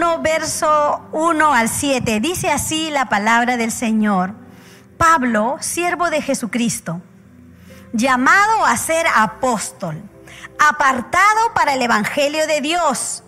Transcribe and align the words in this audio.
1, 0.00 0.22
verso 0.22 1.02
1 1.12 1.52
al 1.52 1.68
7. 1.68 2.20
Dice 2.20 2.50
así 2.50 2.90
la 2.90 3.10
palabra 3.10 3.58
del 3.58 3.70
Señor. 3.70 4.32
Pablo, 4.96 5.58
siervo 5.60 6.08
de 6.08 6.22
Jesucristo, 6.22 7.02
llamado 7.92 8.64
a 8.64 8.78
ser 8.78 9.06
apóstol 9.14 10.02
apartado 10.58 11.52
para 11.54 11.74
el 11.74 11.82
Evangelio 11.82 12.46
de 12.46 12.62
Dios, 12.62 13.24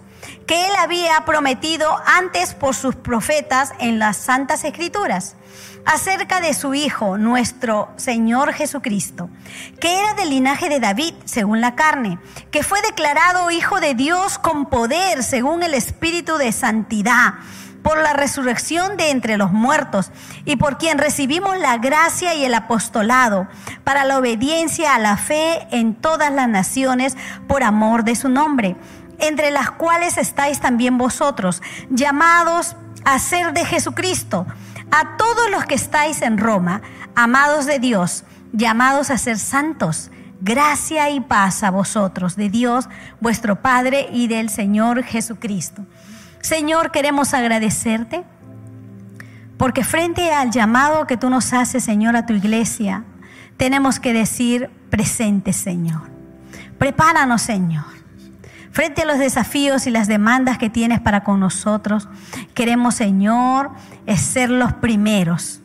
que 0.47 0.65
él 0.65 0.73
había 0.79 1.23
prometido 1.27 1.95
antes 2.07 2.55
por 2.55 2.75
sus 2.75 2.97
profetas 2.97 3.73
en 3.79 3.99
las 3.99 4.17
Santas 4.17 4.65
Escrituras, 4.65 5.37
acerca 5.85 6.41
de 6.41 6.55
su 6.55 6.75
Hijo, 6.75 7.19
nuestro 7.19 7.89
Señor 7.97 8.53
Jesucristo, 8.53 9.29
que 9.81 9.99
era 9.99 10.15
del 10.15 10.31
linaje 10.31 10.69
de 10.69 10.81
David, 10.81 11.15
según 11.25 11.61
la 11.61 11.75
carne, 11.75 12.19
que 12.51 12.63
fue 12.63 12.81
declarado 12.83 13.51
Hijo 13.51 13.81
de 13.81 13.95
Dios 13.95 14.39
con 14.39 14.67
poder, 14.67 15.23
según 15.23 15.63
el 15.63 15.75
Espíritu 15.75 16.37
de 16.37 16.53
Santidad 16.53 17.35
por 17.83 17.99
la 17.99 18.13
resurrección 18.13 18.97
de 18.97 19.11
entre 19.11 19.37
los 19.37 19.53
muertos 19.53 20.13
y 20.45 20.57
por 20.57 20.79
quien 20.79 20.99
recibimos 20.99 21.59
la 21.59 21.79
gracia 21.79 22.35
y 22.35 22.45
el 22.45 22.55
apostolado 22.55 23.49
para 23.85 24.05
la 24.05 24.19
obediencia 24.19 24.95
a 24.95 24.99
la 24.99 25.17
fe 25.17 25.67
en 25.73 25.95
todas 25.95 26.33
las 26.33 26.49
naciones 26.49 27.17
por 27.49 27.63
amor 27.63 28.05
de 28.05 28.15
su 28.15 28.29
nombre, 28.29 28.77
entre 29.19 29.51
las 29.51 29.71
cuales 29.73 30.17
estáis 30.17 30.61
también 30.61 30.97
vosotros, 30.97 31.61
llamados 31.91 32.77
a 33.05 33.19
ser 33.19 33.53
de 33.53 33.65
Jesucristo, 33.65 34.47
a 34.93 35.17
todos 35.17 35.51
los 35.51 35.65
que 35.65 35.75
estáis 35.75 36.23
en 36.23 36.39
Roma, 36.39 36.83
amados 37.17 37.67
de 37.67 37.81
Dios, 37.81 38.25
llamados 38.53 39.11
a 39.11 39.19
ser 39.19 39.39
santos. 39.39 40.11
Gracia 40.41 41.09
y 41.11 41.21
paz 41.21 41.63
a 41.63 41.71
vosotros, 41.71 42.37
de 42.37 42.51
Dios, 42.51 42.89
vuestro 43.21 43.63
Padre 43.63 44.09
y 44.13 44.27
del 44.27 44.51
Señor 44.51 45.03
Jesucristo. 45.05 45.87
Señor, 46.41 46.91
queremos 46.91 47.33
agradecerte 47.33 48.25
porque 49.57 49.85
frente 49.85 50.33
al 50.33 50.51
llamado 50.51 51.07
que 51.07 51.17
tú 51.17 51.31
nos 51.31 51.53
haces, 51.53 51.85
Señor, 51.85 52.17
a 52.17 52.27
tu 52.27 52.33
iglesia, 52.33 53.05
tenemos 53.57 54.01
que 54.01 54.13
decir 54.13 54.69
presente, 54.91 55.53
Señor. 55.53 56.11
Prepáranos, 56.79 57.43
Señor. 57.43 57.85
Frente 58.73 59.03
a 59.03 59.05
los 59.05 59.19
desafíos 59.19 59.87
y 59.87 59.91
las 59.91 60.09
demandas 60.09 60.59
que 60.59 60.69
tienes 60.69 61.01
para 61.01 61.23
con 61.23 61.39
nosotros, 61.39 62.09
queremos, 62.55 62.97
Señor, 62.97 63.71
ser 64.17 64.51
los 64.51 64.73
primeros 64.75 65.63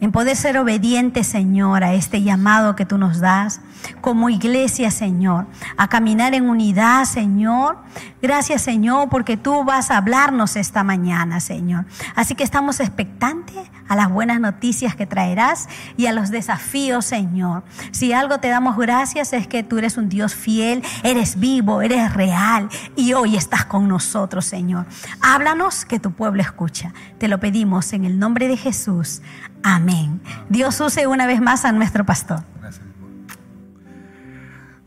en 0.00 0.12
poder 0.12 0.36
ser 0.36 0.58
obediente, 0.58 1.24
Señor, 1.24 1.82
a 1.82 1.94
este 1.94 2.22
llamado 2.22 2.76
que 2.76 2.84
tú 2.84 2.98
nos 2.98 3.20
das 3.20 3.60
como 4.00 4.28
iglesia, 4.28 4.90
Señor, 4.90 5.46
a 5.76 5.88
caminar 5.88 6.34
en 6.34 6.48
unidad, 6.48 7.04
Señor. 7.04 7.78
Gracias, 8.22 8.62
Señor, 8.62 9.08
porque 9.08 9.36
tú 9.36 9.64
vas 9.64 9.90
a 9.90 9.98
hablarnos 9.98 10.56
esta 10.56 10.82
mañana, 10.82 11.40
Señor. 11.40 11.86
Así 12.14 12.34
que 12.34 12.44
estamos 12.44 12.80
expectantes 12.80 13.70
a 13.88 13.96
las 13.96 14.10
buenas 14.10 14.40
noticias 14.40 14.96
que 14.96 15.06
traerás 15.06 15.68
y 15.96 16.06
a 16.06 16.12
los 16.12 16.30
desafíos, 16.30 17.04
Señor. 17.04 17.62
Si 17.92 18.12
algo 18.12 18.38
te 18.38 18.48
damos 18.48 18.76
gracias 18.76 19.32
es 19.32 19.46
que 19.46 19.62
tú 19.62 19.78
eres 19.78 19.96
un 19.96 20.08
Dios 20.08 20.34
fiel, 20.34 20.82
eres 21.02 21.38
vivo, 21.38 21.82
eres 21.82 22.12
real 22.14 22.68
y 22.96 23.12
hoy 23.12 23.36
estás 23.36 23.64
con 23.64 23.88
nosotros, 23.88 24.44
Señor. 24.44 24.86
Háblanos 25.20 25.84
que 25.84 26.00
tu 26.00 26.12
pueblo 26.12 26.42
escucha. 26.42 26.92
Te 27.18 27.28
lo 27.28 27.38
pedimos 27.40 27.92
en 27.92 28.04
el 28.04 28.18
nombre 28.18 28.48
de 28.48 28.56
Jesús. 28.56 29.22
Amén. 29.62 30.20
Dios 30.48 30.80
use 30.80 31.06
una 31.06 31.26
vez 31.26 31.40
más 31.40 31.64
a 31.64 31.72
nuestro 31.72 32.04
pastor. 32.04 32.42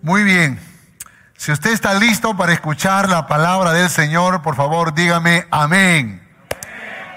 Muy 0.02 0.24
bien. 0.24 0.58
Si 1.36 1.52
usted 1.52 1.72
está 1.72 1.94
listo 1.94 2.38
para 2.38 2.54
escuchar 2.54 3.10
la 3.10 3.28
palabra 3.28 3.74
del 3.74 3.90
Señor, 3.90 4.42
por 4.42 4.56
favor 4.56 4.94
dígame 4.94 5.46
amén. 5.52 6.26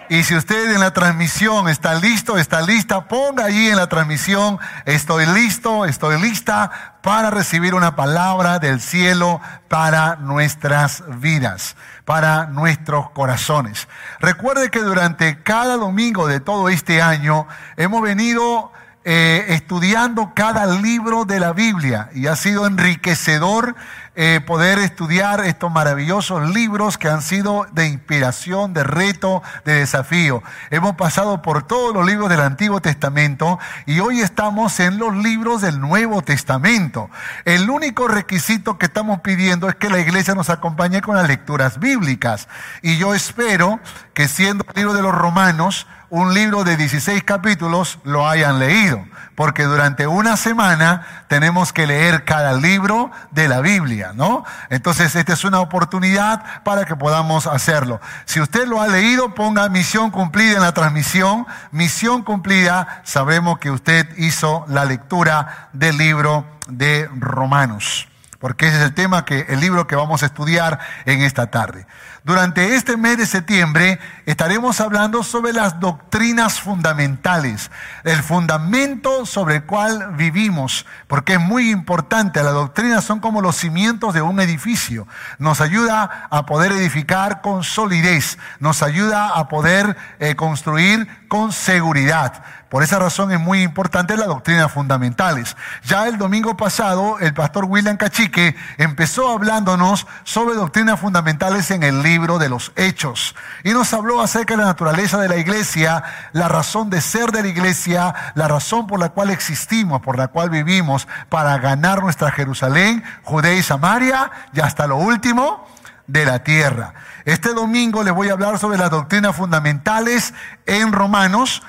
Y 0.09 0.25
si 0.25 0.34
usted 0.34 0.72
en 0.72 0.81
la 0.81 0.93
transmisión 0.93 1.69
está 1.69 1.94
listo, 1.94 2.38
está 2.38 2.60
lista, 2.60 3.06
ponga 3.06 3.44
allí 3.44 3.69
en 3.69 3.76
la 3.76 3.87
transmisión, 3.87 4.59
estoy 4.84 5.26
listo, 5.26 5.84
estoy 5.84 6.20
lista 6.20 6.98
para 7.03 7.31
recibir 7.31 7.72
una 7.72 7.94
palabra 7.94 8.59
del 8.59 8.81
cielo 8.81 9.41
para 9.69 10.16
nuestras 10.16 11.04
vidas, 11.20 11.76
para 12.04 12.47
nuestros 12.47 13.10
corazones. 13.10 13.87
Recuerde 14.19 14.72
que 14.72 14.81
durante 14.81 15.41
cada 15.44 15.76
domingo 15.76 16.26
de 16.26 16.41
todo 16.41 16.69
este 16.69 17.00
año 17.00 17.47
hemos 17.76 18.03
venido 18.03 18.72
eh, 19.05 19.47
estudiando 19.49 20.33
cada 20.35 20.67
libro 20.67 21.25
de 21.25 21.41
la 21.41 21.53
Biblia 21.53 22.11
y 22.15 22.29
ha 22.29 22.37
sido 22.37 22.67
enriquecedor 22.67 23.75
eh, 24.15 24.41
poder 24.47 24.79
estudiar 24.79 25.45
estos 25.45 25.73
maravillosos 25.73 26.51
libros 26.55 26.99
que 26.99 27.09
han 27.09 27.23
sido 27.23 27.67
de 27.73 27.89
inspiración, 27.89 28.75
de 28.75 28.85
reto, 28.85 29.43
de 29.65 29.75
desafío. 29.75 30.43
Hemos 30.71 30.97
pasado 30.97 31.41
por 31.41 31.67
todos 31.67 31.95
los 31.95 32.07
libros 32.07 32.29
del 32.29 32.43
Antiguo 32.43 32.81
Testamento 32.81 33.59
y 33.87 34.01
hoy 34.01 34.21
estamos 34.21 34.79
en 34.81 34.99
los 34.99 35.17
libros 35.17 35.62
del 35.62 35.81
Nuevo 35.81 36.23
Testamento. 36.23 37.11
El 37.45 37.71
único 37.71 38.07
requisito 38.07 38.77
que 38.77 38.87
estamos 38.87 39.21
pidiendo 39.23 39.69
es 39.69 39.75
que 39.75 39.91
la 39.91 39.99
iglesia 39.99 40.35
nos 40.35 40.51
acompañe 40.51 41.01
con 41.01 41.17
las 41.17 41.27
lecturas 41.27 41.81
bíblicas. 41.81 42.49
Y 42.83 42.99
yo 42.99 43.15
espero 43.15 43.81
que 44.15 44.29
siendo 44.29 44.65
el 44.69 44.75
libro 44.77 44.93
de 44.93 45.03
los 45.03 45.15
romanos, 45.15 45.87
un 46.12 46.34
libro 46.34 46.62
de 46.62 46.77
16 46.77 47.25
capítulos, 47.25 47.99
lo 48.05 48.28
hayan 48.28 48.59
leído 48.59 49.03
porque 49.34 49.65
durante 49.65 50.06
una 50.06 50.37
semana 50.37 51.25
tenemos 51.28 51.73
que 51.73 51.87
leer 51.87 52.25
cada 52.25 52.53
libro 52.53 53.11
de 53.31 53.49
la 53.49 53.62
Biblia, 53.62 54.12
¿no? 54.15 54.45
Entonces, 54.69 55.15
esta 55.17 55.33
es 55.33 55.45
una 55.45 55.61
oportunidad 55.61 56.62
para 56.65 56.84
que 56.84 56.97
podamos 56.97 57.47
hacerlo. 57.47 57.99
Si 58.27 58.43
usted 58.43 58.67
lo 58.67 58.83
ha 58.83 58.89
leído, 58.89 59.34
ponga 59.34 59.71
misión 59.71 60.11
cumplida 60.11 60.56
en 60.56 60.62
la 60.62 60.75
transmisión. 60.75 61.47
Misión 61.71 62.23
cumplida, 62.25 63.00
sabemos 63.05 63.59
que 63.59 63.71
usted 63.71 64.06
hizo 64.19 64.67
la 64.69 64.84
lectura 64.84 65.71
del 65.73 65.97
libro 65.97 66.44
de 66.69 67.09
Romanos, 67.17 68.09
porque 68.39 68.69
ese 68.69 68.77
es 68.77 68.83
el 68.83 68.94
tema 68.94 69.25
que 69.25 69.47
el 69.49 69.61
libro 69.61 69.87
que 69.87 69.97
vamos 69.97 70.23
a 70.23 70.27
estudiar 70.27 70.79
en 71.06 71.23
esta 71.23 71.50
tarde. 71.50 71.87
Durante 72.25 72.77
este 72.77 72.97
mes 72.97 73.19
de 73.19 73.27
septiembre 73.27 73.99
estaremos 74.27 74.81
hablando 74.81 75.25
sobre 75.25 75.53
las 75.53 75.81
doctrinas 75.81 76.60
fundamentales, 76.60 77.72
el 78.05 78.22
fundamento 78.22 79.27
sobre 79.27 79.56
el 79.56 79.65
cual 79.65 80.15
vivimos, 80.15 80.87
porque 81.09 81.32
es 81.32 81.41
muy 81.41 81.72
importante. 81.72 82.41
Las 82.44 82.53
doctrinas 82.55 83.03
son 83.03 83.19
como 83.19 83.41
los 83.41 83.56
cimientos 83.56 84.15
de 84.15 84.22
un 84.22 84.38
edificio. 84.38 85.09
Nos 85.38 85.61
ayuda 85.61 86.28
a 86.31 86.47
poder 86.47 86.71
edificar 86.71 87.41
con 87.41 87.65
solidez, 87.65 88.38
nos 88.61 88.84
ayuda 88.84 89.31
a 89.31 89.49
poder 89.49 89.97
eh, 90.21 90.37
construir 90.37 91.09
con 91.27 91.50
seguridad. 91.50 92.44
Por 92.69 92.82
esa 92.82 92.99
razón 92.99 93.32
es 93.32 93.41
muy 93.41 93.62
importante 93.62 94.16
las 94.16 94.28
doctrinas 94.28 94.72
fundamentales. 94.72 95.56
Ya 95.84 96.06
el 96.06 96.16
domingo 96.16 96.56
pasado, 96.56 97.19
el 97.19 97.34
pastor 97.34 97.66
William 97.66 97.99
Cachique 97.99 98.56
empezó 98.78 99.31
hablándonos 99.31 100.06
sobre 100.25 100.55
doctrinas 100.55 100.99
fundamentales 100.99 101.71
en 101.71 101.82
el 101.82 102.03
libro 102.03 102.12
de 102.12 102.49
los 102.49 102.73
Hechos. 102.77 103.34
Y 103.65 103.71
nos 103.71 103.93
habló 103.95 104.20
acerca 104.20 104.55
de 104.55 104.62
la 104.62 104.69
naturaleza 104.69 105.19
de 105.19 105.29
la 105.29 105.37
iglesia, 105.37 106.03
la 106.32 106.47
razón 106.47 106.91
de 106.91 107.00
ser 107.00 107.32
de 107.32 107.43
la 107.43 107.49
iglesia, 107.49 108.14
la 108.35 108.49
razón 108.49 108.87
por 108.87 109.00
la 109.00 109.11
cual 109.11 109.31
existimos, 109.31 110.03
por 110.03 110.19
la 110.19 110.29
cual 110.29 110.50
vivimos, 110.50 111.09
para 111.31 111.56
ganar 111.59 112.03
nuestra 112.03 112.31
Jerusalén, 112.31 113.03
Judea 113.23 113.55
y 113.55 113.62
Samaria, 113.62 114.31
y 114.53 114.61
hasta 114.61 114.87
lo 114.87 114.97
último, 114.97 115.67
de 116.06 116.26
la 116.26 116.41
tierra. 116.41 116.93
Este 117.25 117.55
domingo 117.55 118.03
les 118.03 118.12
voy 118.12 118.29
a 118.29 118.32
hablar 118.32 118.59
sobre 118.59 118.76
las 118.76 118.91
doctrinas 118.91 119.35
fundamentales 119.35 120.35
en 120.67 120.93
Romanos, 120.93 121.62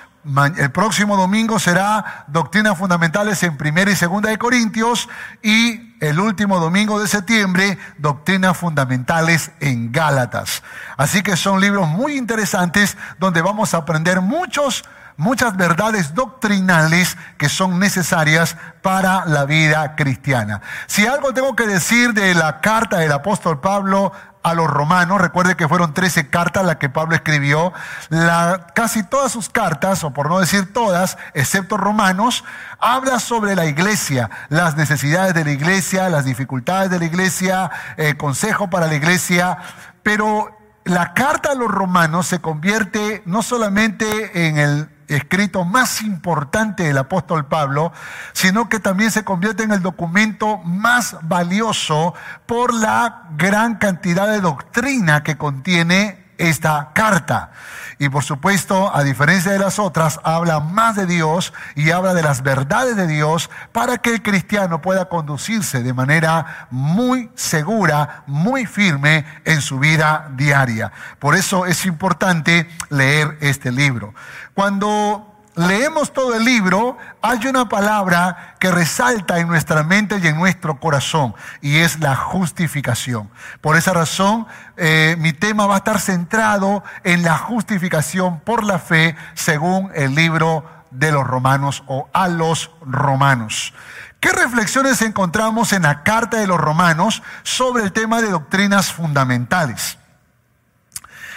el 0.57 0.71
próximo 0.71 1.17
domingo 1.17 1.59
será 1.59 2.25
Doctrinas 2.27 2.77
Fundamentales 2.77 3.43
en 3.43 3.57
Primera 3.57 3.91
y 3.91 3.95
Segunda 3.95 4.29
de 4.29 4.37
Corintios 4.37 5.09
y 5.41 5.95
el 5.99 6.19
último 6.19 6.59
domingo 6.59 6.99
de 7.01 7.07
septiembre 7.07 7.77
Doctrinas 7.97 8.55
Fundamentales 8.55 9.51
en 9.59 9.91
Gálatas. 9.91 10.63
Así 10.95 11.23
que 11.23 11.35
son 11.35 11.59
libros 11.59 11.89
muy 11.89 12.17
interesantes 12.17 12.97
donde 13.19 13.41
vamos 13.41 13.73
a 13.73 13.77
aprender 13.77 14.21
muchos 14.21 14.85
muchas 15.17 15.55
verdades 15.57 16.13
doctrinales 16.13 17.17
que 17.37 17.49
son 17.49 17.79
necesarias 17.79 18.57
para 18.81 19.25
la 19.25 19.45
vida 19.45 19.95
cristiana. 19.95 20.61
Si 20.87 21.05
algo 21.05 21.33
tengo 21.33 21.55
que 21.55 21.67
decir 21.67 22.13
de 22.13 22.33
la 22.33 22.61
carta 22.61 22.97
del 22.97 23.11
apóstol 23.11 23.59
Pablo 23.59 24.11
a 24.43 24.53
los 24.53 24.69
romanos, 24.69 25.21
recuerde 25.21 25.55
que 25.55 25.69
fueron 25.69 25.93
13 25.93 26.29
cartas 26.29 26.65
las 26.65 26.75
que 26.75 26.89
Pablo 26.89 27.15
escribió, 27.15 27.71
la, 28.09 28.67
casi 28.75 29.03
todas 29.03 29.31
sus 29.31 29.49
cartas, 29.49 30.03
o 30.03 30.11
por 30.11 30.29
no 30.29 30.39
decir 30.39 30.73
todas, 30.73 31.17
excepto 31.33 31.77
romanos, 31.77 32.43
habla 32.79 33.19
sobre 33.19 33.55
la 33.55 33.65
iglesia, 33.65 34.29
las 34.49 34.75
necesidades 34.75 35.33
de 35.33 35.45
la 35.45 35.51
iglesia, 35.51 36.09
las 36.09 36.25
dificultades 36.25 36.89
de 36.89 36.99
la 36.99 37.05
iglesia, 37.05 37.71
eh, 37.95 38.15
consejo 38.17 38.69
para 38.69 38.87
la 38.87 38.95
iglesia, 38.95 39.57
pero 40.03 40.57
la 40.83 41.13
carta 41.13 41.51
a 41.51 41.55
los 41.55 41.71
romanos 41.71 42.27
se 42.27 42.41
convierte 42.41 43.23
no 43.25 43.41
solamente 43.41 44.47
en 44.47 44.57
el 44.57 44.89
escrito 45.13 45.65
más 45.65 46.01
importante 46.01 46.83
del 46.83 46.97
apóstol 46.97 47.45
Pablo, 47.45 47.91
sino 48.33 48.69
que 48.69 48.79
también 48.79 49.11
se 49.11 49.23
convierte 49.23 49.63
en 49.63 49.71
el 49.71 49.81
documento 49.81 50.57
más 50.59 51.17
valioso 51.21 52.13
por 52.45 52.73
la 52.73 53.23
gran 53.37 53.75
cantidad 53.75 54.27
de 54.27 54.41
doctrina 54.41 55.23
que 55.23 55.37
contiene 55.37 56.22
esta 56.49 56.91
carta. 56.93 57.51
Y 57.99 58.09
por 58.09 58.23
supuesto, 58.23 58.93
a 58.93 59.03
diferencia 59.03 59.51
de 59.51 59.59
las 59.59 59.79
otras, 59.79 60.19
habla 60.23 60.59
más 60.59 60.95
de 60.95 61.05
Dios 61.05 61.53
y 61.75 61.91
habla 61.91 62.13
de 62.13 62.23
las 62.23 62.43
verdades 62.43 62.95
de 62.95 63.07
Dios 63.07 63.49
para 63.71 63.97
que 63.99 64.11
el 64.11 64.21
cristiano 64.21 64.81
pueda 64.81 65.09
conducirse 65.09 65.83
de 65.83 65.93
manera 65.93 66.67
muy 66.69 67.29
segura, 67.35 68.23
muy 68.27 68.65
firme 68.65 69.25
en 69.45 69.61
su 69.61 69.79
vida 69.79 70.29
diaria. 70.35 70.91
Por 71.19 71.35
eso 71.35 71.65
es 71.65 71.85
importante 71.85 72.67
leer 72.89 73.37
este 73.41 73.71
libro. 73.71 74.13
Cuando 74.53 75.32
leemos 75.55 76.13
todo 76.13 76.35
el 76.35 76.43
libro, 76.43 76.97
hay 77.21 77.45
una 77.47 77.69
palabra 77.69 78.55
que 78.59 78.71
resalta 78.71 79.39
en 79.39 79.47
nuestra 79.47 79.83
mente 79.83 80.19
y 80.21 80.27
en 80.27 80.37
nuestro 80.37 80.79
corazón, 80.79 81.35
y 81.61 81.77
es 81.77 81.99
la 81.99 82.15
justificación. 82.15 83.29
Por 83.61 83.77
esa 83.77 83.93
razón, 83.93 84.47
eh, 84.77 85.15
mi 85.19 85.33
tema 85.33 85.67
va 85.67 85.75
a 85.75 85.77
estar 85.77 85.99
centrado 85.99 86.83
en 87.03 87.23
la 87.23 87.37
justificación 87.37 88.39
por 88.41 88.63
la 88.63 88.79
fe 88.79 89.15
según 89.33 89.91
el 89.95 90.15
libro 90.15 90.65
de 90.91 91.11
los 91.11 91.25
romanos 91.25 91.83
o 91.87 92.09
a 92.13 92.27
los 92.27 92.71
romanos. 92.85 93.73
¿Qué 94.19 94.31
reflexiones 94.31 95.01
encontramos 95.01 95.73
en 95.73 95.81
la 95.81 96.03
carta 96.03 96.37
de 96.37 96.47
los 96.47 96.57
romanos 96.57 97.23
sobre 97.43 97.83
el 97.83 97.91
tema 97.91 98.21
de 98.21 98.29
doctrinas 98.29 98.93
fundamentales? 98.93 99.97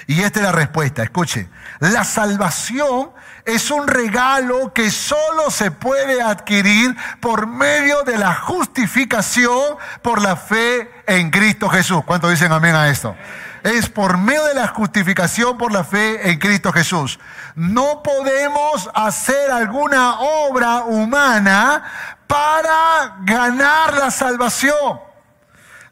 Y 0.08 0.22
esta 0.22 0.38
es 0.38 0.46
la 0.46 0.52
respuesta, 0.52 1.02
escuche, 1.02 1.48
la 1.80 2.04
salvación 2.04 3.10
es 3.44 3.70
un 3.72 3.88
regalo 3.88 4.72
que 4.72 4.90
solo 4.90 5.50
se 5.50 5.72
puede 5.72 6.22
adquirir 6.22 6.96
por 7.20 7.48
medio 7.48 8.02
de 8.02 8.16
la 8.16 8.34
justificación 8.34 9.76
por 10.02 10.22
la 10.22 10.36
fe 10.36 10.90
en 11.06 11.30
Cristo 11.30 11.68
Jesús. 11.68 12.02
¿Cuántos 12.04 12.30
dicen 12.30 12.52
amén 12.52 12.76
a 12.76 12.88
esto? 12.88 13.16
Es 13.64 13.88
por 13.88 14.16
medio 14.16 14.44
de 14.44 14.54
la 14.54 14.68
justificación 14.68 15.58
por 15.58 15.72
la 15.72 15.82
fe 15.82 16.30
en 16.30 16.38
Cristo 16.38 16.72
Jesús. 16.72 17.18
No 17.56 18.00
podemos 18.02 18.88
hacer 18.94 19.50
alguna 19.50 20.20
obra 20.20 20.84
humana 20.84 21.82
para 22.28 23.16
ganar 23.22 23.94
la 23.94 24.12
salvación. 24.12 25.05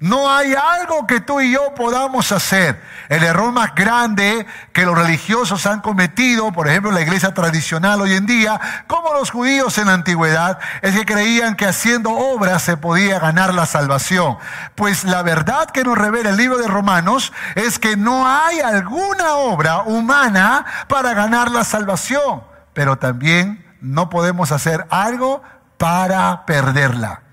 No 0.01 0.31
hay 0.31 0.55
algo 0.55 1.07
que 1.07 1.21
tú 1.21 1.41
y 1.41 1.53
yo 1.53 1.75
podamos 1.75 2.33
hacer. 2.33 2.81
El 3.09 3.23
error 3.23 3.53
más 3.53 3.75
grande 3.75 4.47
que 4.73 4.85
los 4.85 4.97
religiosos 4.97 5.67
han 5.67 5.81
cometido, 5.81 6.53
por 6.53 6.69
ejemplo 6.69 6.91
la 6.91 7.01
iglesia 7.01 7.33
tradicional 7.33 8.01
hoy 8.01 8.15
en 8.15 8.27
día, 8.27 8.61
como 8.87 9.13
los 9.13 9.31
judíos 9.31 9.79
en 9.79 9.87
la 9.87 9.95
antigüedad, 9.95 10.59
es 10.83 10.95
que 10.95 11.05
creían 11.05 11.55
que 11.55 11.67
haciendo 11.67 12.11
obras 12.11 12.63
se 12.63 12.77
podía 12.77 13.19
ganar 13.19 13.55
la 13.55 13.67
salvación. 13.67 14.39
Pues 14.75 15.05
la 15.05 15.23
verdad 15.23 15.71
que 15.71 15.85
nos 15.85 15.97
revela 15.97 16.31
el 16.31 16.37
libro 16.37 16.59
de 16.59 16.69
Romanos 16.69 17.33
es 17.55 17.79
que 17.79 17.97
no 17.97 18.27
hay 18.27 18.61
alguna 18.61 19.35
obra 19.35 19.83
humana 19.83 20.65
para 20.89 21.15
ganar 21.15 21.51
la 21.51 21.65
salvación, 21.65 22.43
pero 22.73 22.97
también 22.97 23.65
no 23.81 24.11
podemos 24.11 24.51
hacer 24.51 24.87
algo 24.91 25.43
para 25.79 26.47
perderla. 26.47 27.24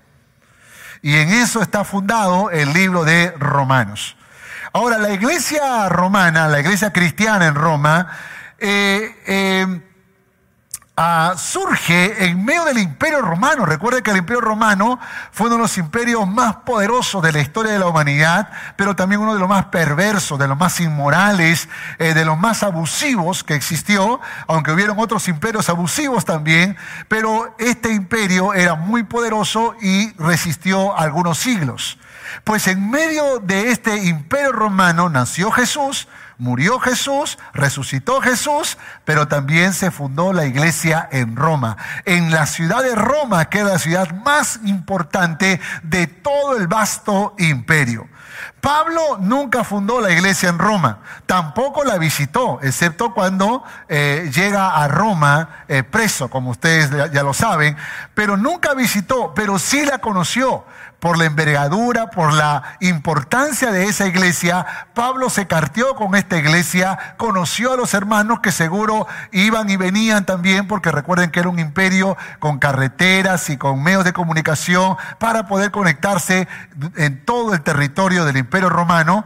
Y 1.02 1.16
en 1.16 1.30
eso 1.30 1.60
está 1.60 1.84
fundado 1.84 2.50
el 2.50 2.72
libro 2.72 3.04
de 3.04 3.32
Romanos. 3.32 4.16
Ahora, 4.72 4.98
la 4.98 5.12
iglesia 5.12 5.88
romana, 5.88 6.48
la 6.48 6.60
iglesia 6.60 6.92
cristiana 6.92 7.48
en 7.48 7.56
Roma, 7.56 8.06
eh, 8.58 9.14
eh, 9.26 9.80
ah, 10.96 11.34
surge 11.36 12.24
en 12.26 12.44
medio 12.44 12.64
del 12.64 12.78
imperio 12.78 13.20
romano. 13.20 13.64
Recuerden 13.66 14.02
que 14.02 14.10
el 14.10 14.18
imperio 14.18 14.40
romano 14.40 14.98
fue 15.30 15.46
uno 15.46 15.56
de 15.56 15.62
los 15.62 15.78
imperios 15.78 16.26
más 16.28 16.56
poderosos 16.56 17.22
de 17.22 17.32
la 17.32 17.40
historia 17.40 17.72
de 17.72 17.78
la 17.78 17.86
humanidad, 17.86 18.50
pero 18.76 18.94
también 18.96 19.20
uno 19.20 19.34
de 19.34 19.40
los 19.40 19.48
más 19.48 19.66
perversos, 19.66 20.38
de 20.38 20.48
los 20.48 20.58
más 20.58 20.80
inmorales, 20.80 21.68
eh, 21.98 22.14
de 22.14 22.24
los 22.24 22.38
más 22.38 22.62
abusivos 22.62 23.44
que 23.44 23.54
existió, 23.54 24.20
aunque 24.46 24.72
hubieron 24.72 24.98
otros 24.98 25.28
imperios 25.28 25.68
abusivos 25.68 26.24
también, 26.24 26.76
pero 27.08 27.54
este 27.58 27.92
imperio 27.92 28.54
era 28.54 28.74
muy 28.74 29.02
poderoso 29.02 29.74
y 29.80 30.12
resistió 30.14 30.96
algunos 30.96 31.38
siglos. 31.38 31.98
Pues 32.44 32.66
en 32.66 32.90
medio 32.90 33.38
de 33.40 33.70
este 33.70 33.96
imperio 34.04 34.52
romano 34.52 35.08
nació 35.08 35.50
Jesús, 35.50 36.08
murió 36.38 36.78
Jesús, 36.80 37.38
resucitó 37.52 38.20
Jesús, 38.20 38.78
pero 39.04 39.28
también 39.28 39.72
se 39.72 39.90
fundó 39.90 40.32
la 40.32 40.46
iglesia 40.46 41.08
en 41.12 41.36
Roma. 41.36 41.76
En 42.04 42.30
la 42.30 42.46
ciudad 42.46 42.82
de 42.82 42.94
Roma, 42.94 43.46
que 43.46 43.60
es 43.60 43.64
la 43.64 43.78
ciudad 43.78 44.10
más 44.10 44.60
importante 44.64 45.60
de 45.82 46.06
todo 46.06 46.56
el 46.56 46.66
vasto 46.66 47.34
imperio. 47.38 48.08
Pablo 48.60 49.18
nunca 49.20 49.64
fundó 49.64 50.00
la 50.00 50.12
iglesia 50.12 50.48
en 50.48 50.58
Roma, 50.58 51.00
tampoco 51.26 51.84
la 51.84 51.98
visitó, 51.98 52.60
excepto 52.62 53.12
cuando 53.12 53.64
eh, 53.88 54.30
llega 54.32 54.76
a 54.76 54.88
Roma 54.88 55.64
eh, 55.68 55.82
preso, 55.82 56.30
como 56.30 56.50
ustedes 56.50 56.90
ya 57.12 57.22
lo 57.22 57.34
saben, 57.34 57.76
pero 58.14 58.36
nunca 58.36 58.74
visitó, 58.74 59.34
pero 59.34 59.58
sí 59.58 59.84
la 59.84 59.98
conoció 59.98 60.64
por 61.02 61.18
la 61.18 61.24
envergadura, 61.24 62.10
por 62.10 62.32
la 62.32 62.76
importancia 62.78 63.72
de 63.72 63.86
esa 63.86 64.06
iglesia, 64.06 64.64
Pablo 64.94 65.30
se 65.30 65.48
carteó 65.48 65.96
con 65.96 66.14
esta 66.14 66.38
iglesia, 66.38 67.16
conoció 67.16 67.72
a 67.72 67.76
los 67.76 67.92
hermanos 67.92 68.38
que 68.38 68.52
seguro 68.52 69.08
iban 69.32 69.68
y 69.68 69.76
venían 69.76 70.24
también, 70.24 70.68
porque 70.68 70.92
recuerden 70.92 71.32
que 71.32 71.40
era 71.40 71.48
un 71.48 71.58
imperio 71.58 72.16
con 72.38 72.60
carreteras 72.60 73.50
y 73.50 73.56
con 73.56 73.82
medios 73.82 74.04
de 74.04 74.12
comunicación 74.12 74.96
para 75.18 75.48
poder 75.48 75.72
conectarse 75.72 76.46
en 76.94 77.24
todo 77.24 77.52
el 77.52 77.62
territorio 77.62 78.24
del 78.24 78.36
imperio 78.36 78.68
romano. 78.68 79.24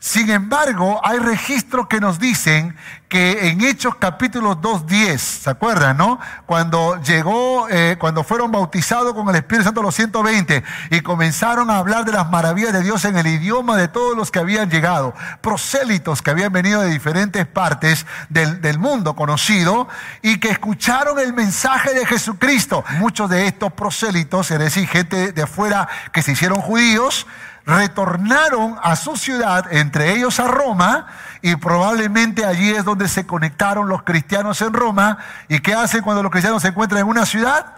Sin 0.00 0.30
embargo, 0.30 1.00
hay 1.02 1.18
registros 1.18 1.88
que 1.88 1.98
nos 1.98 2.20
dicen 2.20 2.76
que 3.08 3.48
en 3.48 3.64
Hechos 3.64 3.96
capítulo 3.96 4.60
2.10, 4.60 5.18
¿se 5.18 5.50
acuerdan, 5.50 5.96
no? 5.96 6.20
Cuando 6.46 7.02
llegó, 7.02 7.68
eh, 7.68 7.96
cuando 7.98 8.22
fueron 8.22 8.52
bautizados 8.52 9.12
con 9.14 9.28
el 9.28 9.34
Espíritu 9.34 9.64
Santo 9.64 9.82
los 9.82 9.96
120 9.96 10.62
y 10.90 11.00
comenzaron 11.00 11.68
a 11.68 11.78
hablar 11.78 12.04
de 12.04 12.12
las 12.12 12.30
maravillas 12.30 12.72
de 12.74 12.82
Dios 12.82 13.04
en 13.06 13.16
el 13.16 13.26
idioma 13.26 13.76
de 13.76 13.88
todos 13.88 14.16
los 14.16 14.30
que 14.30 14.38
habían 14.38 14.70
llegado, 14.70 15.14
prosélitos 15.40 16.22
que 16.22 16.30
habían 16.30 16.52
venido 16.52 16.80
de 16.82 16.90
diferentes 16.90 17.44
partes 17.46 18.06
del, 18.28 18.60
del 18.60 18.78
mundo 18.78 19.16
conocido 19.16 19.88
y 20.22 20.38
que 20.38 20.50
escucharon 20.50 21.18
el 21.18 21.32
mensaje 21.32 21.92
de 21.92 22.06
Jesucristo. 22.06 22.84
Muchos 22.98 23.28
de 23.30 23.48
estos 23.48 23.72
prosélitos, 23.72 24.48
es 24.52 24.60
decir, 24.60 24.86
gente 24.86 25.32
de 25.32 25.42
afuera 25.42 25.88
que 26.12 26.22
se 26.22 26.32
hicieron 26.32 26.60
judíos, 26.60 27.26
retornaron 27.68 28.76
a 28.82 28.96
su 28.96 29.14
ciudad, 29.16 29.70
entre 29.70 30.14
ellos 30.14 30.40
a 30.40 30.48
Roma, 30.48 31.06
y 31.42 31.54
probablemente 31.56 32.46
allí 32.46 32.70
es 32.70 32.82
donde 32.82 33.08
se 33.08 33.26
conectaron 33.26 33.88
los 33.88 34.04
cristianos 34.04 34.62
en 34.62 34.72
Roma. 34.72 35.18
¿Y 35.48 35.60
qué 35.60 35.74
hacen 35.74 36.00
cuando 36.00 36.22
los 36.22 36.32
cristianos 36.32 36.62
se 36.62 36.68
encuentran 36.68 37.02
en 37.02 37.08
una 37.08 37.26
ciudad? 37.26 37.74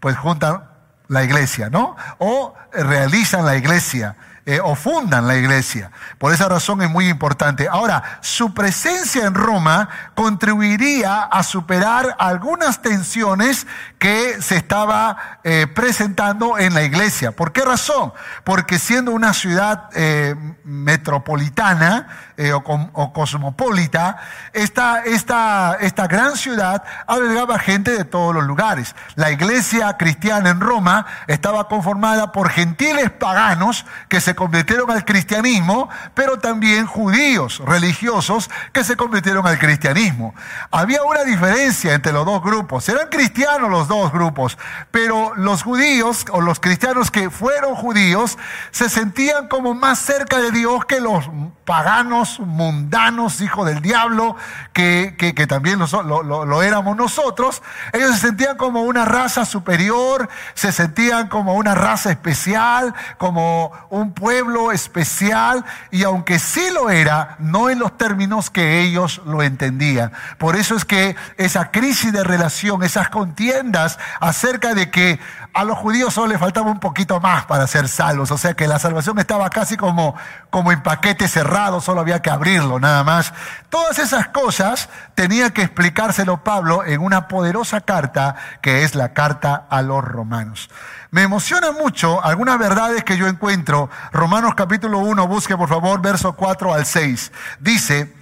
Pues 0.00 0.16
juntan 0.18 0.64
la 1.06 1.22
iglesia, 1.22 1.70
¿no? 1.70 1.96
O 2.18 2.54
realizan 2.72 3.46
la 3.46 3.56
iglesia. 3.56 4.16
Eh, 4.50 4.58
o 4.60 4.74
fundan 4.74 5.28
la 5.28 5.36
iglesia. 5.36 5.92
Por 6.18 6.32
esa 6.34 6.48
razón 6.48 6.82
es 6.82 6.90
muy 6.90 7.08
importante. 7.08 7.68
Ahora, 7.70 8.18
su 8.20 8.52
presencia 8.52 9.24
en 9.24 9.34
Roma 9.34 9.88
contribuiría 10.16 11.20
a 11.20 11.44
superar 11.44 12.16
algunas 12.18 12.82
tensiones 12.82 13.68
que 14.00 14.42
se 14.42 14.56
estaba 14.56 15.38
eh, 15.44 15.68
presentando 15.72 16.58
en 16.58 16.74
la 16.74 16.82
iglesia. 16.82 17.30
¿Por 17.30 17.52
qué 17.52 17.64
razón? 17.64 18.12
Porque 18.42 18.80
siendo 18.80 19.12
una 19.12 19.34
ciudad 19.34 19.88
eh, 19.94 20.34
metropolitana 20.64 22.29
o, 22.52 23.12
cosmopolita, 23.12 24.16
esta, 24.52 25.04
esta, 25.04 25.76
esta 25.80 26.06
gran 26.06 26.36
ciudad 26.36 26.82
albergaba 27.06 27.58
gente 27.58 27.90
de 27.90 28.04
todos 28.04 28.34
los 28.34 28.44
lugares. 28.44 28.94
La 29.14 29.30
iglesia 29.30 29.96
cristiana 29.96 30.50
en 30.50 30.60
Roma 30.60 31.06
estaba 31.26 31.68
conformada 31.68 32.32
por 32.32 32.50
gentiles 32.50 33.10
paganos 33.10 33.84
que 34.08 34.20
se 34.20 34.34
convirtieron 34.34 34.90
al 34.90 35.04
cristianismo, 35.04 35.88
pero 36.14 36.38
también 36.38 36.86
judíos 36.86 37.60
religiosos 37.64 38.50
que 38.72 38.84
se 38.84 38.96
convirtieron 38.96 39.46
al 39.46 39.58
cristianismo. 39.58 40.34
Había 40.70 41.02
una 41.02 41.24
diferencia 41.24 41.94
entre 41.94 42.12
los 42.12 42.24
dos 42.24 42.42
grupos. 42.42 42.88
Eran 42.88 43.08
cristianos 43.08 43.70
los 43.70 43.88
dos 43.88 44.12
grupos, 44.12 44.56
pero 44.90 45.34
los 45.36 45.62
judíos 45.62 46.24
o 46.32 46.40
los 46.40 46.60
cristianos 46.60 47.10
que 47.10 47.30
fueron 47.30 47.74
judíos 47.74 48.38
se 48.70 48.88
sentían 48.88 49.48
como 49.48 49.74
más 49.74 49.98
cerca 49.98 50.38
de 50.38 50.50
Dios 50.50 50.84
que 50.84 51.00
los 51.00 51.28
paganos, 51.64 52.29
mundanos, 52.38 53.40
hijos 53.40 53.66
del 53.66 53.82
diablo, 53.82 54.36
que, 54.72 55.16
también 55.48 55.80
lo, 55.80 56.62
éramos 56.62 56.96
nosotros. 56.96 57.62
Ellos 57.92 58.14
se 58.14 58.28
sentían 58.28 58.56
como 58.56 58.82
una 58.82 59.04
raza 59.04 59.44
superior, 59.44 60.28
se 60.54 60.70
sentían 60.70 61.28
como 61.28 61.54
una 61.54 61.74
raza 61.74 62.10
especial, 62.10 62.94
como 63.18 63.72
un 63.90 64.12
pueblo 64.12 64.70
especial, 64.70 65.64
y 65.90 66.04
aunque 66.04 66.38
sí 66.38 66.62
lo 66.72 66.90
era, 66.90 67.36
no 67.38 67.70
en 67.70 67.78
los 67.78 67.96
términos 67.98 68.50
que 68.50 68.80
ellos 68.80 69.20
lo 69.24 69.42
entendían. 69.42 70.12
Por 70.38 70.56
eso 70.56 70.76
es 70.76 70.84
que 70.84 71.16
esa 71.36 71.70
crisis 71.70 72.12
de 72.12 72.22
relación, 72.22 72.82
esas 72.82 73.08
contiendas 73.08 73.98
acerca 74.20 74.74
de 74.74 74.90
que 74.90 75.18
a 75.52 75.64
los 75.64 75.78
judíos 75.78 76.14
solo 76.14 76.28
les 76.28 76.38
faltaba 76.38 76.70
un 76.70 76.80
poquito 76.80 77.20
más 77.20 77.44
para 77.46 77.66
ser 77.66 77.88
salvos, 77.88 78.30
o 78.30 78.38
sea 78.38 78.54
que 78.54 78.66
la 78.66 78.78
salvación 78.78 79.18
estaba 79.18 79.50
casi 79.50 79.76
como, 79.76 80.14
como 80.50 80.72
en 80.72 80.82
paquete 80.82 81.28
cerrado, 81.28 81.80
solo 81.80 82.00
había 82.00 82.22
que 82.22 82.30
abrirlo 82.30 82.78
nada 82.78 83.04
más. 83.04 83.32
Todas 83.68 83.98
esas 83.98 84.28
cosas 84.28 84.88
tenía 85.14 85.50
que 85.50 85.62
explicárselo 85.62 86.44
Pablo 86.44 86.84
en 86.84 87.00
una 87.00 87.28
poderosa 87.28 87.80
carta 87.80 88.36
que 88.62 88.84
es 88.84 88.94
la 88.94 89.12
carta 89.12 89.66
a 89.68 89.82
los 89.82 90.04
romanos. 90.04 90.70
Me 91.10 91.22
emociona 91.22 91.72
mucho 91.72 92.24
algunas 92.24 92.58
verdades 92.58 93.02
que 93.02 93.16
yo 93.16 93.26
encuentro. 93.26 93.90
Romanos 94.12 94.54
capítulo 94.54 94.98
1, 95.00 95.26
busque 95.26 95.56
por 95.56 95.68
favor 95.68 96.00
verso 96.00 96.34
4 96.34 96.72
al 96.72 96.86
6. 96.86 97.32
Dice, 97.58 98.14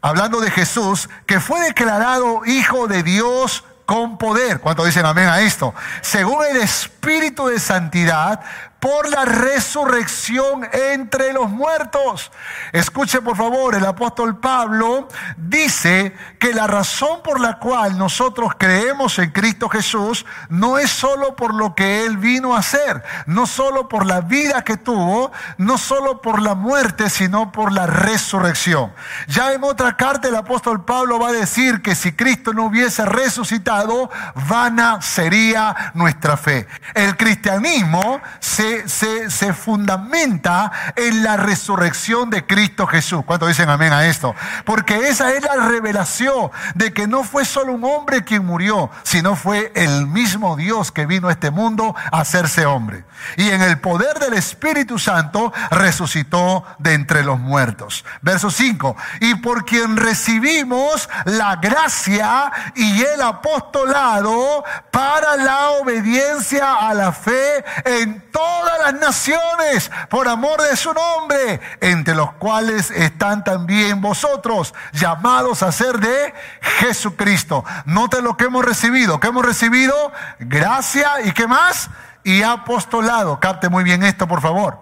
hablando 0.00 0.40
de 0.40 0.50
Jesús, 0.50 1.08
que 1.26 1.38
fue 1.38 1.60
declarado 1.60 2.44
hijo 2.44 2.88
de 2.88 3.04
Dios 3.04 3.64
con 3.92 4.16
poder. 4.16 4.58
¿Cuánto 4.58 4.86
dicen 4.86 5.04
amén 5.04 5.28
a 5.28 5.42
esto? 5.42 5.74
Según 6.00 6.46
el 6.46 6.56
Espíritu 6.56 7.48
de 7.48 7.60
Santidad, 7.60 8.40
por 8.82 9.08
la 9.08 9.24
resurrección 9.24 10.68
entre 10.72 11.32
los 11.32 11.48
muertos. 11.48 12.32
Escuche 12.72 13.22
por 13.22 13.36
favor, 13.36 13.76
el 13.76 13.86
apóstol 13.86 14.40
Pablo 14.40 15.06
dice 15.36 16.16
que 16.40 16.52
la 16.52 16.66
razón 16.66 17.22
por 17.22 17.38
la 17.38 17.60
cual 17.60 17.96
nosotros 17.96 18.54
creemos 18.58 19.20
en 19.20 19.30
Cristo 19.30 19.68
Jesús 19.68 20.26
no 20.48 20.78
es 20.78 20.90
solo 20.90 21.36
por 21.36 21.54
lo 21.54 21.76
que 21.76 22.04
Él 22.04 22.16
vino 22.16 22.56
a 22.56 22.58
hacer, 22.58 23.04
no 23.26 23.46
solo 23.46 23.88
por 23.88 24.04
la 24.04 24.20
vida 24.20 24.64
que 24.64 24.76
tuvo, 24.76 25.30
no 25.58 25.78
solo 25.78 26.20
por 26.20 26.42
la 26.42 26.56
muerte, 26.56 27.08
sino 27.08 27.52
por 27.52 27.70
la 27.70 27.86
resurrección. 27.86 28.92
Ya 29.28 29.52
en 29.52 29.62
otra 29.62 29.96
carta 29.96 30.26
el 30.26 30.34
apóstol 30.34 30.84
Pablo 30.84 31.20
va 31.20 31.28
a 31.28 31.32
decir 31.32 31.82
que 31.82 31.94
si 31.94 32.14
Cristo 32.14 32.52
no 32.52 32.64
hubiese 32.64 33.04
resucitado, 33.04 34.10
vana 34.48 35.00
sería 35.02 35.92
nuestra 35.94 36.36
fe. 36.36 36.66
El 36.94 37.16
cristianismo 37.16 38.20
se 38.40 38.71
se, 38.86 39.52
fundamenta 39.52 40.72
en 40.96 41.22
la 41.22 41.36
resurrección 41.36 42.30
de 42.30 42.46
Cristo 42.46 42.86
Jesús. 42.86 43.22
¿Cuántos 43.24 43.48
dicen 43.48 43.68
amén 43.68 43.92
a 43.92 44.06
esto? 44.06 44.34
Porque 44.64 45.08
esa 45.08 45.32
es 45.32 45.42
la 45.42 45.68
revelación 45.68 46.50
de 46.74 46.92
que 46.92 47.06
no 47.06 47.24
fue 47.24 47.44
solo 47.44 47.72
un 47.72 47.84
hombre 47.84 48.24
quien 48.24 48.44
murió, 48.44 48.90
sino 49.02 49.36
fue 49.36 49.72
el 49.74 50.06
mismo 50.06 50.56
Dios 50.56 50.92
que 50.92 51.06
vino 51.06 51.28
a 51.28 51.32
este 51.32 51.50
mundo 51.50 51.94
a 52.10 52.20
hacerse 52.20 52.66
hombre. 52.66 53.04
Y 53.36 53.50
en 53.50 53.62
el 53.62 53.78
poder 53.78 54.18
del 54.18 54.34
Espíritu 54.34 54.98
Santo 54.98 55.52
resucitó 55.70 56.64
de 56.78 56.94
entre 56.94 57.22
los 57.22 57.38
muertos. 57.38 58.04
Verso 58.20 58.50
5. 58.50 58.96
Y 59.20 59.36
por 59.36 59.64
quien 59.64 59.96
recibimos 59.96 61.08
la 61.24 61.56
gracia 61.56 62.52
y 62.74 63.02
el 63.02 63.22
apostolado 63.22 64.64
para 64.90 65.36
la 65.36 65.70
obediencia 65.70 66.74
a 66.74 66.94
la 66.94 67.12
fe 67.12 67.64
en 67.84 68.20
todo 68.30 68.61
todas 68.62 68.92
las 68.92 69.00
naciones 69.00 69.90
por 70.08 70.28
amor 70.28 70.62
de 70.62 70.76
su 70.76 70.92
nombre, 70.92 71.60
entre 71.80 72.14
los 72.14 72.32
cuales 72.34 72.90
están 72.90 73.42
también 73.44 74.00
vosotros, 74.00 74.74
llamados 74.92 75.62
a 75.62 75.72
ser 75.72 75.98
de 75.98 76.32
Jesucristo. 76.78 77.64
Note 77.86 78.22
lo 78.22 78.36
que 78.36 78.44
hemos 78.44 78.64
recibido, 78.64 79.18
que 79.18 79.28
hemos 79.28 79.44
recibido 79.44 79.94
gracia 80.38 81.22
y 81.24 81.32
qué 81.32 81.46
más, 81.46 81.90
y 82.24 82.42
apostolado. 82.42 83.40
Capte 83.40 83.68
muy 83.68 83.82
bien 83.82 84.04
esto, 84.04 84.28
por 84.28 84.40
favor. 84.40 84.78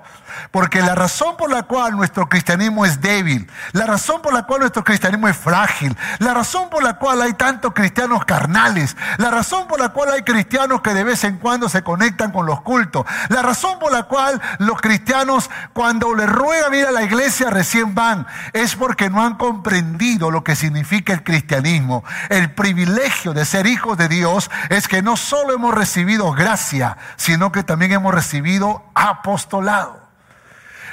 Porque 0.51 0.81
la 0.81 0.95
razón 0.95 1.37
por 1.37 1.51
la 1.51 1.63
cual 1.65 1.97
nuestro 1.97 2.29
cristianismo 2.29 2.85
es 2.87 3.01
débil, 3.01 3.51
la 3.73 3.87
razón 3.87 4.23
por 4.23 4.33
la 4.33 4.45
cual 4.45 4.61
nuestro 4.61 4.85
cristianismo 4.85 5.29
es 5.29 5.37
frágil, 5.37 5.97
la 6.19 6.35
razón 6.35 6.71
por 6.71 6.83
la 6.83 6.95
cual 6.95 7.23
hay 7.23 7.35
tantos 7.35 7.73
cristianos 7.75 8.25
carnales, 8.25 8.97
la 9.19 9.31
razón 9.31 9.67
por 9.67 9.81
la 9.81 9.91
cual 9.91 10.11
hay 10.11 10.23
cristianos 10.23 10.81
que 10.81 10.95
de 10.95 11.05
vez 11.05 11.25
en 11.25 11.39
cuando 11.39 11.69
se 11.69 11.83
conectan 11.83 12.33
con 12.33 12.47
los 12.47 12.61
cultos, 12.63 13.05
la 13.29 13.43
razón 13.43 13.79
por 13.79 13.93
la 13.93 14.05
cual 14.05 14.41
los 14.59 14.81
cristianos 14.81 15.51
cuando 15.73 16.15
les 16.15 16.29
ruegan 16.29 16.75
ir 16.75 16.87
a 16.87 16.93
la 16.93 17.03
iglesia 17.03 17.51
recién 17.51 17.95
van, 17.95 18.27
es 18.53 18.77
porque 18.77 19.11
no 19.11 19.23
han 19.23 19.37
comprendido 19.37 20.31
lo 20.31 20.45
que 20.45 20.57
significa 20.57 21.13
el 21.13 21.23
cristianismo. 21.23 22.05
El 22.29 22.53
privilegio 22.55 23.33
de 23.33 23.45
ser 23.45 23.67
hijos 23.67 23.97
de 23.97 24.09
Dios 24.09 24.51
es 24.69 24.89
que 24.89 25.03
no 25.03 25.17
solo 25.17 25.55
hemos 25.55 25.75
recibido 25.75 26.33
gracia, 26.33 26.97
sino 27.17 27.53
que 27.53 27.63
también 27.63 27.93
hemos 27.93 28.15
recibido 28.15 28.83
apostolado. 28.95 30.00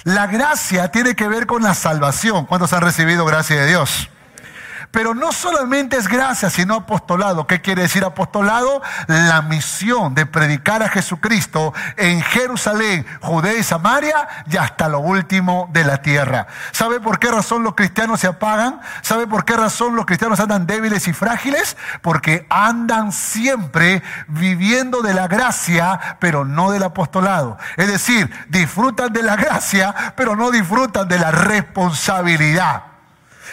La 0.08 0.26
gracia 0.26 0.90
tiene 0.90 1.18
que 1.18 1.28
ver 1.28 1.48
con 1.48 1.64
la 1.64 1.74
salvación. 1.74 2.46
¿Cuántos 2.46 2.72
han 2.72 2.80
recibido 2.80 3.26
gracia 3.26 3.60
de 3.60 3.68
Dios? 3.68 4.10
Pero 4.92 5.14
no 5.14 5.32
solamente 5.32 5.98
es 5.98 6.08
gracia, 6.08 6.50
sino 6.50 6.76
apostolado. 6.76 7.46
¿Qué 7.48 7.62
quiere 7.62 7.84
decir 7.84 8.04
apostolado? 8.04 8.82
La 9.08 9.42
misión 9.42 10.16
de 10.16 10.26
predicar 10.26 10.84
a 10.84 10.90
Jesucristo 10.90 11.74
en 11.98 12.22
Jerusalén, 12.22 13.06
Judea 13.22 13.54
y 13.56 13.64
Samaria 13.64 14.28
y 14.50 14.58
hasta 14.58 14.88
lo 14.90 15.00
último 15.00 15.70
de 15.72 15.84
la 15.84 16.02
tierra. 16.02 16.48
¿Sabe 16.72 17.00
por 17.00 17.20
qué 17.20 17.32
razón 17.32 17.64
los 17.64 17.76
cristianos 17.76 18.20
se 18.20 18.28
apagan? 18.28 18.80
¿Sabe 19.02 19.28
por 19.28 19.46
qué 19.46 19.56
razón 19.56 19.96
los 19.96 20.06
cristianos 20.06 20.40
andan 20.40 20.66
débiles 20.66 21.08
y 21.08 21.14
frágiles? 21.14 21.78
Porque 22.02 22.46
andan 22.50 23.12
siempre 23.12 24.04
viviendo 24.28 25.02
de 25.02 25.14
la 25.14 25.28
gracia, 25.28 26.18
pero 26.20 26.46
no 26.46 26.72
del 26.72 26.84
apostolado. 26.84 27.58
Es 27.76 27.88
decir, 27.88 28.30
disfrutan 28.50 29.14
de 29.14 29.24
la 29.24 29.36
gracia, 29.36 30.14
pero 30.16 30.36
no 30.36 30.52
disfrutan 30.52 31.08
de 31.08 31.20
la 31.20 31.32
responsabilidad. 31.32 32.97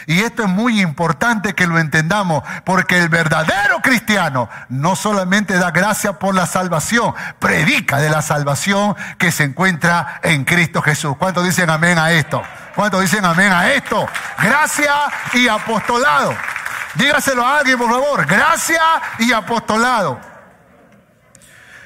Y 0.06 0.20
esto 0.20 0.42
es 0.42 0.48
muy 0.48 0.80
importante 0.80 1.54
que 1.54 1.66
lo 1.66 1.78
entendamos, 1.78 2.42
porque 2.64 2.98
el 2.98 3.08
verdadero 3.08 3.80
cristiano 3.82 4.48
no 4.68 4.96
solamente 4.96 5.58
da 5.58 5.70
gracia 5.70 6.18
por 6.18 6.34
la 6.34 6.46
salvación, 6.46 7.14
predica 7.38 7.98
de 7.98 8.10
la 8.10 8.22
salvación 8.22 8.96
que 9.18 9.32
se 9.32 9.44
encuentra 9.44 10.20
en 10.22 10.44
Cristo 10.44 10.82
Jesús. 10.82 11.16
¿Cuántos 11.18 11.44
dicen 11.44 11.70
amén 11.70 11.98
a 11.98 12.12
esto? 12.12 12.42
¿Cuántos 12.74 13.00
dicen 13.00 13.24
amén 13.24 13.52
a 13.52 13.72
esto? 13.72 14.06
Gracia 14.42 14.92
y 15.32 15.48
apostolado. 15.48 16.34
Dígaselo 16.94 17.44
a 17.44 17.58
alguien, 17.58 17.78
por 17.78 17.90
favor. 17.90 18.26
Gracia 18.26 18.82
y 19.18 19.32
apostolado. 19.32 20.20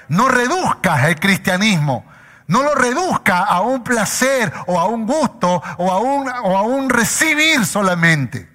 No 0.08 0.28
reduzcas 0.28 1.04
el 1.04 1.20
cristianismo 1.20 2.04
no 2.48 2.62
lo 2.62 2.74
reduzca 2.74 3.44
a 3.44 3.60
un 3.60 3.84
placer 3.84 4.52
o 4.66 4.80
a 4.80 4.86
un 4.86 5.06
gusto 5.06 5.62
o 5.76 5.92
a 5.92 6.00
un, 6.00 6.28
o 6.28 6.56
a 6.56 6.62
un 6.62 6.90
recibir 6.90 7.64
solamente, 7.64 8.48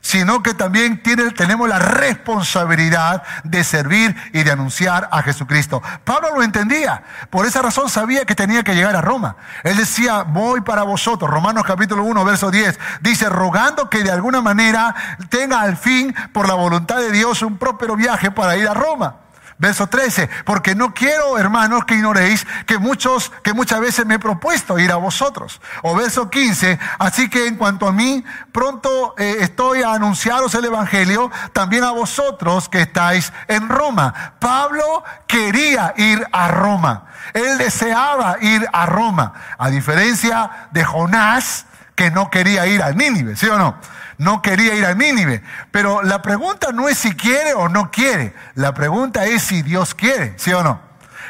sino 0.00 0.42
que 0.42 0.54
también 0.54 1.02
tiene, 1.02 1.30
tenemos 1.32 1.68
la 1.68 1.78
responsabilidad 1.78 3.22
de 3.44 3.62
servir 3.62 4.16
y 4.32 4.42
de 4.42 4.52
anunciar 4.52 5.10
a 5.12 5.22
Jesucristo. 5.22 5.82
Pablo 6.04 6.30
lo 6.34 6.42
entendía, 6.42 7.02
por 7.28 7.44
esa 7.44 7.60
razón 7.60 7.90
sabía 7.90 8.24
que 8.24 8.34
tenía 8.34 8.64
que 8.64 8.74
llegar 8.74 8.96
a 8.96 9.02
Roma. 9.02 9.36
Él 9.64 9.76
decía, 9.76 10.22
voy 10.22 10.62
para 10.62 10.84
vosotros, 10.84 11.30
Romanos 11.30 11.64
capítulo 11.66 12.04
1, 12.04 12.24
verso 12.24 12.50
10, 12.50 12.78
dice, 13.02 13.28
rogando 13.28 13.90
que 13.90 14.02
de 14.02 14.12
alguna 14.12 14.40
manera 14.40 14.94
tenga 15.28 15.60
al 15.60 15.76
fin, 15.76 16.14
por 16.32 16.48
la 16.48 16.54
voluntad 16.54 16.96
de 16.96 17.12
Dios, 17.12 17.42
un 17.42 17.58
próspero 17.58 17.96
viaje 17.96 18.30
para 18.30 18.56
ir 18.56 18.66
a 18.66 18.72
Roma. 18.72 19.25
Verso 19.58 19.86
13, 19.86 20.28
porque 20.44 20.74
no 20.74 20.92
quiero, 20.92 21.38
hermanos, 21.38 21.86
que 21.86 21.94
ignoréis 21.94 22.46
que 22.66 22.76
muchos, 22.76 23.32
que 23.42 23.54
muchas 23.54 23.80
veces 23.80 24.04
me 24.04 24.16
he 24.16 24.18
propuesto 24.18 24.78
ir 24.78 24.92
a 24.92 24.96
vosotros. 24.96 25.62
O 25.82 25.94
verso 25.94 26.28
15, 26.28 26.78
así 26.98 27.30
que 27.30 27.46
en 27.46 27.56
cuanto 27.56 27.88
a 27.88 27.92
mí, 27.92 28.22
pronto 28.52 29.14
eh, 29.16 29.36
estoy 29.40 29.82
a 29.82 29.94
anunciaros 29.94 30.54
el 30.54 30.66
Evangelio, 30.66 31.30
también 31.54 31.84
a 31.84 31.92
vosotros 31.92 32.68
que 32.68 32.82
estáis 32.82 33.32
en 33.48 33.70
Roma. 33.70 34.34
Pablo 34.38 35.02
quería 35.26 35.94
ir 35.96 36.26
a 36.32 36.48
Roma. 36.48 37.06
Él 37.32 37.56
deseaba 37.56 38.36
ir 38.42 38.66
a 38.70 38.84
Roma. 38.84 39.32
A 39.56 39.70
diferencia 39.70 40.68
de 40.70 40.84
Jonás, 40.84 41.64
que 41.94 42.10
no 42.10 42.30
quería 42.30 42.66
ir 42.66 42.82
a 42.82 42.92
Nínive, 42.92 43.36
¿sí 43.36 43.46
o 43.46 43.58
no? 43.58 43.76
No 44.18 44.42
quería 44.42 44.74
ir 44.74 44.86
a 44.86 44.94
Nínive. 44.94 45.42
Pero 45.70 46.02
la 46.02 46.22
pregunta 46.22 46.72
no 46.72 46.88
es 46.88 46.98
si 46.98 47.14
quiere 47.14 47.54
o 47.54 47.68
no 47.68 47.90
quiere. 47.90 48.34
La 48.54 48.74
pregunta 48.74 49.26
es 49.26 49.42
si 49.42 49.62
Dios 49.62 49.94
quiere, 49.94 50.34
¿sí 50.38 50.52
o 50.52 50.62
no? 50.62 50.80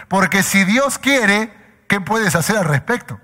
Porque 0.09 0.43
si 0.43 0.65
Dios 0.65 0.99
quiere, 0.99 1.53
¿qué 1.89 2.01
puedes 2.01 2.35
hacer 2.35 2.57
al 2.57 2.65
respecto? 2.65 3.21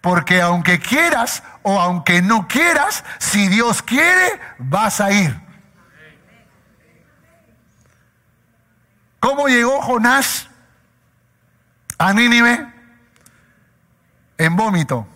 Porque 0.00 0.40
aunque 0.40 0.78
quieras 0.78 1.42
o 1.62 1.80
aunque 1.80 2.22
no 2.22 2.48
quieras, 2.48 3.04
si 3.18 3.48
Dios 3.48 3.82
quiere, 3.82 4.40
vas 4.58 5.00
a 5.00 5.10
ir. 5.10 5.48
¿Cómo 9.20 9.48
llegó 9.48 9.82
Jonás 9.82 10.48
a 11.98 12.12
Nínive? 12.12 12.72
En 14.38 14.56
vómito. 14.56 15.06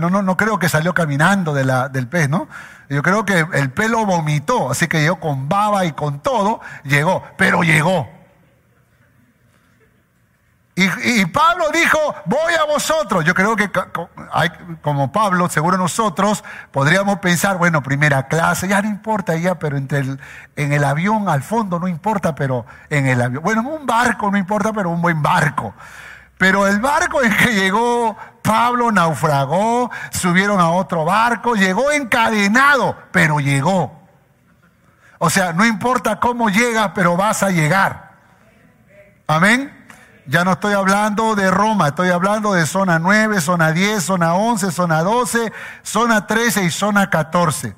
No, 0.00 0.36
creo 0.36 0.58
que 0.58 0.68
salió 0.68 0.94
caminando 0.94 1.54
del 1.54 2.08
pez, 2.08 2.28
¿no? 2.28 2.48
Yo 2.88 3.02
creo 3.02 3.24
que 3.24 3.46
el 3.52 3.70
pelo 3.70 4.06
vomitó, 4.06 4.70
así 4.70 4.88
que 4.88 5.00
llegó 5.00 5.20
con 5.20 5.48
baba 5.48 5.84
y 5.84 5.92
con 5.92 6.20
todo, 6.20 6.60
llegó, 6.84 7.22
pero 7.36 7.62
llegó. 7.62 8.08
Y, 10.80 11.26
Pablo 11.26 11.64
dijo, 11.72 11.98
voy 12.26 12.54
a 12.54 12.64
vosotros. 12.64 13.24
Yo 13.24 13.34
creo 13.34 13.56
que 13.56 13.68
como 14.80 15.10
Pablo, 15.10 15.48
seguro 15.48 15.76
nosotros 15.76 16.44
podríamos 16.70 17.18
pensar, 17.18 17.58
bueno, 17.58 17.82
primera 17.82 18.28
clase, 18.28 18.68
ya 18.68 18.80
no 18.80 18.88
importa 18.88 19.34
ya, 19.34 19.58
pero 19.58 19.76
en 19.76 20.28
el 20.54 20.84
avión 20.84 21.28
al 21.28 21.42
fondo 21.42 21.80
no 21.80 21.88
importa, 21.88 22.36
pero 22.36 22.64
en 22.90 23.08
el 23.08 23.20
avión, 23.20 23.42
bueno, 23.42 23.62
en 23.62 23.66
un 23.66 23.86
barco 23.86 24.30
no 24.30 24.38
importa, 24.38 24.72
pero 24.72 24.90
un 24.90 25.02
buen 25.02 25.20
barco. 25.20 25.74
Pero 26.38 26.66
el 26.66 26.80
barco 26.80 27.22
en 27.22 27.36
que 27.36 27.52
llegó 27.52 28.16
Pablo 28.42 28.90
naufragó, 28.90 29.90
subieron 30.10 30.60
a 30.60 30.70
otro 30.70 31.04
barco, 31.04 31.54
llegó 31.54 31.90
encadenado, 31.90 32.96
pero 33.12 33.40
llegó. 33.40 34.08
O 35.18 35.28
sea, 35.28 35.52
no 35.52 35.66
importa 35.66 36.20
cómo 36.20 36.48
llega, 36.48 36.94
pero 36.94 37.16
vas 37.16 37.42
a 37.42 37.50
llegar. 37.50 38.12
Amén. 39.26 39.74
Ya 40.26 40.44
no 40.44 40.52
estoy 40.52 40.74
hablando 40.74 41.34
de 41.34 41.50
Roma, 41.50 41.88
estoy 41.88 42.10
hablando 42.10 42.52
de 42.52 42.66
zona 42.66 42.98
9, 42.98 43.40
zona 43.40 43.72
10, 43.72 44.02
zona 44.02 44.34
11, 44.34 44.70
zona 44.70 45.02
12, 45.02 45.52
zona 45.82 46.26
13 46.26 46.64
y 46.64 46.70
zona 46.70 47.10
14. 47.10 47.74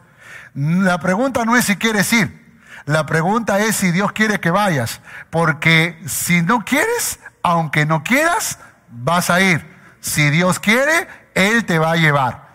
La 0.54 0.98
pregunta 0.98 1.44
no 1.44 1.56
es 1.56 1.64
si 1.64 1.76
quieres 1.76 2.12
ir, 2.12 2.60
la 2.84 3.06
pregunta 3.06 3.60
es 3.60 3.76
si 3.76 3.92
Dios 3.92 4.12
quiere 4.12 4.40
que 4.40 4.50
vayas, 4.50 5.00
porque 5.30 6.00
si 6.06 6.42
no 6.42 6.64
quieres, 6.64 7.20
aunque 7.42 7.86
no 7.86 8.02
quieras, 8.02 8.58
vas 8.88 9.30
a 9.30 9.40
ir. 9.40 9.64
Si 10.00 10.30
Dios 10.30 10.58
quiere, 10.58 11.08
Él 11.34 11.64
te 11.64 11.78
va 11.78 11.92
a 11.92 11.96
llevar. 11.96 12.48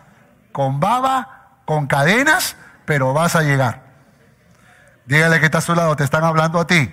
Con 0.51 0.80
baba, 0.80 1.60
con 1.65 1.88
cadenas, 1.88 2.56
pero 2.86 3.13
vas 3.13 3.36
a 3.36 3.42
llegar. 3.42 3.84
Dígale 5.06 5.39
que 5.39 5.46
está 5.46 5.60
a 5.60 5.62
su 5.62 5.75
lado, 5.75 5.96
te 5.96 6.04
están 6.04 6.24
hablando 6.24 6.60
a 6.60 6.68
ti. 6.68 6.92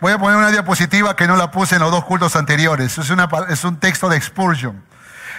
Voy 0.00 0.12
a 0.12 0.18
poner 0.18 0.36
una 0.36 0.50
diapositiva 0.50 1.16
que 1.16 1.26
no 1.26 1.36
la 1.36 1.50
puse 1.50 1.74
en 1.74 1.82
los 1.82 1.90
dos 1.90 2.04
cultos 2.04 2.36
anteriores. 2.36 2.96
Es, 2.98 3.64
un 3.64 3.80
texto 3.80 4.08
de 4.08 4.16
Expulsion. 4.16 4.84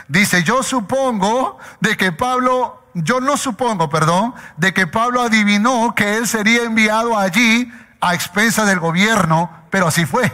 Dice, 0.09 0.43
yo 0.43 0.63
supongo 0.63 1.57
de 1.79 1.95
que 1.95 2.12
Pablo, 2.12 2.78
yo 2.93 3.22
no 3.22 3.38
supongo, 3.38 3.89
perdón, 3.89 4.34
de 4.58 4.74
que 4.74 4.88
Pablo 4.88 5.22
adivinó 5.22 5.93
que 5.96 6.17
él 6.17 6.27
sería 6.27 6.63
enviado 6.63 7.17
allí 7.17 7.72
a 8.01 8.13
expensas 8.13 8.67
del 8.67 8.79
gobierno, 8.79 9.51
pero 9.69 9.88
así 9.88 10.05
fue. 10.05 10.31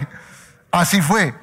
Así 0.72 1.02
fue. 1.02 1.34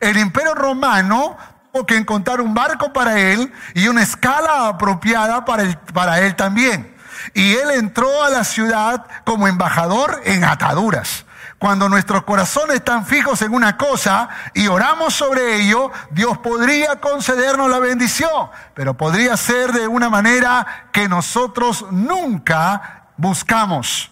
El 0.00 0.16
imperio 0.18 0.54
romano 0.54 1.36
tuvo 1.72 1.86
que 1.86 1.96
encontrar 1.96 2.40
un 2.40 2.54
barco 2.54 2.92
para 2.92 3.18
él 3.18 3.52
y 3.74 3.88
una 3.88 4.02
escala 4.02 4.68
apropiada 4.68 5.44
para, 5.44 5.80
para 5.92 6.20
él 6.20 6.34
también. 6.36 6.96
Y 7.34 7.54
él 7.54 7.70
entró 7.72 8.24
a 8.24 8.30
la 8.30 8.44
ciudad 8.44 9.06
como 9.24 9.46
embajador 9.46 10.22
en 10.24 10.44
ataduras. 10.44 11.24
Cuando 11.60 11.90
nuestros 11.90 12.22
corazones 12.22 12.76
están 12.76 13.04
fijos 13.04 13.42
en 13.42 13.52
una 13.52 13.76
cosa 13.76 14.30
y 14.54 14.66
oramos 14.68 15.12
sobre 15.12 15.56
ello, 15.56 15.92
Dios 16.10 16.38
podría 16.38 16.96
concedernos 17.00 17.68
la 17.68 17.78
bendición, 17.78 18.48
pero 18.72 18.94
podría 18.94 19.36
ser 19.36 19.70
de 19.72 19.86
una 19.86 20.08
manera 20.08 20.88
que 20.90 21.06
nosotros 21.06 21.84
nunca 21.90 23.08
buscamos. 23.18 24.10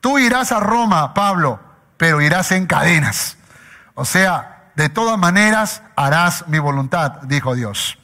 Tú 0.00 0.18
irás 0.18 0.50
a 0.50 0.58
Roma, 0.58 1.14
Pablo, 1.14 1.60
pero 1.96 2.20
irás 2.20 2.50
en 2.50 2.66
cadenas. 2.66 3.36
O 3.94 4.04
sea, 4.04 4.72
de 4.74 4.88
todas 4.88 5.16
maneras 5.16 5.82
harás 5.94 6.48
mi 6.48 6.58
voluntad, 6.58 7.12
dijo 7.22 7.54
Dios. 7.54 7.96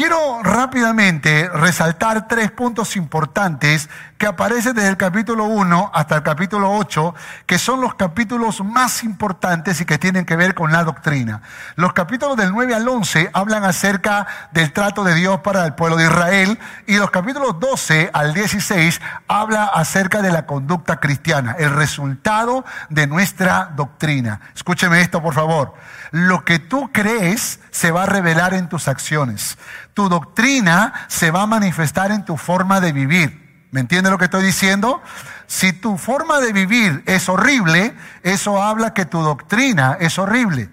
Quiero 0.00 0.42
rápidamente 0.42 1.46
resaltar 1.52 2.26
tres 2.26 2.50
puntos 2.50 2.96
importantes 2.96 3.90
que 4.16 4.26
aparecen 4.26 4.74
desde 4.74 4.88
el 4.88 4.96
capítulo 4.96 5.44
1 5.44 5.90
hasta 5.92 6.16
el 6.16 6.22
capítulo 6.22 6.72
8, 6.72 7.14
que 7.44 7.58
son 7.58 7.82
los 7.82 7.96
capítulos 7.96 8.64
más 8.64 9.04
importantes 9.04 9.78
y 9.82 9.84
que 9.84 9.98
tienen 9.98 10.24
que 10.24 10.36
ver 10.36 10.54
con 10.54 10.72
la 10.72 10.84
doctrina. 10.84 11.42
Los 11.76 11.92
capítulos 11.92 12.38
del 12.38 12.50
9 12.50 12.74
al 12.74 12.88
11 12.88 13.28
hablan 13.34 13.64
acerca 13.64 14.26
del 14.52 14.72
trato 14.72 15.04
de 15.04 15.14
Dios 15.14 15.40
para 15.40 15.66
el 15.66 15.74
pueblo 15.74 15.96
de 15.98 16.04
Israel 16.04 16.58
y 16.86 16.96
los 16.96 17.10
capítulos 17.10 17.60
12 17.60 18.08
al 18.14 18.32
16 18.32 19.02
habla 19.28 19.64
acerca 19.64 20.22
de 20.22 20.32
la 20.32 20.46
conducta 20.46 20.98
cristiana, 20.98 21.56
el 21.58 21.74
resultado 21.74 22.64
de 22.88 23.06
nuestra 23.06 23.70
doctrina. 23.76 24.40
Escúcheme 24.54 25.02
esto, 25.02 25.22
por 25.22 25.34
favor. 25.34 25.74
Lo 26.10 26.44
que 26.44 26.58
tú 26.58 26.90
crees 26.92 27.60
se 27.70 27.90
va 27.90 28.02
a 28.02 28.06
revelar 28.06 28.54
en 28.54 28.68
tus 28.68 28.88
acciones. 28.88 29.56
Tu 29.94 30.08
doctrina 30.08 30.92
se 31.08 31.30
va 31.30 31.42
a 31.42 31.46
manifestar 31.46 32.12
en 32.12 32.24
tu 32.24 32.36
forma 32.36 32.80
de 32.80 32.92
vivir. 32.92 33.68
¿Me 33.70 33.80
entiende 33.80 34.10
lo 34.10 34.18
que 34.18 34.24
estoy 34.24 34.44
diciendo? 34.44 35.02
Si 35.46 35.72
tu 35.72 35.96
forma 35.96 36.40
de 36.40 36.52
vivir 36.52 37.02
es 37.06 37.28
horrible, 37.28 37.96
eso 38.22 38.62
habla 38.62 38.94
que 38.94 39.04
tu 39.04 39.20
doctrina 39.20 39.96
es 40.00 40.18
horrible, 40.18 40.70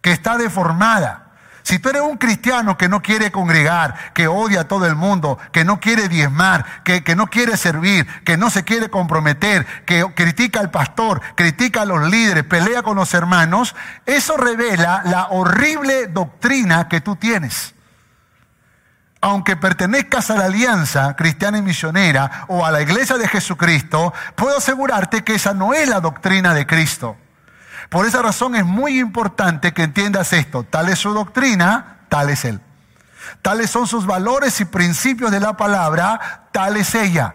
que 0.00 0.12
está 0.12 0.38
deformada. 0.38 1.27
Si 1.68 1.78
tú 1.78 1.90
eres 1.90 2.00
un 2.00 2.16
cristiano 2.16 2.78
que 2.78 2.88
no 2.88 3.02
quiere 3.02 3.30
congregar, 3.30 4.14
que 4.14 4.26
odia 4.26 4.62
a 4.62 4.68
todo 4.68 4.86
el 4.86 4.96
mundo, 4.96 5.38
que 5.52 5.66
no 5.66 5.80
quiere 5.80 6.08
diezmar, 6.08 6.82
que, 6.82 7.04
que, 7.04 7.14
no 7.14 7.26
quiere 7.26 7.58
servir, 7.58 8.06
que 8.24 8.38
no 8.38 8.48
se 8.48 8.64
quiere 8.64 8.88
comprometer, 8.88 9.66
que 9.84 10.02
critica 10.14 10.60
al 10.60 10.70
pastor, 10.70 11.20
critica 11.34 11.82
a 11.82 11.84
los 11.84 12.08
líderes, 12.08 12.44
pelea 12.44 12.82
con 12.82 12.96
los 12.96 13.12
hermanos, 13.12 13.76
eso 14.06 14.38
revela 14.38 15.02
la 15.04 15.26
horrible 15.26 16.06
doctrina 16.06 16.88
que 16.88 17.02
tú 17.02 17.16
tienes. 17.16 17.74
Aunque 19.20 19.54
pertenezcas 19.54 20.30
a 20.30 20.36
la 20.36 20.46
alianza 20.46 21.16
cristiana 21.16 21.58
y 21.58 21.62
misionera 21.62 22.46
o 22.48 22.64
a 22.64 22.70
la 22.70 22.80
iglesia 22.80 23.18
de 23.18 23.28
Jesucristo, 23.28 24.14
puedo 24.36 24.56
asegurarte 24.56 25.22
que 25.22 25.34
esa 25.34 25.52
no 25.52 25.74
es 25.74 25.86
la 25.86 26.00
doctrina 26.00 26.54
de 26.54 26.66
Cristo. 26.66 27.18
Por 27.88 28.06
esa 28.06 28.22
razón 28.22 28.54
es 28.54 28.64
muy 28.64 29.00
importante 29.00 29.72
que 29.72 29.82
entiendas 29.82 30.32
esto. 30.32 30.64
Tal 30.64 30.88
es 30.88 30.98
su 30.98 31.12
doctrina, 31.12 32.00
tal 32.08 32.30
es 32.30 32.44
Él. 32.44 32.60
Tales 33.42 33.70
son 33.70 33.86
sus 33.86 34.06
valores 34.06 34.60
y 34.60 34.64
principios 34.64 35.30
de 35.30 35.40
la 35.40 35.56
palabra, 35.56 36.48
tal 36.52 36.76
es 36.76 36.94
ella. 36.94 37.34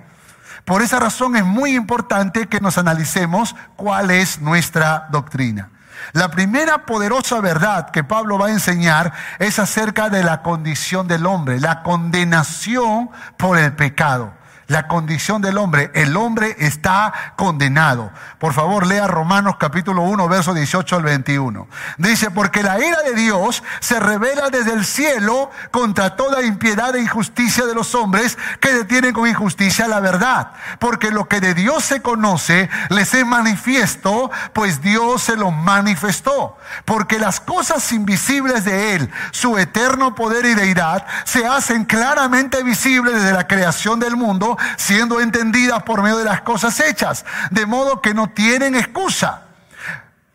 Por 0.65 0.81
esa 0.81 0.99
razón 0.99 1.35
es 1.35 1.43
muy 1.43 1.75
importante 1.75 2.47
que 2.47 2.61
nos 2.61 2.77
analicemos 2.77 3.55
cuál 3.75 4.11
es 4.11 4.39
nuestra 4.39 5.07
doctrina. 5.11 5.69
La 6.13 6.31
primera 6.31 6.85
poderosa 6.85 7.39
verdad 7.39 7.91
que 7.91 8.03
Pablo 8.03 8.37
va 8.37 8.47
a 8.47 8.51
enseñar 8.51 9.13
es 9.39 9.59
acerca 9.59 10.09
de 10.09 10.23
la 10.23 10.41
condición 10.41 11.07
del 11.07 11.25
hombre, 11.25 11.59
la 11.59 11.83
condenación 11.83 13.09
por 13.37 13.57
el 13.57 13.73
pecado 13.73 14.33
la 14.73 14.87
condición 14.87 15.39
del 15.39 15.59
hombre. 15.59 15.91
El 15.93 16.17
hombre 16.17 16.55
está 16.57 17.13
condenado. 17.35 18.11
Por 18.39 18.53
favor, 18.53 18.87
lea 18.87 19.05
Romanos 19.07 19.57
capítulo 19.59 20.01
1, 20.01 20.27
verso 20.27 20.53
18 20.55 20.95
al 20.95 21.03
21. 21.03 21.67
Dice, 21.99 22.31
porque 22.31 22.63
la 22.63 22.83
ira 22.83 23.03
de 23.03 23.13
Dios 23.13 23.63
se 23.79 23.99
revela 23.99 24.49
desde 24.49 24.73
el 24.73 24.83
cielo 24.83 25.51
contra 25.69 26.15
toda 26.15 26.41
impiedad 26.41 26.95
e 26.95 27.01
injusticia 27.01 27.65
de 27.67 27.75
los 27.75 27.93
hombres 27.93 28.35
que 28.59 28.73
detienen 28.73 29.13
con 29.13 29.27
injusticia 29.27 29.87
la 29.87 29.99
verdad. 29.99 30.53
Porque 30.79 31.11
lo 31.11 31.27
que 31.27 31.39
de 31.39 31.53
Dios 31.53 31.83
se 31.85 32.01
conoce 32.01 32.67
les 32.89 33.13
es 33.13 33.25
manifiesto, 33.27 34.31
pues 34.53 34.81
Dios 34.81 35.21
se 35.21 35.37
lo 35.37 35.51
manifestó. 35.51 36.57
Porque 36.85 37.19
las 37.19 37.39
cosas 37.39 37.91
invisibles 37.91 38.65
de 38.65 38.95
Él, 38.95 39.11
su 39.29 39.55
eterno 39.59 40.15
poder 40.15 40.45
y 40.45 40.55
deidad, 40.55 41.05
se 41.25 41.45
hacen 41.45 41.85
claramente 41.85 42.63
visibles 42.63 43.13
desde 43.13 43.33
la 43.33 43.47
creación 43.47 43.99
del 43.99 44.15
mundo 44.15 44.57
siendo 44.77 45.19
entendidas 45.19 45.83
por 45.83 46.01
medio 46.01 46.17
de 46.17 46.25
las 46.25 46.41
cosas 46.41 46.79
hechas, 46.79 47.25
de 47.51 47.65
modo 47.65 48.01
que 48.01 48.13
no 48.13 48.29
tienen 48.29 48.75
excusa. 48.75 49.43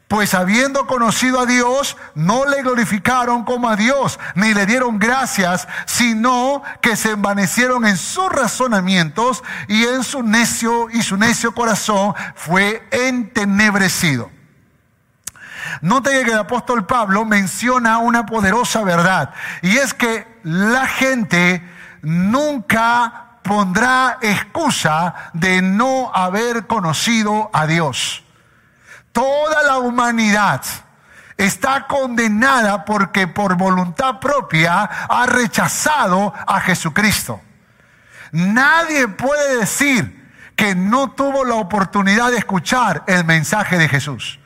Pues 0.08 0.32
habiendo 0.32 0.86
conocido 0.86 1.38
a 1.38 1.44
Dios, 1.44 1.98
no 2.14 2.46
le 2.46 2.62
glorificaron 2.62 3.44
como 3.44 3.68
a 3.68 3.76
Dios, 3.76 4.18
ni 4.34 4.54
le 4.54 4.64
dieron 4.64 4.98
gracias, 4.98 5.68
sino 5.84 6.62
que 6.80 6.96
se 6.96 7.10
envanecieron 7.10 7.86
en 7.86 7.98
sus 7.98 8.30
razonamientos 8.30 9.44
y 9.68 9.84
en 9.84 10.02
su 10.02 10.22
necio 10.22 10.88
y 10.90 11.02
su 11.02 11.18
necio 11.18 11.54
corazón 11.54 12.14
fue 12.34 12.88
entenebrecido. 12.90 14.30
Note 15.82 16.24
que 16.24 16.32
el 16.32 16.38
apóstol 16.38 16.86
Pablo 16.86 17.26
menciona 17.26 17.98
una 17.98 18.24
poderosa 18.24 18.82
verdad, 18.84 19.34
y 19.60 19.76
es 19.76 19.92
que 19.92 20.26
la 20.42 20.86
gente 20.86 21.62
nunca 22.00 23.27
pondrá 23.48 24.18
excusa 24.20 25.14
de 25.32 25.62
no 25.62 26.12
haber 26.14 26.66
conocido 26.66 27.50
a 27.54 27.66
Dios. 27.66 28.22
Toda 29.10 29.62
la 29.62 29.78
humanidad 29.78 30.62
está 31.38 31.86
condenada 31.86 32.84
porque 32.84 33.26
por 33.26 33.56
voluntad 33.56 34.20
propia 34.20 34.82
ha 34.82 35.24
rechazado 35.24 36.34
a 36.46 36.60
Jesucristo. 36.60 37.40
Nadie 38.32 39.08
puede 39.08 39.60
decir 39.60 40.30
que 40.54 40.74
no 40.74 41.12
tuvo 41.12 41.46
la 41.46 41.54
oportunidad 41.54 42.30
de 42.30 42.36
escuchar 42.36 43.04
el 43.06 43.24
mensaje 43.24 43.78
de 43.78 43.88
Jesús. 43.88 44.38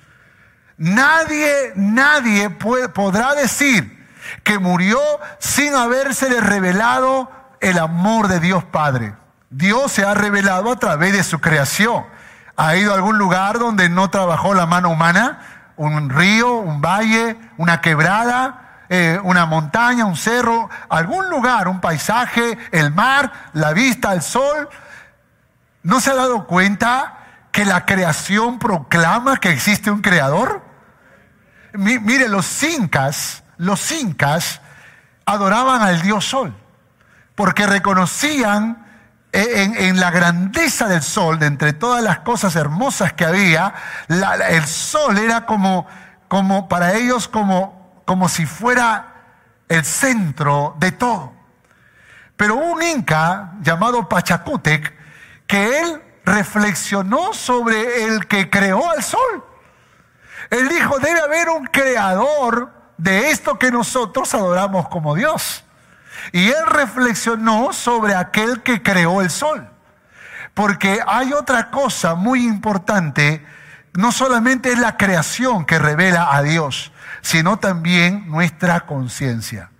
Nadie, 0.76 1.72
nadie 1.74 2.50
podrá 2.50 3.34
decir 3.34 4.06
que 4.44 4.60
murió 4.60 5.00
sin 5.40 5.74
habérsele 5.74 6.40
revelado 6.40 7.41
el 7.62 7.78
amor 7.78 8.28
de 8.28 8.40
Dios 8.40 8.64
Padre. 8.64 9.14
Dios 9.48 9.92
se 9.92 10.04
ha 10.04 10.14
revelado 10.14 10.72
a 10.72 10.76
través 10.76 11.12
de 11.12 11.22
su 11.22 11.40
creación. 11.40 12.04
¿Ha 12.56 12.76
ido 12.76 12.92
a 12.92 12.96
algún 12.96 13.16
lugar 13.16 13.58
donde 13.58 13.88
no 13.88 14.10
trabajó 14.10 14.52
la 14.52 14.66
mano 14.66 14.90
humana? 14.90 15.40
Un 15.76 16.10
río, 16.10 16.56
un 16.56 16.82
valle, 16.82 17.38
una 17.56 17.80
quebrada, 17.80 18.84
eh, 18.88 19.18
una 19.22 19.46
montaña, 19.46 20.04
un 20.04 20.16
cerro, 20.16 20.68
algún 20.90 21.30
lugar, 21.30 21.68
un 21.68 21.80
paisaje, 21.80 22.58
el 22.72 22.92
mar, 22.92 23.32
la 23.54 23.72
vista, 23.72 24.12
el 24.12 24.20
sol. 24.20 24.68
¿No 25.82 26.00
se 26.00 26.10
ha 26.10 26.14
dado 26.14 26.46
cuenta 26.46 27.18
que 27.52 27.64
la 27.64 27.86
creación 27.86 28.58
proclama 28.58 29.38
que 29.38 29.50
existe 29.50 29.90
un 29.90 30.02
creador? 30.02 30.62
mire, 31.74 32.28
los 32.28 32.62
incas, 32.62 33.42
los 33.56 33.92
incas 33.92 34.60
adoraban 35.24 35.82
al 35.82 36.02
dios 36.02 36.24
sol, 36.24 36.54
porque 37.34 37.66
reconocían 37.66 38.86
en, 39.32 39.98
la 39.98 40.10
grandeza 40.10 40.86
del 40.88 41.02
sol, 41.02 41.38
de 41.38 41.46
entre 41.46 41.72
todas 41.72 42.02
las 42.02 42.18
cosas 42.20 42.54
hermosas 42.54 43.14
que 43.14 43.24
había, 43.24 43.74
el 44.08 44.66
sol 44.66 45.18
era 45.18 45.46
como, 45.46 45.86
como 46.28 46.68
para 46.68 46.94
ellos 46.94 47.28
como, 47.28 48.02
como 48.04 48.28
si 48.28 48.44
fuera 48.44 49.14
el 49.68 49.84
centro 49.84 50.76
de 50.78 50.92
todo. 50.92 51.32
Pero 52.36 52.56
un 52.56 52.82
inca 52.82 53.52
llamado 53.60 54.08
Pachacútec, 54.08 54.92
que 55.46 55.80
él 55.80 56.02
reflexionó 56.24 57.32
sobre 57.32 58.04
el 58.04 58.26
que 58.26 58.50
creó 58.50 58.90
al 58.90 59.02
sol. 59.02 59.44
Él 60.50 60.68
dijo, 60.68 60.98
debe 60.98 61.20
haber 61.20 61.48
un 61.48 61.64
creador 61.66 62.72
de 62.98 63.30
esto 63.30 63.58
que 63.58 63.70
nosotros 63.70 64.34
adoramos 64.34 64.88
como 64.88 65.14
Dios. 65.14 65.61
Y 66.30 66.48
él 66.48 66.66
reflexionó 66.66 67.72
sobre 67.72 68.14
aquel 68.14 68.62
que 68.62 68.82
creó 68.82 69.20
el 69.20 69.30
sol. 69.30 69.68
Porque 70.54 71.00
hay 71.06 71.32
otra 71.32 71.70
cosa 71.70 72.14
muy 72.14 72.46
importante, 72.46 73.44
no 73.94 74.12
solamente 74.12 74.70
es 74.70 74.78
la 74.78 74.96
creación 74.96 75.64
que 75.64 75.78
revela 75.78 76.34
a 76.34 76.42
Dios, 76.42 76.92
sino 77.22 77.58
también 77.58 78.30
nuestra 78.30 78.80
conciencia. 78.80 79.70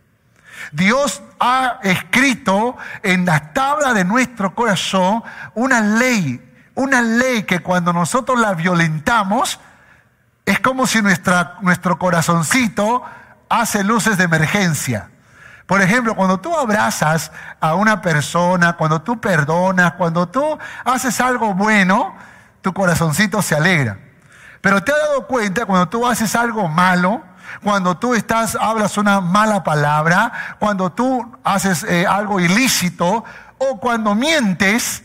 Dios 0.70 1.22
ha 1.40 1.78
escrito 1.82 2.76
en 3.02 3.26
la 3.26 3.52
tabla 3.52 3.92
de 3.94 4.04
nuestro 4.04 4.54
corazón 4.54 5.22
una 5.54 5.80
ley, 5.80 6.40
una 6.74 7.02
ley 7.02 7.42
que 7.42 7.60
cuando 7.60 7.92
nosotros 7.92 8.38
la 8.38 8.54
violentamos, 8.54 9.60
es 10.46 10.60
como 10.60 10.86
si 10.86 11.00
nuestro 11.02 11.98
corazoncito 11.98 13.02
hace 13.48 13.84
luces 13.84 14.16
de 14.16 14.24
emergencia. 14.24 15.10
Por 15.66 15.80
ejemplo, 15.80 16.14
cuando 16.14 16.38
tú 16.40 16.56
abrazas 16.56 17.32
a 17.60 17.74
una 17.74 18.02
persona, 18.02 18.74
cuando 18.74 19.02
tú 19.02 19.20
perdonas, 19.20 19.92
cuando 19.92 20.28
tú 20.28 20.58
haces 20.84 21.20
algo 21.20 21.54
bueno, 21.54 22.14
tu 22.60 22.72
corazoncito 22.72 23.42
se 23.42 23.54
alegra. 23.54 23.98
Pero 24.60 24.82
te 24.82 24.92
has 24.92 24.98
dado 24.98 25.26
cuenta 25.26 25.66
cuando 25.66 25.88
tú 25.88 26.06
haces 26.06 26.34
algo 26.36 26.68
malo, 26.68 27.22
cuando 27.62 27.96
tú 27.96 28.14
estás, 28.14 28.56
hablas 28.58 28.96
una 28.96 29.20
mala 29.20 29.62
palabra, 29.64 30.56
cuando 30.58 30.90
tú 30.90 31.36
haces 31.44 31.84
eh, 31.84 32.06
algo 32.06 32.40
ilícito 32.40 33.24
o 33.58 33.78
cuando 33.78 34.14
mientes, 34.14 35.04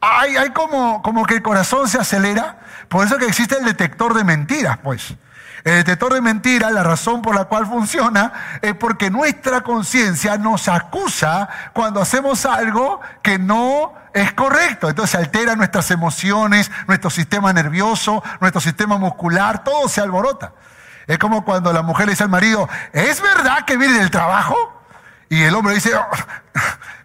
hay, 0.00 0.50
como, 0.50 1.02
como 1.02 1.24
que 1.24 1.34
el 1.34 1.42
corazón 1.42 1.88
se 1.88 1.98
acelera. 1.98 2.58
Por 2.88 3.06
eso 3.06 3.16
que 3.16 3.26
existe 3.26 3.56
el 3.56 3.64
detector 3.64 4.14
de 4.14 4.24
mentiras, 4.24 4.78
pues. 4.82 5.14
El 5.64 5.76
detector 5.76 6.12
de 6.12 6.20
mentiras, 6.20 6.70
la 6.72 6.82
razón 6.82 7.22
por 7.22 7.34
la 7.34 7.46
cual 7.46 7.66
funciona 7.66 8.58
es 8.60 8.74
porque 8.74 9.10
nuestra 9.10 9.62
conciencia 9.62 10.36
nos 10.36 10.68
acusa 10.68 11.48
cuando 11.72 12.02
hacemos 12.02 12.44
algo 12.44 13.00
que 13.22 13.38
no 13.38 13.94
es 14.12 14.34
correcto. 14.34 14.90
Entonces 14.90 15.14
altera 15.14 15.56
nuestras 15.56 15.90
emociones, 15.90 16.70
nuestro 16.86 17.08
sistema 17.08 17.50
nervioso, 17.54 18.22
nuestro 18.40 18.60
sistema 18.60 18.98
muscular, 18.98 19.64
todo 19.64 19.88
se 19.88 20.02
alborota. 20.02 20.52
Es 21.06 21.18
como 21.18 21.46
cuando 21.46 21.72
la 21.72 21.80
mujer 21.80 22.06
le 22.06 22.12
dice 22.12 22.24
al 22.24 22.28
marido, 22.28 22.68
¿es 22.92 23.22
verdad 23.22 23.64
que 23.64 23.78
viene 23.78 23.98
del 23.98 24.10
trabajo? 24.10 24.54
Y 25.30 25.42
el 25.44 25.54
hombre 25.54 25.74
dice, 25.74 25.96
oh, 25.96 26.06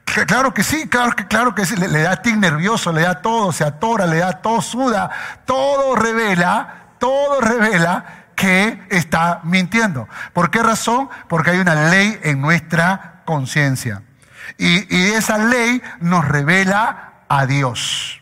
Claro 0.28 0.54
que 0.54 0.64
sí, 0.64 0.90
claro 0.90 1.12
que, 1.12 1.28
claro 1.28 1.56
que 1.56 1.66
sí. 1.66 1.76
Le, 1.78 2.02
da 2.02 2.22
tic 2.22 2.36
nervioso, 2.36 2.92
le 2.92 3.04
da 3.04 3.22
todo, 3.22 3.52
se 3.54 3.64
atora, 3.64 4.06
le 4.06 4.18
da 4.18 4.42
todo, 4.42 4.62
suda. 4.62 5.10
Todo 5.46 5.96
revela, 5.96 6.96
todo 6.98 7.40
revela 7.40 8.19
que 8.40 8.80
está 8.90 9.42
mintiendo. 9.44 10.08
¿Por 10.32 10.50
qué 10.50 10.64
razón? 10.64 11.10
Porque 11.28 11.52
hay 11.52 11.58
una 11.60 11.90
ley 11.90 12.18
en 12.24 12.40
nuestra 12.40 13.22
conciencia. 13.26 14.02
Y, 14.58 14.96
y 14.96 15.12
esa 15.12 15.38
ley 15.38 15.82
nos 16.00 16.26
revela 16.26 17.26
a 17.28 17.46
Dios. 17.46 18.22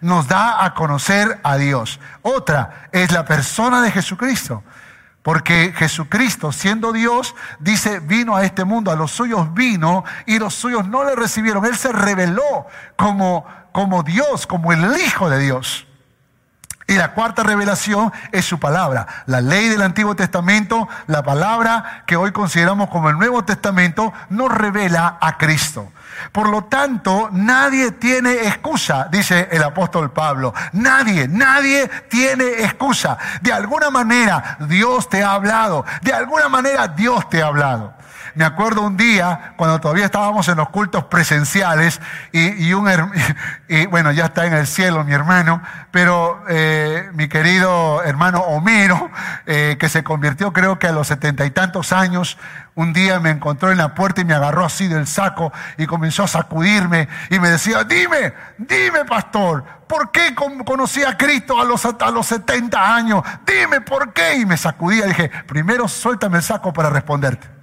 Nos 0.00 0.28
da 0.28 0.64
a 0.64 0.72
conocer 0.72 1.40
a 1.42 1.58
Dios. 1.58 2.00
Otra 2.22 2.88
es 2.90 3.12
la 3.12 3.26
persona 3.26 3.82
de 3.82 3.90
Jesucristo. 3.90 4.64
Porque 5.22 5.74
Jesucristo, 5.76 6.52
siendo 6.52 6.94
Dios, 6.94 7.34
dice, 7.58 8.00
vino 8.00 8.36
a 8.36 8.44
este 8.44 8.64
mundo, 8.64 8.90
a 8.90 8.96
los 8.96 9.10
suyos 9.10 9.52
vino 9.52 10.04
y 10.24 10.38
los 10.38 10.54
suyos 10.54 10.88
no 10.88 11.04
le 11.04 11.14
recibieron. 11.14 11.66
Él 11.66 11.76
se 11.76 11.92
reveló 11.92 12.66
como, 12.96 13.46
como 13.72 14.02
Dios, 14.04 14.46
como 14.46 14.72
el 14.72 14.98
Hijo 15.02 15.28
de 15.28 15.38
Dios. 15.38 15.86
Y 16.90 16.96
la 16.96 17.12
cuarta 17.12 17.44
revelación 17.44 18.12
es 18.32 18.44
su 18.44 18.58
palabra. 18.58 19.06
La 19.26 19.40
ley 19.40 19.68
del 19.68 19.80
Antiguo 19.80 20.16
Testamento, 20.16 20.88
la 21.06 21.22
palabra 21.22 22.02
que 22.04 22.16
hoy 22.16 22.32
consideramos 22.32 22.90
como 22.90 23.08
el 23.08 23.16
Nuevo 23.16 23.44
Testamento, 23.44 24.12
nos 24.28 24.50
revela 24.50 25.16
a 25.20 25.38
Cristo. 25.38 25.92
Por 26.32 26.48
lo 26.48 26.64
tanto, 26.64 27.28
nadie 27.30 27.92
tiene 27.92 28.48
excusa, 28.48 29.06
dice 29.08 29.48
el 29.52 29.62
apóstol 29.62 30.10
Pablo. 30.10 30.52
Nadie, 30.72 31.28
nadie 31.28 31.88
tiene 32.08 32.64
excusa. 32.64 33.16
De 33.40 33.52
alguna 33.52 33.90
manera 33.90 34.56
Dios 34.68 35.08
te 35.08 35.22
ha 35.22 35.34
hablado. 35.34 35.84
De 36.02 36.12
alguna 36.12 36.48
manera 36.48 36.88
Dios 36.88 37.30
te 37.30 37.40
ha 37.40 37.46
hablado. 37.46 37.94
Me 38.34 38.44
acuerdo 38.44 38.82
un 38.82 38.96
día 38.96 39.54
cuando 39.56 39.80
todavía 39.80 40.04
estábamos 40.04 40.48
en 40.48 40.56
los 40.56 40.68
cultos 40.70 41.04
presenciales 41.04 42.00
y, 42.32 42.72
un 42.72 42.90
y, 43.68 43.86
bueno, 43.86 44.12
ya 44.12 44.26
está 44.26 44.46
en 44.46 44.54
el 44.54 44.66
cielo 44.66 45.04
mi 45.04 45.12
hermano, 45.12 45.62
pero 45.90 46.42
eh, 46.48 47.10
mi 47.14 47.28
querido 47.28 48.02
hermano 48.04 48.40
Homero, 48.40 49.10
eh, 49.46 49.76
que 49.78 49.88
se 49.88 50.04
convirtió 50.04 50.52
creo 50.52 50.78
que 50.78 50.86
a 50.86 50.92
los 50.92 51.08
setenta 51.08 51.44
y 51.44 51.50
tantos 51.50 51.92
años, 51.92 52.38
un 52.74 52.92
día 52.92 53.20
me 53.20 53.30
encontró 53.30 53.70
en 53.70 53.78
la 53.78 53.94
puerta 53.94 54.20
y 54.20 54.24
me 54.24 54.34
agarró 54.34 54.64
así 54.64 54.88
del 54.88 55.06
saco 55.06 55.52
y 55.76 55.86
comenzó 55.86 56.24
a 56.24 56.28
sacudirme 56.28 57.08
y 57.28 57.38
me 57.38 57.50
decía, 57.50 57.84
dime, 57.84 58.32
dime 58.58 59.04
pastor, 59.04 59.64
¿por 59.86 60.10
qué 60.10 60.34
conocí 60.34 61.02
a 61.02 61.16
Cristo 61.16 61.60
a 61.60 61.64
los, 61.64 61.84
a 61.84 62.10
los 62.10 62.26
70 62.26 62.94
años? 62.94 63.22
Dime 63.44 63.80
por 63.80 64.12
qué. 64.12 64.36
Y 64.36 64.46
me 64.46 64.56
sacudía 64.56 65.06
y 65.06 65.08
dije, 65.08 65.30
primero 65.46 65.88
suéltame 65.88 66.38
el 66.38 66.42
saco 66.42 66.72
para 66.72 66.90
responderte. 66.90 67.59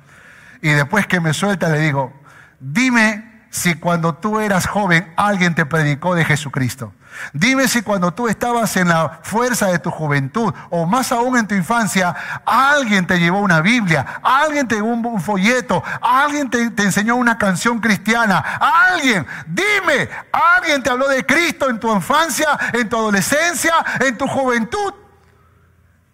Y 0.61 0.69
después 0.69 1.07
que 1.07 1.19
me 1.19 1.33
suelta 1.33 1.69
le 1.69 1.79
digo, 1.79 2.13
dime 2.59 3.45
si 3.49 3.75
cuando 3.75 4.15
tú 4.15 4.39
eras 4.39 4.67
joven 4.67 5.11
alguien 5.15 5.55
te 5.55 5.65
predicó 5.65 6.15
de 6.15 6.25
Jesucristo. 6.25 6.93
Dime 7.33 7.67
si 7.67 7.81
cuando 7.81 8.13
tú 8.13 8.27
estabas 8.27 8.77
en 8.77 8.89
la 8.89 9.19
fuerza 9.23 9.67
de 9.67 9.79
tu 9.79 9.89
juventud 9.89 10.53
o 10.69 10.85
más 10.85 11.11
aún 11.11 11.37
en 11.37 11.47
tu 11.47 11.55
infancia, 11.55 12.15
alguien 12.45 13.07
te 13.07 13.17
llevó 13.19 13.39
una 13.39 13.61
Biblia, 13.61 14.19
alguien 14.21 14.67
te 14.67 14.75
llevó 14.75 14.89
un 14.89 15.21
folleto, 15.21 15.83
alguien 16.01 16.49
te, 16.49 16.69
te, 16.71 16.83
enseñó 16.83 17.15
una 17.15 17.37
canción 17.37 17.79
cristiana, 17.79 18.37
alguien, 18.37 19.25
dime, 19.47 20.09
alguien 20.31 20.83
te 20.83 20.89
habló 20.89 21.07
de 21.07 21.25
Cristo 21.25 21.69
en 21.69 21.79
tu 21.79 21.93
infancia, 21.93 22.47
en 22.73 22.87
tu 22.87 22.97
adolescencia, 22.97 23.73
en 23.99 24.17
tu 24.17 24.27
juventud. 24.27 24.93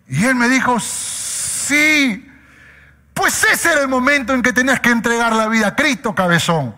Y 0.08 0.25
él 0.25 0.36
me 0.36 0.47
dijo, 0.47 0.79
sí, 0.79 2.33
pues 3.13 3.43
ese 3.43 3.71
era 3.71 3.82
el 3.82 3.88
momento 3.88 4.34
en 4.34 4.41
que 4.41 4.54
tenías 4.54 4.80
que 4.80 4.89
entregar 4.89 5.34
la 5.34 5.47
vida 5.47 5.67
a 5.67 5.76
Cristo, 5.76 6.13
cabezón. 6.13 6.76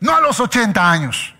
No 0.00 0.14
a 0.14 0.20
los 0.20 0.40
80 0.40 0.90
años. 0.90 1.34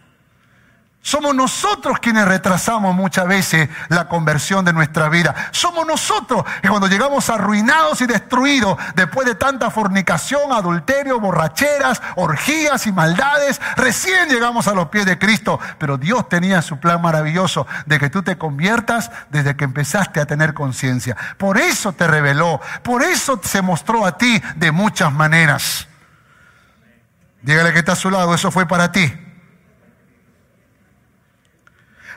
Somos 1.09 1.35
nosotros 1.35 2.01
quienes 2.01 2.29
retrasamos 2.29 2.95
muchas 2.95 3.27
veces 3.27 3.71
la 3.89 4.09
conversión 4.09 4.63
de 4.63 4.75
nuestra 4.75 5.09
vida. 5.09 5.35
Somos 5.53 5.87
nosotros 5.87 6.45
que 6.61 6.69
cuando 6.69 6.87
llegamos 6.87 7.31
arruinados 7.31 8.03
y 8.03 8.07
destruidos 8.07 8.77
después 8.95 9.27
de 9.27 9.35
tanta 9.35 9.71
fornicación, 9.71 10.53
adulterio, 10.53 11.19
borracheras, 11.19 12.03
orgías 12.17 12.87
y 12.87 12.93
maldades, 12.93 13.59
recién 13.77 14.29
llegamos 14.29 14.69
a 14.69 14.75
los 14.75 14.91
pies 14.91 15.07
de 15.07 15.19
Cristo. 15.19 15.59
Pero 15.79 15.97
Dios 15.97 16.29
tenía 16.29 16.61
su 16.61 16.79
plan 16.79 17.01
maravilloso 17.01 17.67
de 17.87 17.99
que 17.99 18.11
tú 18.11 18.23
te 18.23 18.37
conviertas 18.37 19.11
desde 19.31 19.57
que 19.57 19.65
empezaste 19.65 20.21
a 20.21 20.27
tener 20.27 20.53
conciencia. 20.53 21.17
Por 21.39 21.57
eso 21.57 21.95
te 21.95 22.07
reveló, 22.07 22.61
por 22.83 23.03
eso 23.03 23.41
se 23.43 23.63
mostró 23.63 24.05
a 24.05 24.19
ti 24.19 24.43
de 24.57 24.73
muchas 24.73 25.11
maneras. 25.11 25.89
Dígale 27.41 27.73
que 27.73 27.79
está 27.79 27.93
a 27.93 27.97
su 27.97 28.11
lado, 28.11 28.35
eso 28.35 28.51
fue 28.51 28.69
para 28.69 28.93
ti. 28.93 29.11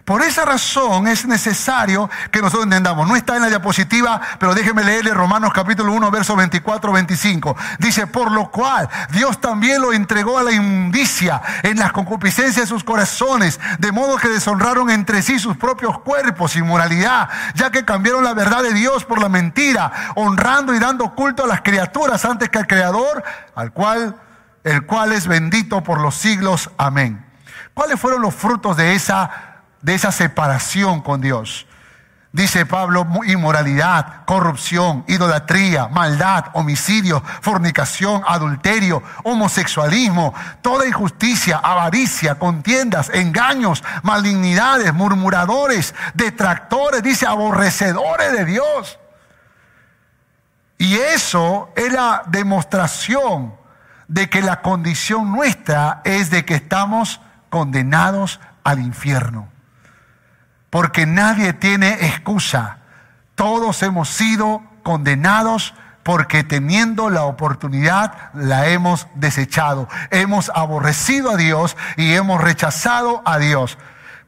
Por 0.06 0.22
esa 0.24 0.46
razón 0.46 1.08
es 1.08 1.26
necesario 1.26 2.10
que 2.32 2.40
nosotros 2.40 2.64
entendamos. 2.64 3.08
No 3.08 3.16
está 3.16 3.36
en 3.36 3.44
la 3.44 3.50
diapositiva, 3.50 4.20
pero 4.40 4.56
déjeme 4.56 4.84
leerle 4.84 5.14
Romanos 5.14 5.52
capítulo 5.54 5.94
1, 5.94 6.12
verso 6.12 6.36
24, 6.36 6.92
25. 6.92 7.56
Dice, 7.80 8.08
por 8.08 8.32
lo 8.32 8.50
cual 8.50 8.90
Dios 9.12 9.40
también 9.40 9.82
lo 9.82 9.94
entregó 9.94 10.38
a 10.38 10.44
la 10.44 10.52
inmundicia 10.52 11.42
en 11.64 11.78
las 11.78 11.92
concupiscencias 11.92 12.56
de 12.56 12.68
sus 12.68 12.84
corazones, 12.84 13.60
de 13.80 13.92
modo 13.92 14.18
que 14.18 14.30
deshonraron 14.30 14.90
entre 14.90 15.22
sí 15.22 15.38
sus 15.40 15.56
propios 15.58 16.00
cuerpos, 16.00 16.56
inmoralidad, 16.56 17.30
ya 17.54 17.70
que 17.70 17.86
cambiaron 17.86 18.24
la 18.24 18.34
verdad 18.34 18.64
de 18.64 18.74
Dios 18.74 19.06
por 19.06 19.22
la 19.22 19.30
mentira, 19.30 19.92
honrando 20.16 20.74
y 20.74 20.80
dando 20.80 21.14
culto 21.14 21.44
a 21.44 21.48
las 21.48 21.62
criaturas 21.62 22.26
antes 22.26 22.50
que 22.50 22.58
al 22.58 22.68
Creador, 22.68 23.24
al 23.56 23.72
cual, 23.72 24.16
el 24.64 24.86
cual 24.86 25.12
es 25.12 25.28
bendito 25.28 25.84
por 25.84 26.00
los 26.00 26.16
siglos. 26.16 26.72
Amén. 26.78 27.26
¿Cuáles 27.74 28.00
fueron 28.00 28.22
los 28.22 28.34
frutos 28.36 28.78
de 28.78 28.96
esa 28.96 29.51
de 29.82 29.96
esa 29.96 30.12
separación 30.12 31.02
con 31.02 31.22
Dios. 31.22 31.66
Dice 32.34 32.66
Pablo, 32.66 33.06
inmoralidad, 33.26 34.24
corrupción, 34.24 35.04
idolatría, 35.10 35.90
maldad, 35.90 36.46
homicidio, 36.54 37.22
fornicación, 37.42 38.24
adulterio, 38.26 39.04
homosexualismo, 39.24 40.34
toda 40.62 40.88
injusticia, 40.88 41.58
avaricia, 41.58 42.36
contiendas, 42.36 43.10
engaños, 43.14 43.84
malignidades, 44.04 44.94
murmuradores, 44.94 45.94
detractores, 46.14 47.04
dice 47.04 47.28
aborrecedores 47.28 48.32
de 48.32 48.46
Dios. 48.46 48.98
Y 50.78 50.96
eso 50.96 51.70
es 51.76 51.92
la 51.92 52.24
demostración 52.28 53.54
de 54.08 54.30
que 54.30 54.42
la 54.42 54.62
condición 54.62 55.34
nuestra 55.34 56.02
es 56.06 56.30
de 56.30 56.46
que 56.46 56.56
estamos 56.56 57.20
condenados 57.50 58.40
al 58.64 58.80
infierno 58.80 59.51
porque 60.72 61.06
nadie 61.06 61.54
tiene 61.54 62.08
excusa. 62.08 62.80
Todos 63.36 63.84
hemos 63.84 64.10
sido 64.10 64.64
condenados 64.82 65.76
porque 66.02 66.44
teniendo 66.44 67.12
la 67.12 67.24
oportunidad 67.24 68.32
la 68.34 68.68
hemos 68.70 69.08
desechado. 69.14 69.88
Hemos 70.10 70.50
aborrecido 70.56 71.30
a 71.30 71.38
Dios 71.38 71.78
y 71.98 72.14
hemos 72.14 72.42
rechazado 72.42 73.22
a 73.26 73.38
Dios. 73.38 73.78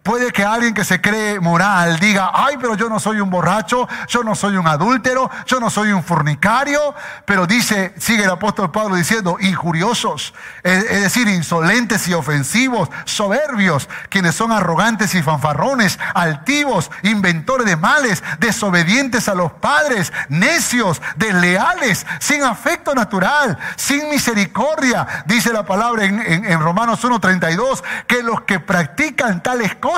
Puede 0.03 0.33
que 0.33 0.43
alguien 0.43 0.73
que 0.73 0.83
se 0.83 0.99
cree 0.99 1.39
moral 1.39 1.97
diga, 1.97 2.29
ay, 2.33 2.57
pero 2.59 2.75
yo 2.75 2.89
no 2.89 2.99
soy 2.99 3.21
un 3.21 3.29
borracho, 3.29 3.87
yo 4.09 4.21
no 4.21 4.35
soy 4.35 4.57
un 4.57 4.67
adúltero, 4.67 5.31
yo 5.45 5.61
no 5.61 5.69
soy 5.69 5.93
un 5.93 6.03
fornicario, 6.03 6.93
pero 7.23 7.47
dice, 7.47 7.93
sigue 7.97 8.25
el 8.25 8.29
apóstol 8.29 8.69
Pablo 8.69 8.97
diciendo, 8.97 9.37
injuriosos, 9.39 10.33
es, 10.61 10.89
decir, 11.03 11.29
insolentes 11.29 12.05
y 12.09 12.13
ofensivos, 12.13 12.89
soberbios, 13.05 13.87
quienes 14.09 14.35
son 14.35 14.51
arrogantes 14.51 15.15
y 15.15 15.23
fanfarrones, 15.23 15.97
altivos, 16.13 16.91
inventores 17.03 17.65
de 17.65 17.77
males, 17.77 18.25
desobedientes 18.39 19.29
a 19.29 19.35
los 19.35 19.53
padres, 19.53 20.11
necios, 20.27 21.01
desleales, 21.15 22.05
sin 22.19 22.43
afecto 22.43 22.93
natural, 22.93 23.57
sin 23.77 24.09
misericordia, 24.09 25.23
dice 25.27 25.53
la 25.53 25.65
palabra 25.65 26.03
en, 26.03 26.19
en 26.19 26.59
Romanos 26.59 27.05
1.32, 27.05 27.81
que 28.05 28.21
los 28.21 28.41
que 28.41 28.59
practican 28.59 29.41
tales 29.41 29.75
cosas, 29.75 29.92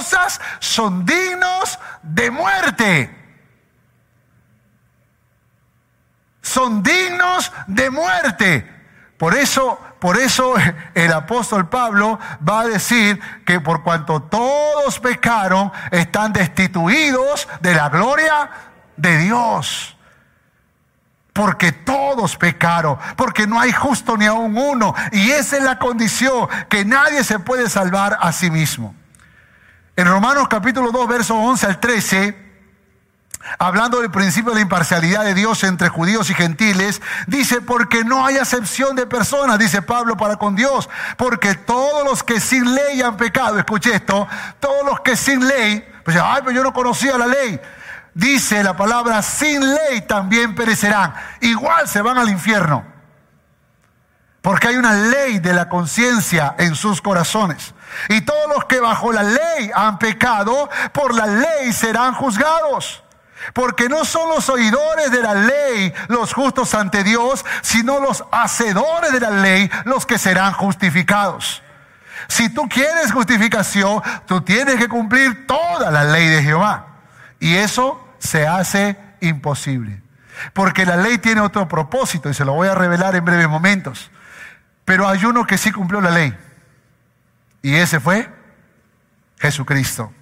son 0.59 1.05
dignos 1.05 1.79
de 2.01 2.31
muerte. 2.31 3.15
Son 6.41 6.83
dignos 6.83 7.51
de 7.67 7.89
muerte. 7.89 8.71
Por 9.17 9.33
eso, 9.35 9.79
por 9.99 10.17
eso 10.17 10.53
el 10.93 11.11
apóstol 11.13 11.69
Pablo 11.69 12.19
va 12.47 12.61
a 12.61 12.67
decir 12.67 13.19
que 13.45 13.59
por 13.61 13.81
cuanto 13.81 14.21
todos 14.21 14.99
pecaron, 14.99 15.71
están 15.91 16.33
destituidos 16.33 17.47
de 17.61 17.73
la 17.73 17.89
gloria 17.89 18.49
de 18.97 19.17
Dios. 19.19 19.97
Porque 21.31 21.71
todos 21.71 22.37
pecaron, 22.37 22.97
porque 23.15 23.47
no 23.47 23.59
hay 23.59 23.71
justo 23.71 24.15
ni 24.15 24.25
aún 24.25 24.57
uno. 24.57 24.93
Y 25.11 25.31
esa 25.31 25.57
es 25.57 25.63
la 25.63 25.79
condición, 25.79 26.47
que 26.69 26.85
nadie 26.85 27.23
se 27.23 27.39
puede 27.39 27.69
salvar 27.69 28.17
a 28.21 28.31
sí 28.31 28.49
mismo. 28.49 28.95
En 29.97 30.07
Romanos 30.09 30.49
capítulo 30.49 30.91
2, 30.91 31.07
versos 31.07 31.37
11 31.39 31.67
al 31.67 31.79
13, 31.79 32.37
hablando 33.57 34.01
del 34.01 34.11
principio 34.11 34.49
de 34.49 34.55
la 34.55 34.61
imparcialidad 34.61 35.23
de 35.23 35.33
Dios 35.33 35.63
entre 35.63 35.87
judíos 35.87 36.29
y 36.29 36.33
gentiles, 36.33 37.01
dice, 37.27 37.61
porque 37.61 38.03
no 38.03 38.25
hay 38.25 38.35
acepción 38.35 38.97
de 38.97 39.07
personas, 39.07 39.57
dice 39.57 39.81
Pablo, 39.81 40.17
para 40.17 40.35
con 40.35 40.53
Dios, 40.53 40.89
porque 41.15 41.55
todos 41.55 42.03
los 42.03 42.23
que 42.23 42.41
sin 42.41 42.75
ley 42.75 43.01
han 43.01 43.15
pecado, 43.15 43.57
escuche 43.57 43.95
esto, 43.95 44.27
todos 44.59 44.85
los 44.85 44.99
que 44.99 45.15
sin 45.15 45.47
ley, 45.47 45.87
pues 46.03 46.17
ay, 46.21 46.41
pero 46.43 46.51
yo 46.51 46.63
no 46.63 46.73
conocía 46.73 47.17
la 47.17 47.27
ley, 47.27 47.57
dice 48.13 48.65
la 48.65 48.75
palabra, 48.75 49.21
sin 49.21 49.61
ley 49.61 50.01
también 50.01 50.55
perecerán, 50.55 51.13
igual 51.39 51.87
se 51.87 52.01
van 52.01 52.17
al 52.17 52.27
infierno, 52.27 52.83
porque 54.45 54.67
hay 54.67 54.75
una 54.75 54.93
ley 54.93 55.39
de 55.39 55.53
la 55.53 55.67
conciencia 55.69 56.53
en 56.59 56.75
sus 56.75 57.01
corazones. 57.01 57.73
Y 58.09 58.21
todos 58.21 58.47
los 58.53 58.65
que 58.65 58.79
bajo 58.79 59.11
la 59.11 59.23
ley 59.23 59.71
han 59.73 59.97
pecado, 59.97 60.69
por 60.93 61.15
la 61.15 61.25
ley 61.25 61.73
serán 61.73 62.13
juzgados. 62.13 63.03
Porque 63.55 63.89
no 63.89 64.05
son 64.05 64.29
los 64.29 64.47
oidores 64.47 65.09
de 65.09 65.23
la 65.23 65.33
ley 65.33 65.91
los 66.09 66.31
justos 66.31 66.75
ante 66.75 67.03
Dios, 67.03 67.43
sino 67.63 67.99
los 67.99 68.23
hacedores 68.31 69.13
de 69.13 69.19
la 69.19 69.31
ley 69.31 69.67
los 69.85 70.05
que 70.05 70.19
serán 70.19 70.53
justificados. 70.53 71.63
Si 72.27 72.47
tú 72.49 72.69
quieres 72.69 73.11
justificación, 73.11 74.03
tú 74.27 74.41
tienes 74.41 74.75
que 74.75 74.87
cumplir 74.87 75.47
toda 75.47 75.89
la 75.89 76.03
ley 76.03 76.27
de 76.27 76.43
Jehová. 76.43 76.85
Y 77.39 77.55
eso 77.55 77.99
se 78.19 78.45
hace 78.45 78.95
imposible. 79.21 80.03
Porque 80.53 80.85
la 80.85 80.97
ley 80.97 81.17
tiene 81.17 81.41
otro 81.41 81.67
propósito 81.67 82.29
y 82.29 82.35
se 82.35 82.45
lo 82.45 82.53
voy 82.53 82.67
a 82.67 82.75
revelar 82.75 83.15
en 83.15 83.25
breves 83.25 83.49
momentos. 83.49 84.11
Pero 84.85 85.07
hay 85.07 85.25
uno 85.25 85.45
que 85.45 85.57
sí 85.57 85.71
cumplió 85.71 85.99
la 85.99 86.11
ley. 86.11 86.35
Y 87.63 87.75
ese 87.75 87.99
fue 87.99 88.31
Jesucristo. 89.39 90.13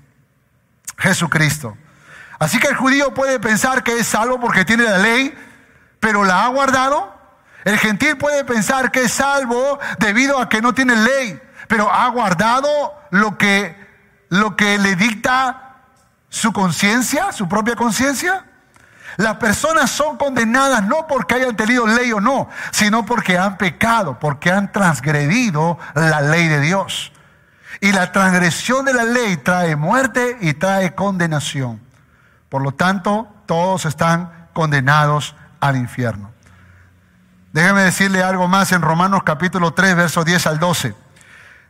Jesucristo. 0.98 1.78
Así 2.40 2.60
que 2.60 2.68
el 2.68 2.76
judío 2.76 3.14
puede 3.14 3.40
pensar 3.40 3.84
que 3.84 4.00
es 4.00 4.08
salvo 4.08 4.40
porque 4.40 4.66
tiene 4.66 4.84
la 4.84 4.98
ley, 4.98 5.34
pero 6.00 6.24
la 6.24 6.46
ha 6.46 6.48
guardado. 6.48 7.14
El 7.66 7.78
gentil 7.78 8.18
puede 8.18 8.44
pensar 8.44 8.92
que 8.92 9.04
es 9.04 9.14
salvo 9.14 9.80
debido 10.00 10.40
a 10.40 10.50
que 10.50 10.62
no 10.62 10.74
tiene 10.74 10.96
ley, 10.96 11.42
pero 11.68 11.92
ha 11.92 12.08
guardado 12.10 12.70
lo 13.12 13.38
que, 13.38 13.76
lo 14.30 14.56
que 14.56 14.78
le 14.78 14.96
dicta 14.96 15.78
su 16.30 16.52
conciencia, 16.52 17.32
su 17.32 17.48
propia 17.48 17.76
conciencia. 17.76 18.46
Las 19.18 19.38
personas 19.38 19.92
son 19.92 20.18
condenadas 20.18 20.84
no 20.84 21.08
porque 21.08 21.36
hayan 21.36 21.56
tenido 21.56 21.86
ley 21.86 22.12
o 22.12 22.20
no, 22.20 22.50
sino 22.72 23.06
porque 23.06 23.38
han 23.38 23.58
pecado, 23.58 24.18
porque 24.20 24.52
han 24.52 24.72
transgredido 24.72 25.78
la 25.94 26.22
ley 26.22 26.48
de 26.48 26.60
Dios. 26.60 27.12
Y 27.80 27.92
la 27.92 28.12
transgresión 28.12 28.86
de 28.86 28.94
la 28.94 29.04
ley 29.04 29.38
trae 29.38 29.76
muerte 29.76 30.38
y 30.42 30.54
trae 30.54 30.96
condenación. 30.96 31.82
Por 32.50 32.62
lo 32.62 32.72
tanto, 32.72 33.28
todos 33.46 33.86
están 33.86 34.48
condenados 34.54 35.36
al 35.60 35.76
infierno. 35.76 36.32
Déjeme 37.52 37.82
decirle 37.82 38.24
algo 38.24 38.48
más 38.48 38.72
en 38.72 38.82
Romanos 38.82 39.24
capítulo 39.24 39.74
3, 39.74 39.96
versos 39.96 40.26
10 40.26 40.48
al 40.48 40.60
12. 40.60 41.03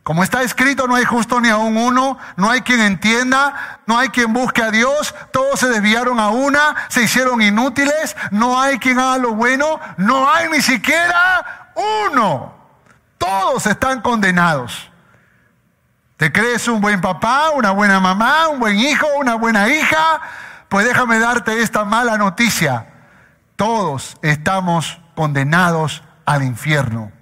Como 0.04 0.22
está 0.22 0.42
escrito, 0.42 0.86
no 0.86 0.96
hay 0.96 1.06
justo 1.06 1.40
ni 1.40 1.48
aún 1.48 1.78
uno, 1.78 2.18
no 2.36 2.50
hay 2.52 2.62
quien 2.62 2.82
entienda, 2.82 3.80
no 3.86 3.98
hay 3.98 4.10
quien 4.10 4.34
busque 4.34 4.62
a 4.62 4.70
Dios, 4.70 5.16
todos 5.32 5.62
se 5.62 5.70
desviaron 5.70 6.20
a 6.20 6.28
una, 6.28 6.76
se 6.90 7.04
hicieron 7.04 7.42
inútiles, 7.42 8.18
no 8.30 8.60
hay 8.60 8.80
quien 8.80 9.00
haga 9.00 9.18
lo 9.18 9.34
bueno, 9.34 9.80
no 9.96 10.30
hay 10.30 10.50
ni 10.50 10.62
siquiera 10.62 11.72
uno. 12.10 12.54
Todos 13.18 13.66
están 13.66 14.02
condenados. 14.02 14.92
¿Te 16.18 16.34
crees 16.34 16.68
un 16.68 16.82
buen 16.82 17.00
papá, 17.00 17.52
una 17.52 17.72
buena 17.72 18.02
mamá, 18.02 18.50
un 18.50 18.60
buen 18.60 18.78
hijo, 18.78 19.08
una 19.16 19.36
buena 19.36 19.70
hija? 19.70 20.20
Pues 20.68 20.86
déjame 20.86 21.18
darte 21.20 21.62
esta 21.62 21.86
mala 21.86 22.18
noticia. 22.18 22.88
Todos 23.56 24.18
estamos 24.22 25.00
condenados 25.16 26.04
al 26.26 26.44
infierno. 26.44 27.13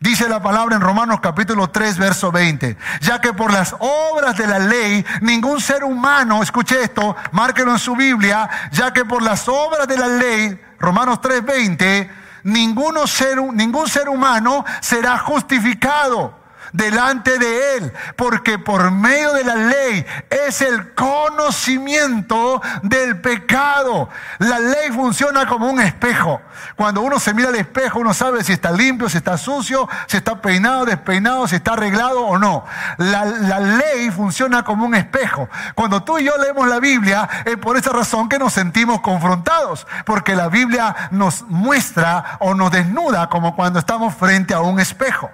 Dice 0.00 0.28
la 0.28 0.40
palabra 0.40 0.76
en 0.76 0.80
Romanos 0.80 1.18
capítulo 1.20 1.70
3, 1.70 1.98
verso 1.98 2.30
20. 2.30 2.76
Ya 3.00 3.20
que 3.20 3.32
por 3.32 3.52
las 3.52 3.74
obras 3.80 4.36
de 4.36 4.46
la 4.46 4.60
ley, 4.60 5.04
ningún 5.22 5.60
ser 5.60 5.82
humano, 5.82 6.40
escuche 6.40 6.80
esto, 6.80 7.16
márquelo 7.32 7.72
en 7.72 7.80
su 7.80 7.96
Biblia, 7.96 8.48
ya 8.70 8.92
que 8.92 9.04
por 9.04 9.22
las 9.22 9.48
obras 9.48 9.88
de 9.88 9.98
la 9.98 10.06
ley, 10.06 10.60
Romanos 10.78 11.20
3, 11.20 11.44
20, 11.44 12.10
ninguno 12.44 13.08
ser, 13.08 13.42
ningún 13.42 13.88
ser 13.88 14.08
humano 14.08 14.64
será 14.80 15.18
justificado 15.18 16.38
delante 16.72 17.38
de 17.38 17.76
Él, 17.76 17.92
porque 18.16 18.58
por 18.58 18.90
medio 18.90 19.32
de 19.32 19.44
la 19.44 19.54
ley 19.54 20.04
es 20.30 20.60
el 20.62 20.94
conocimiento 20.94 22.60
del 22.82 23.20
pecado. 23.20 24.08
La 24.38 24.58
ley 24.58 24.90
funciona 24.92 25.46
como 25.46 25.68
un 25.68 25.80
espejo. 25.80 26.40
Cuando 26.76 27.02
uno 27.02 27.18
se 27.18 27.34
mira 27.34 27.48
al 27.48 27.54
espejo, 27.54 28.00
uno 28.00 28.14
sabe 28.14 28.42
si 28.44 28.52
está 28.52 28.70
limpio, 28.70 29.08
si 29.08 29.18
está 29.18 29.38
sucio, 29.38 29.88
si 30.06 30.16
está 30.16 30.40
peinado, 30.40 30.84
despeinado, 30.84 31.46
si 31.46 31.56
está 31.56 31.72
arreglado 31.72 32.22
o 32.22 32.38
no. 32.38 32.64
La, 32.98 33.24
la 33.24 33.60
ley 33.60 34.10
funciona 34.10 34.64
como 34.64 34.84
un 34.84 34.94
espejo. 34.94 35.48
Cuando 35.74 36.02
tú 36.02 36.18
y 36.18 36.24
yo 36.24 36.36
leemos 36.38 36.68
la 36.68 36.80
Biblia, 36.80 37.28
es 37.44 37.56
por 37.56 37.76
esa 37.76 37.90
razón 37.90 38.28
que 38.28 38.38
nos 38.38 38.52
sentimos 38.52 39.00
confrontados, 39.00 39.86
porque 40.04 40.34
la 40.34 40.48
Biblia 40.48 40.94
nos 41.10 41.42
muestra 41.42 42.36
o 42.40 42.54
nos 42.54 42.70
desnuda 42.70 43.28
como 43.28 43.54
cuando 43.54 43.78
estamos 43.78 44.14
frente 44.14 44.54
a 44.54 44.60
un 44.60 44.80
espejo. 44.80 45.30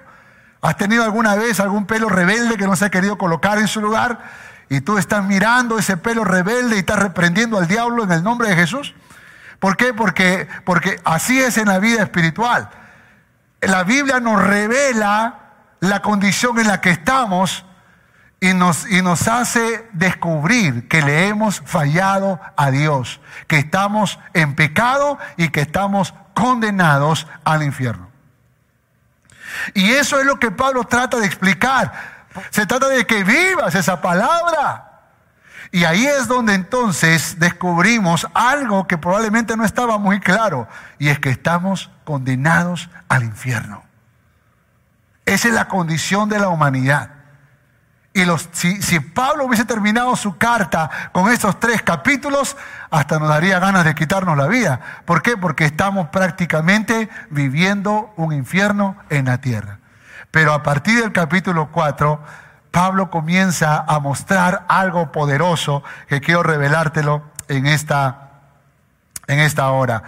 ¿Has 0.65 0.77
tenido 0.77 1.03
alguna 1.03 1.35
vez 1.35 1.59
algún 1.59 1.85
pelo 1.85 2.09
rebelde 2.09 2.57
que 2.57 2.65
no 2.65 2.75
se 2.75 2.85
ha 2.85 2.89
querido 2.89 3.19
colocar 3.19 3.59
en 3.59 3.67
su 3.67 3.81
lugar? 3.81 4.17
Y 4.67 4.81
tú 4.81 4.97
estás 4.97 5.23
mirando 5.23 5.77
ese 5.77 5.95
pelo 5.95 6.23
rebelde 6.23 6.75
y 6.75 6.79
estás 6.79 6.97
reprendiendo 6.97 7.59
al 7.59 7.67
diablo 7.67 8.03
en 8.03 8.11
el 8.11 8.23
nombre 8.23 8.49
de 8.49 8.55
Jesús. 8.55 8.95
¿Por 9.59 9.77
qué? 9.77 9.93
Porque, 9.93 10.47
porque 10.63 10.99
así 11.05 11.39
es 11.39 11.59
en 11.59 11.67
la 11.67 11.77
vida 11.77 12.01
espiritual. 12.01 12.71
La 13.61 13.83
Biblia 13.83 14.19
nos 14.19 14.41
revela 14.41 15.35
la 15.81 16.01
condición 16.01 16.57
en 16.57 16.67
la 16.67 16.81
que 16.81 16.89
estamos 16.89 17.63
y 18.39 18.55
nos, 18.55 18.89
y 18.89 19.03
nos 19.03 19.27
hace 19.27 19.87
descubrir 19.93 20.87
que 20.87 21.03
le 21.03 21.27
hemos 21.27 21.61
fallado 21.63 22.39
a 22.57 22.71
Dios, 22.71 23.21
que 23.45 23.59
estamos 23.59 24.17
en 24.33 24.55
pecado 24.55 25.19
y 25.37 25.49
que 25.49 25.61
estamos 25.61 26.15
condenados 26.33 27.27
al 27.43 27.61
infierno. 27.61 28.04
Y 29.73 29.91
eso 29.91 30.19
es 30.19 30.25
lo 30.25 30.39
que 30.39 30.51
Pablo 30.51 30.83
trata 30.83 31.17
de 31.17 31.25
explicar. 31.25 31.91
Se 32.49 32.65
trata 32.65 32.89
de 32.89 33.05
que 33.05 33.23
vivas 33.23 33.75
esa 33.75 34.01
palabra. 34.01 34.95
Y 35.71 35.83
ahí 35.83 36.05
es 36.05 36.27
donde 36.27 36.53
entonces 36.53 37.39
descubrimos 37.39 38.27
algo 38.33 38.87
que 38.87 38.97
probablemente 38.97 39.57
no 39.57 39.65
estaba 39.65 39.97
muy 39.97 40.19
claro, 40.19 40.67
y 40.99 41.09
es 41.09 41.19
que 41.19 41.29
estamos 41.29 41.89
condenados 42.05 42.89
al 43.09 43.23
infierno. 43.23 43.83
Esa 45.25 45.47
es 45.47 45.53
la 45.53 45.67
condición 45.67 46.29
de 46.29 46.39
la 46.39 46.49
humanidad. 46.49 47.14
Y 48.15 48.23
los, 48.23 48.47
si, 48.53 48.81
si, 48.81 49.01
Pablo 49.01 49.43
hubiese 49.43 49.65
terminado 49.65 50.15
su 50.15 50.37
carta 50.37 50.89
con 51.11 51.29
estos 51.29 51.59
tres 51.59 51.81
capítulos, 51.81 52.55
hasta 52.89 53.19
nos 53.19 53.27
daría 53.27 53.59
ganas 53.59 53.83
de 53.83 53.93
quitarnos 53.93 54.37
la 54.37 54.47
vida. 54.47 54.79
¿Por 55.03 55.21
qué? 55.21 55.35
Porque 55.35 55.65
estamos 55.65 56.07
prácticamente 56.07 57.09
viviendo 57.29 58.13
un 58.15 58.31
infierno 58.31 58.95
en 59.09 59.25
la 59.25 59.39
tierra. 59.39 59.79
Pero 60.31 60.53
a 60.53 60.63
partir 60.63 61.01
del 61.01 61.11
capítulo 61.11 61.71
4, 61.73 62.23
Pablo 62.71 63.09
comienza 63.09 63.83
a 63.85 63.99
mostrar 63.99 64.63
algo 64.69 65.11
poderoso 65.11 65.83
que 66.07 66.21
quiero 66.21 66.41
revelártelo 66.41 67.21
en 67.49 67.67
esta, 67.67 68.29
en 69.27 69.39
esta 69.41 69.69
hora. 69.71 70.03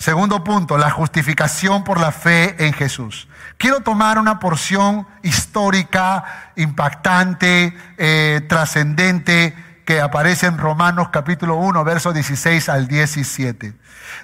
Segundo 0.00 0.42
punto, 0.42 0.78
la 0.78 0.90
justificación 0.90 1.84
por 1.84 2.00
la 2.00 2.10
fe 2.10 2.56
en 2.64 2.72
Jesús. 2.72 3.28
Quiero 3.58 3.80
tomar 3.80 4.18
una 4.18 4.38
porción 4.38 5.06
histórica, 5.22 6.52
impactante, 6.56 7.76
eh, 7.98 8.40
trascendente, 8.48 9.54
que 9.84 10.00
aparece 10.00 10.46
en 10.46 10.56
Romanos 10.56 11.10
capítulo 11.12 11.56
1, 11.56 11.84
versos 11.84 12.14
16 12.14 12.70
al 12.70 12.88
17. 12.88 13.74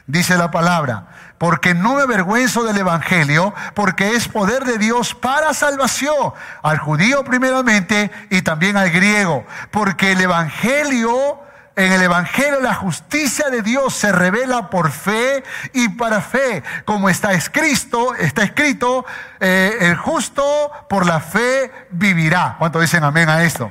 Dice 0.07 0.39
la 0.39 0.51
palabra, 0.51 1.09
porque 1.37 1.75
no 1.75 1.97
me 1.97 2.03
avergüenzo 2.03 2.65
del 2.65 2.79
Evangelio, 2.79 3.53
porque 3.75 4.15
es 4.15 4.29
poder 4.29 4.65
de 4.65 4.79
Dios 4.79 5.15
para 5.15 5.53
salvación, 5.53 6.33
al 6.63 6.79
judío 6.79 7.23
primeramente 7.23 8.11
y 8.31 8.41
también 8.41 8.79
al 8.79 8.91
griego, 8.91 9.45
porque 9.71 10.13
el 10.13 10.23
Evangelio 10.23 11.46
en 11.77 11.93
el 11.93 12.03
Evangelio 12.03 12.61
la 12.61 12.75
justicia 12.75 13.51
de 13.51 13.61
Dios 13.61 13.95
se 13.95 14.11
revela 14.11 14.71
por 14.71 14.91
fe 14.91 15.45
y 15.75 15.91
para 15.91 16.23
fe, 16.23 16.63
como 16.87 17.11
está 17.11 17.35
escrito, 17.35 18.15
está 18.15 18.45
escrito, 18.45 19.05
eh, 19.41 19.77
el 19.81 19.97
justo 19.97 20.71
por 20.89 21.05
la 21.05 21.21
fe 21.21 21.71
vivirá. 21.91 22.57
¿Cuánto 22.59 22.81
dicen 22.81 23.05
amén 23.05 23.29
a 23.29 23.45
esto? 23.45 23.71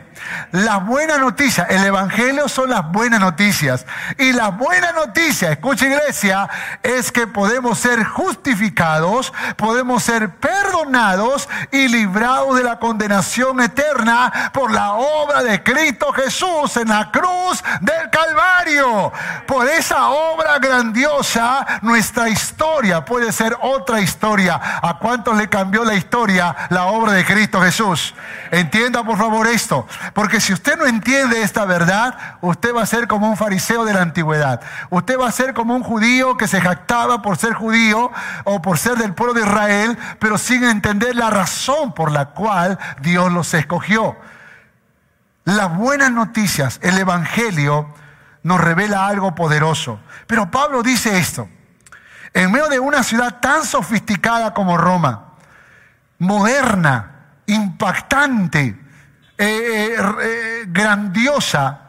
La 0.52 0.78
buena 0.78 1.18
noticia, 1.18 1.64
el 1.64 1.84
Evangelio 1.84 2.48
son 2.48 2.70
las 2.70 2.92
buenas 2.92 3.20
noticias. 3.20 3.86
Y 4.18 4.32
la 4.32 4.50
buena 4.50 4.92
noticia, 4.92 5.52
escucha 5.52 5.88
iglesia, 5.88 6.50
es 6.84 7.12
que 7.12 7.28
podemos 7.28 7.80
ser 7.80 8.04
justificados, 8.04 9.34
podemos 9.56 10.04
ser 10.04 10.36
perdonados 10.36 11.48
y 11.72 11.88
librados 11.88 12.58
de 12.58 12.64
la 12.64 12.80
condenación 12.80 13.62
eterna 13.62 14.52
por 14.54 14.72
la 14.72 14.94
obra 14.94 15.44
de 15.44 15.64
Cristo 15.64 16.12
Jesús 16.14 16.78
en 16.78 16.90
la 16.90 17.12
cruz 17.12 17.64
del 17.82 18.10
Calvario. 18.10 19.12
Por 19.48 19.68
esa 19.68 20.10
obra 20.10 20.60
grandiosa, 20.60 21.66
nuestra 21.82 22.30
historia 22.30 23.04
puede 23.06 23.32
ser 23.32 23.58
otra 23.62 24.02
historia. 24.02 24.60
¿A 24.82 24.98
cuántos 25.00 25.36
le 25.38 25.50
cambió 25.50 25.84
la 25.84 25.96
historia 25.96 26.56
la 26.70 26.86
obra 26.86 27.14
de 27.14 27.26
Cristo 27.26 27.62
Jesús. 27.62 28.14
Entienda 28.52 29.04
por 29.04 29.18
favor 29.18 29.48
esto, 29.48 29.88
porque 30.14 30.40
si 30.40 30.54
usted 30.54 30.78
no 30.78 30.86
entiende 30.86 31.42
esta 31.42 31.66
verdad, 31.66 32.38
usted 32.42 32.74
va 32.74 32.84
a 32.84 32.86
ser 32.86 33.08
como 33.08 33.30
un 33.30 33.38
fariseo 33.38 33.86
de 33.86 33.94
la 33.94 34.02
antigüedad. 34.02 34.62
Usted 34.90 35.20
va 35.20 35.28
a 35.28 35.32
ser 35.32 35.54
como 35.54 35.76
un 35.76 35.84
judío 35.84 36.38
que 36.38 36.48
se 36.48 36.62
jactaba 36.62 37.22
por 37.22 37.38
ser 37.38 37.54
judío 37.54 38.12
o 38.44 38.62
por 38.62 38.78
ser 38.78 38.98
del 38.98 39.14
pueblo 39.14 39.34
de 39.34 39.42
Israel, 39.42 39.98
pero 40.20 40.38
sin 40.38 40.64
entender 40.64 41.16
la 41.16 41.30
razón 41.30 41.94
por 41.94 42.12
la 42.12 42.28
cual 42.28 42.78
Dios 43.02 43.32
los 43.32 43.54
escogió. 43.54 44.16
Las 45.44 45.76
buenas 45.76 46.12
noticias, 46.12 46.80
el 46.82 46.98
Evangelio, 46.98 47.94
nos 48.44 48.60
revela 48.62 49.08
algo 49.08 49.36
poderoso. 49.36 50.00
Pero 50.28 50.52
Pablo 50.52 50.84
dice 50.84 51.18
esto, 51.18 51.50
en 52.34 52.52
medio 52.52 52.68
de 52.68 52.80
una 52.80 53.04
ciudad 53.04 53.40
tan 53.40 53.64
sofisticada 53.64 54.54
como 54.54 54.78
Roma, 54.78 55.34
moderna, 56.20 57.12
impactante, 57.48 58.85
eh, 59.38 59.48
eh, 59.48 59.96
eh, 60.22 60.66
grandiosa, 60.68 61.82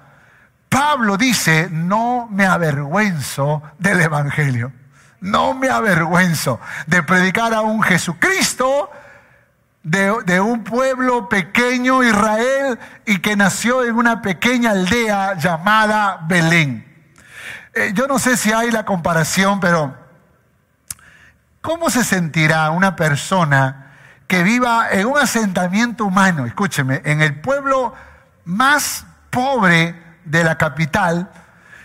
Pablo 0.69 1.17
dice, 1.17 1.69
no 1.71 2.29
me 2.31 2.45
avergüenzo 2.45 3.63
del 3.79 4.01
Evangelio. 4.01 4.73
No 5.21 5.55
me 5.55 5.69
avergüenzo 5.69 6.61
de 6.87 7.03
predicar 7.03 7.55
a 7.55 7.61
un 7.61 7.83
Jesucristo 7.83 8.91
de, 9.83 10.13
de, 10.25 10.41
un 10.41 10.65
pueblo 10.65 11.29
pequeño, 11.29 12.03
Israel, 12.03 12.79
y 13.07 13.21
que 13.21 13.37
nació 13.37 13.85
en 13.85 13.95
una 13.95 14.21
pequeña 14.21 14.73
aldea 14.73 15.35
llamada 15.35 16.19
Belén. 16.27 16.85
yo 17.95 18.09
no 18.09 18.19
sé 18.19 18.37
si 18.37 18.53
hay 18.53 18.71
la 18.73 18.85
comparación, 18.85 19.61
pero 19.61 19.97
¿cómo 21.61 21.89
se 21.91 22.05
sentirá 22.05 22.71
una 22.71 22.97
persona 22.97 23.86
que 24.27 24.43
viva 24.43 24.89
en 24.91 25.07
un 25.07 25.19
asentamiento 25.19 26.05
humano, 26.05 26.47
escúcheme, 26.47 27.03
en 27.05 27.23
el 27.23 27.41
pueblo 27.41 27.95
más 28.45 29.07
pobre 29.31 29.95
de 30.25 30.43
la 30.43 30.59
capital 30.59 31.31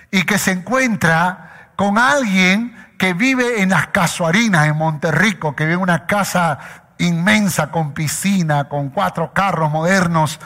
y 0.10 0.24
que 0.24 0.38
se 0.38 0.52
encuentra 0.52 1.72
con 1.76 1.98
alguien 1.98 2.76
que 2.98 3.14
vive 3.14 3.62
en 3.62 3.70
las 3.70 3.88
casuarinas 3.88 4.68
en 4.68 4.78
Monterrico, 4.78 5.56
que 5.56 5.66
vive 5.66 5.76
en 5.76 5.82
una 5.82 6.06
casa 6.06 6.60
inmensa 6.98 7.72
con 7.72 7.94
piscina, 7.94 8.66
con 8.66 8.90
cuatro 8.90 9.34
carros 9.34 9.72
modernos. 9.72 10.40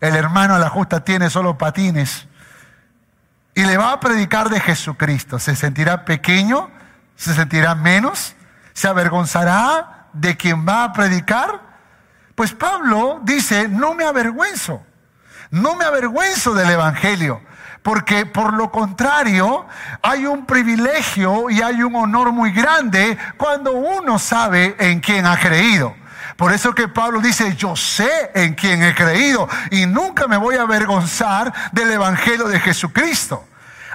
El 0.00 0.16
hermano 0.16 0.54
a 0.54 0.58
la 0.58 0.68
justa 0.68 1.04
tiene 1.04 1.30
solo 1.30 1.56
patines. 1.56 2.26
Y 3.54 3.64
le 3.64 3.76
va 3.76 3.92
a 3.92 4.00
predicar 4.00 4.48
de 4.48 4.60
Jesucristo. 4.60 5.38
¿Se 5.38 5.54
sentirá 5.54 6.04
pequeño? 6.04 6.70
¿Se 7.16 7.34
sentirá 7.34 7.74
menos? 7.74 8.34
¿Se 8.72 8.88
avergonzará? 8.88 9.91
De 10.12 10.36
quien 10.36 10.66
va 10.66 10.84
a 10.84 10.92
predicar? 10.92 11.60
Pues 12.34 12.52
Pablo 12.52 13.20
dice, 13.22 13.68
no 13.68 13.94
me 13.94 14.04
avergüenzo, 14.04 14.82
no 15.50 15.76
me 15.76 15.84
avergüenzo 15.84 16.54
del 16.54 16.70
Evangelio, 16.70 17.42
porque 17.82 18.26
por 18.26 18.54
lo 18.54 18.70
contrario 18.70 19.66
hay 20.02 20.26
un 20.26 20.46
privilegio 20.46 21.50
y 21.50 21.60
hay 21.60 21.82
un 21.82 21.94
honor 21.94 22.32
muy 22.32 22.52
grande 22.52 23.18
cuando 23.36 23.72
uno 23.72 24.18
sabe 24.18 24.76
en 24.78 25.00
quién 25.00 25.26
ha 25.26 25.38
creído. 25.38 25.94
Por 26.36 26.52
eso 26.52 26.74
que 26.74 26.88
Pablo 26.88 27.20
dice, 27.20 27.54
yo 27.56 27.76
sé 27.76 28.30
en 28.34 28.54
quién 28.54 28.82
he 28.82 28.94
creído 28.94 29.48
y 29.70 29.86
nunca 29.86 30.26
me 30.26 30.36
voy 30.36 30.56
a 30.56 30.62
avergonzar 30.62 31.52
del 31.72 31.90
Evangelio 31.92 32.48
de 32.48 32.58
Jesucristo. 32.58 33.46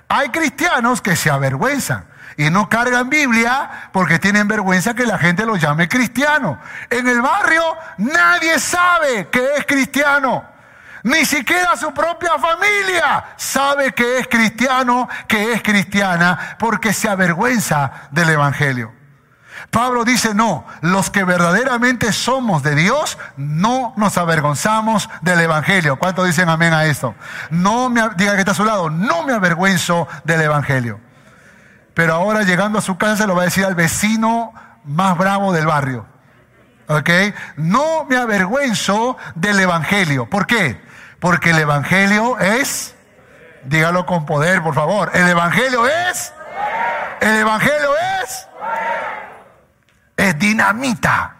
Hay 0.07 0.29
cristianos 0.29 1.01
que 1.01 1.15
se 1.15 1.29
avergüenzan 1.29 2.05
y 2.37 2.51
no 2.51 2.69
cargan 2.69 3.09
Biblia 3.09 3.89
porque 3.91 4.19
tienen 4.19 4.47
vergüenza 4.47 4.93
que 4.93 5.07
la 5.07 5.17
gente 5.17 5.45
los 5.45 5.59
llame 5.59 5.89
cristiano. 5.89 6.59
En 6.89 7.07
el 7.07 7.21
barrio 7.21 7.63
nadie 7.97 8.59
sabe 8.59 9.27
que 9.29 9.55
es 9.57 9.65
cristiano. 9.65 10.45
Ni 11.03 11.25
siquiera 11.25 11.75
su 11.75 11.93
propia 11.93 12.37
familia 12.37 13.25
sabe 13.37 13.93
que 13.93 14.19
es 14.19 14.27
cristiano, 14.27 15.09
que 15.27 15.53
es 15.53 15.63
cristiana, 15.63 16.57
porque 16.59 16.93
se 16.93 17.09
avergüenza 17.09 17.91
del 18.11 18.29
Evangelio. 18.29 18.93
Pablo 19.71 20.05
dice, 20.05 20.33
no, 20.33 20.65
los 20.81 21.09
que 21.09 21.23
verdaderamente 21.23 22.13
somos 22.13 22.61
de 22.61 22.75
Dios, 22.75 23.17
no 23.35 23.93
nos 23.97 24.17
avergonzamos 24.17 25.09
del 25.21 25.39
Evangelio. 25.41 25.97
¿Cuántos 25.97 26.25
dicen 26.25 26.49
amén 26.49 26.73
a 26.73 26.85
esto? 26.85 27.15
No 27.49 27.89
me, 27.89 28.01
diga 28.15 28.33
que 28.33 28.39
está 28.39 28.51
a 28.51 28.55
su 28.55 28.65
lado, 28.65 28.89
no 28.89 29.23
me 29.23 29.33
avergüenzo 29.33 30.07
del 30.23 30.41
Evangelio. 30.41 31.06
Pero 31.97 32.13
ahora 32.13 32.43
llegando 32.43 32.77
a 32.77 32.83
su 32.83 32.95
casa 32.95 33.23
se 33.23 33.25
lo 33.25 33.35
va 33.35 33.41
a 33.41 33.45
decir 33.45 33.65
al 33.65 33.73
vecino 33.73 34.53
más 34.83 35.17
bravo 35.17 35.51
del 35.51 35.65
barrio. 35.65 36.05
¿Ok? 36.87 37.09
No 37.55 38.05
me 38.05 38.17
avergüenzo 38.17 39.17
del 39.33 39.59
Evangelio. 39.59 40.29
¿Por 40.29 40.45
qué? 40.45 40.79
Porque 41.19 41.49
el 41.49 41.57
Evangelio 41.57 42.37
es, 42.37 42.93
dígalo 43.63 44.05
con 44.05 44.27
poder, 44.27 44.61
por 44.61 44.75
favor, 44.75 45.09
el 45.15 45.27
Evangelio 45.27 45.87
es, 45.87 46.31
el 47.19 47.35
Evangelio 47.35 47.89
es, 48.21 48.47
es 50.17 50.37
dinamita. 50.37 51.36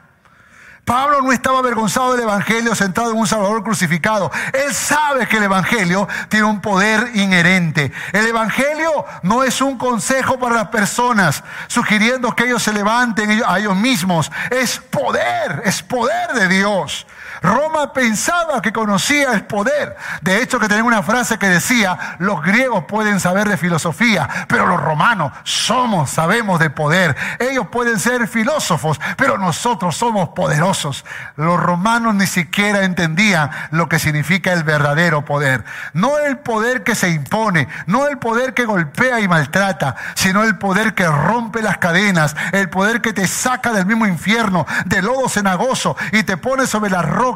Pablo 0.88 1.21
no 1.21 1.33
estaba 1.33 1.59
avergonzado 1.59 2.13
del 2.13 2.21
Evangelio 2.21 2.73
sentado 2.73 3.11
en 3.11 3.17
un 3.17 3.27
Salvador 3.27 3.61
crucificado. 3.61 4.31
Él 4.53 4.73
sabe 4.73 5.27
que 5.27 5.35
el 5.35 5.43
Evangelio 5.43 6.07
tiene 6.29 6.45
un 6.45 6.61
poder 6.61 7.11
inherente. 7.13 7.91
El 8.13 8.25
Evangelio 8.25 9.03
no 9.21 9.43
es 9.43 9.59
un 9.59 9.77
consejo 9.77 10.39
para 10.39 10.55
las 10.55 10.69
personas, 10.69 11.43
sugiriendo 11.67 12.33
que 12.33 12.45
ellos 12.45 12.63
se 12.63 12.71
levanten 12.71 13.43
a 13.45 13.59
ellos 13.59 13.75
mismos. 13.75 14.31
Es 14.49 14.77
poder, 14.77 15.61
es 15.65 15.83
poder 15.83 16.31
de 16.31 16.47
Dios. 16.47 17.05
Roma 17.41 17.93
pensaba 17.93 18.61
que 18.61 18.73
conocía 18.73 19.33
el 19.33 19.45
poder. 19.45 19.95
De 20.21 20.41
hecho, 20.41 20.59
que 20.59 20.67
tenía 20.67 20.83
una 20.83 21.03
frase 21.03 21.38
que 21.38 21.47
decía, 21.47 22.17
los 22.19 22.41
griegos 22.41 22.85
pueden 22.85 23.19
saber 23.19 23.47
de 23.47 23.57
filosofía, 23.57 24.27
pero 24.47 24.65
los 24.65 24.81
romanos 24.81 25.31
somos, 25.43 26.09
sabemos 26.09 26.59
de 26.59 26.69
poder. 26.69 27.15
Ellos 27.39 27.67
pueden 27.71 27.99
ser 27.99 28.27
filósofos, 28.27 28.99
pero 29.17 29.38
nosotros 29.38 29.95
somos 29.95 30.29
poderosos. 30.29 31.05
Los 31.35 31.59
romanos 31.59 32.15
ni 32.15 32.27
siquiera 32.27 32.83
entendían 32.83 33.49
lo 33.71 33.89
que 33.89 33.99
significa 33.99 34.53
el 34.53 34.63
verdadero 34.63 35.25
poder. 35.25 35.63
No 35.93 36.17
el 36.17 36.38
poder 36.38 36.83
que 36.83 36.95
se 36.95 37.09
impone, 37.09 37.67
no 37.85 38.07
el 38.07 38.17
poder 38.17 38.53
que 38.53 38.65
golpea 38.65 39.19
y 39.19 39.27
maltrata, 39.27 39.95
sino 40.15 40.43
el 40.43 40.57
poder 40.57 40.93
que 40.93 41.07
rompe 41.07 41.61
las 41.61 41.77
cadenas, 41.77 42.35
el 42.51 42.69
poder 42.69 43.01
que 43.01 43.13
te 43.13 43.27
saca 43.27 43.71
del 43.71 43.85
mismo 43.85 44.07
infierno, 44.07 44.65
del 44.85 45.05
lodo 45.05 45.29
cenagoso 45.29 45.95
y 46.11 46.23
te 46.23 46.38
pone 46.38 46.67
sobre 46.67 46.89
la 46.89 47.01
roca 47.01 47.26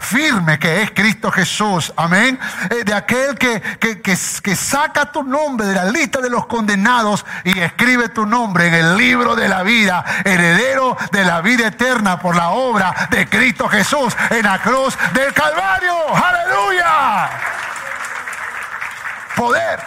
firme 0.00 0.58
que 0.58 0.82
es 0.82 0.90
Cristo 0.90 1.30
Jesús. 1.30 1.92
Amén. 1.96 2.38
Eh, 2.70 2.84
de 2.84 2.94
aquel 2.94 3.36
que, 3.38 3.60
que, 3.78 4.00
que, 4.00 4.16
que 4.42 4.56
saca 4.56 5.12
tu 5.12 5.22
nombre 5.22 5.66
de 5.66 5.74
la 5.74 5.84
lista 5.84 6.20
de 6.20 6.30
los 6.30 6.46
condenados 6.46 7.24
y 7.44 7.58
escribe 7.58 8.08
tu 8.08 8.26
nombre 8.26 8.68
en 8.68 8.74
el 8.74 8.96
libro 8.96 9.36
de 9.36 9.48
la 9.48 9.62
vida, 9.62 10.04
heredero 10.24 10.96
de 11.12 11.24
la 11.24 11.40
vida 11.40 11.68
eterna 11.68 12.18
por 12.18 12.36
la 12.36 12.50
obra 12.50 13.08
de 13.10 13.28
Cristo 13.28 13.68
Jesús 13.68 14.16
en 14.30 14.42
la 14.44 14.60
cruz 14.60 14.96
del 15.12 15.32
Calvario. 15.32 15.94
Aleluya. 16.14 17.30
Poder. 19.34 19.80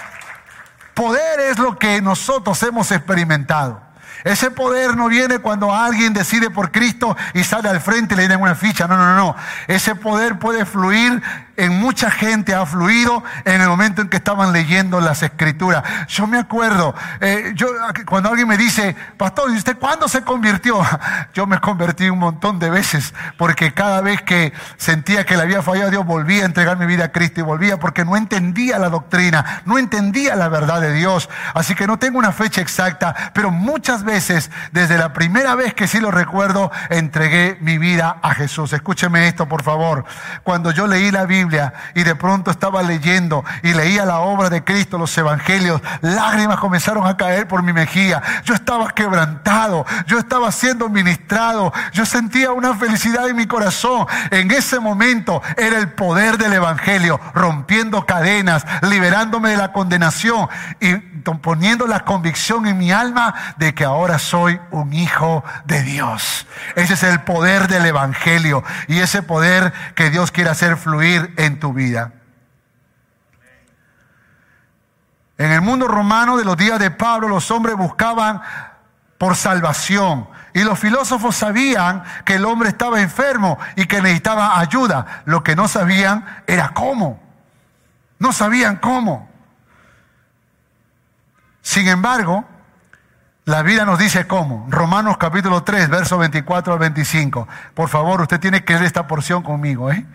Poder 0.93 1.39
es 1.39 1.57
lo 1.57 1.77
que 1.77 2.01
nosotros 2.01 2.61
hemos 2.63 2.91
experimentado. 2.91 3.88
Ese 4.23 4.51
poder 4.51 4.95
no 4.95 5.07
viene 5.07 5.39
cuando 5.39 5.73
alguien 5.73 6.13
decide 6.13 6.49
por 6.49 6.71
Cristo 6.71 7.15
y 7.33 7.43
sale 7.43 7.69
al 7.69 7.81
frente 7.81 8.15
y 8.15 8.17
le 8.17 8.27
den 8.27 8.41
una 8.41 8.55
ficha. 8.55 8.87
No, 8.87 8.97
no, 8.97 9.15
no. 9.15 9.35
Ese 9.67 9.95
poder 9.95 10.39
puede 10.39 10.65
fluir 10.65 11.21
en 11.59 11.77
mucha 11.77 12.09
gente, 12.09 12.55
ha 12.55 12.65
fluido 12.65 13.21
en 13.43 13.59
el 13.59 13.67
momento 13.67 14.01
en 14.01 14.07
que 14.07 14.17
estaban 14.17 14.53
leyendo 14.53 15.01
las 15.01 15.23
escrituras. 15.23 15.83
Yo 16.07 16.25
me 16.25 16.39
acuerdo, 16.39 16.95
eh, 17.19 17.51
yo, 17.53 17.67
cuando 18.05 18.29
alguien 18.29 18.47
me 18.47 18.57
dice, 18.57 18.95
pastor, 19.17 19.51
¿y 19.51 19.57
usted 19.57 19.77
cuándo 19.77 20.07
se 20.07 20.23
convirtió? 20.23 20.79
Yo 21.33 21.45
me 21.45 21.59
convertí 21.59 22.09
un 22.09 22.19
montón 22.19 22.59
de 22.59 22.69
veces 22.69 23.13
porque 23.37 23.73
cada 23.73 24.01
vez 24.01 24.21
que 24.21 24.53
sentía 24.77 25.25
que 25.25 25.35
le 25.35 25.43
había 25.43 25.61
fallado 25.61 25.91
Dios, 25.91 26.05
volvía 26.05 26.43
a 26.43 26.45
entregar 26.45 26.77
mi 26.77 26.85
vida 26.85 27.05
a 27.05 27.11
Cristo 27.11 27.41
y 27.41 27.43
volvía 27.43 27.77
porque 27.77 28.05
no 28.05 28.15
entendía 28.15 28.79
la 28.79 28.89
doctrina, 28.89 29.61
no 29.65 29.77
entendía 29.77 30.35
la 30.35 30.47
verdad 30.47 30.79
de 30.79 30.93
Dios. 30.93 31.29
Así 31.53 31.75
que 31.75 31.87
no 31.87 31.99
tengo 31.99 32.19
una 32.19 32.31
fecha 32.31 32.61
exacta, 32.61 33.31
pero 33.33 33.51
muchas 33.51 34.03
veces, 34.03 34.49
desde 34.71 34.97
la 34.97 35.11
primera 35.13 35.55
vez 35.55 35.73
que 35.73 35.87
sí 35.87 35.99
lo 35.99 36.11
recuerdo, 36.11 36.71
entregué 36.89 37.57
mi 37.59 37.77
vida 37.77 38.17
a 38.21 38.33
Jesús. 38.33 38.71
Escúcheme 38.73 39.27
esto, 39.27 39.47
por 39.47 39.63
favor. 39.63 40.05
Cuando 40.43 40.71
yo 40.71 40.87
leí 40.87 41.11
la 41.11 41.25
Biblia 41.25 41.48
y 41.95 42.03
de 42.03 42.15
pronto 42.15 42.51
estaba 42.51 42.81
leyendo 42.83 43.43
y 43.63 43.73
leía 43.73 44.05
la 44.05 44.19
obra 44.19 44.49
de 44.49 44.63
Cristo, 44.63 44.97
los 44.97 45.17
evangelios, 45.17 45.81
lágrimas 46.01 46.59
comenzaron 46.59 47.07
a 47.07 47.17
caer 47.17 47.47
por 47.47 47.63
mi 47.63 47.73
mejilla. 47.73 48.21
Yo 48.43 48.53
estaba 48.53 48.89
quebrantado, 48.91 49.85
yo 50.07 50.19
estaba 50.19 50.51
siendo 50.51 50.89
ministrado, 50.89 51.73
yo 51.91 52.05
sentía 52.05 52.51
una 52.51 52.75
felicidad 52.75 53.27
en 53.29 53.35
mi 53.35 53.47
corazón. 53.47 54.05
En 54.31 54.51
ese 54.51 54.79
momento 54.79 55.41
era 55.57 55.77
el 55.77 55.89
poder 55.89 56.37
del 56.37 56.53
evangelio, 56.53 57.19
rompiendo 57.33 58.05
cadenas, 58.05 58.65
liberándome 58.81 59.51
de 59.51 59.57
la 59.57 59.71
condenación 59.71 60.47
y 60.79 60.95
poniendo 61.41 61.87
la 61.87 62.01
convicción 62.01 62.65
en 62.65 62.77
mi 62.77 62.91
alma 62.91 63.33
de 63.57 63.73
que 63.73 63.83
ahora 63.83 64.19
soy 64.19 64.59
un 64.71 64.93
hijo 64.93 65.43
de 65.65 65.83
Dios. 65.83 66.47
Ese 66.75 66.93
es 66.93 67.03
el 67.03 67.21
poder 67.21 67.67
del 67.67 67.85
Evangelio 67.85 68.63
y 68.87 68.99
ese 68.99 69.21
poder 69.21 69.73
que 69.95 70.09
Dios 70.09 70.31
quiere 70.31 70.49
hacer 70.49 70.77
fluir 70.77 71.33
en 71.39 71.57
tu 71.57 71.73
vida. 71.73 72.11
En 75.37 75.51
el 75.51 75.61
mundo 75.61 75.87
romano 75.87 76.35
de 76.35 76.43
los 76.43 76.57
días 76.57 76.79
de 76.79 76.91
Pablo 76.91 77.29
los 77.29 77.49
hombres 77.49 77.77
buscaban 77.77 78.41
por 79.17 79.37
salvación. 79.37 80.27
Y 80.53 80.63
los 80.63 80.77
filósofos 80.77 81.37
sabían 81.37 82.03
que 82.25 82.35
el 82.35 82.45
hombre 82.45 82.69
estaba 82.69 82.99
enfermo 82.99 83.57
y 83.77 83.85
que 83.85 84.01
necesitaba 84.01 84.59
ayuda. 84.59 85.23
Lo 85.25 85.41
que 85.41 85.55
no 85.55 85.69
sabían 85.69 86.25
era 86.45 86.69
cómo. 86.69 87.21
No 88.19 88.33
sabían 88.33 88.75
cómo. 88.75 89.29
Sin 91.61 91.87
embargo, 91.87 92.43
la 93.45 93.61
vida 93.61 93.85
nos 93.85 93.97
dice 93.97 94.27
cómo. 94.27 94.67
Romanos 94.69 95.15
capítulo 95.17 95.63
3, 95.63 95.87
verso 95.87 96.17
24 96.17 96.73
al 96.73 96.79
25. 96.79 97.47
Por 97.73 97.87
favor, 97.87 98.21
usted 98.21 98.41
tiene 98.41 98.65
que 98.65 98.73
leer 98.73 98.85
esta 98.85 99.07
porción 99.07 99.41
conmigo. 99.41 99.89
¿eh? 99.89 100.05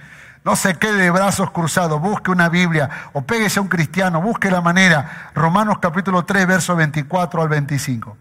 No 0.44 0.56
se 0.56 0.74
quede 0.78 1.04
de 1.04 1.10
brazos 1.10 1.50
cruzados, 1.50 1.98
busque 2.02 2.30
una 2.30 2.50
Biblia 2.50 2.90
o 3.14 3.22
péguese 3.22 3.58
a 3.58 3.62
un 3.62 3.68
cristiano, 3.68 4.20
busque 4.20 4.50
la 4.50 4.60
manera. 4.60 5.30
Romanos 5.34 5.78
capítulo 5.80 6.26
3, 6.26 6.46
verso 6.46 6.76
24 6.76 7.40
al 7.40 7.48
25. 7.48 8.16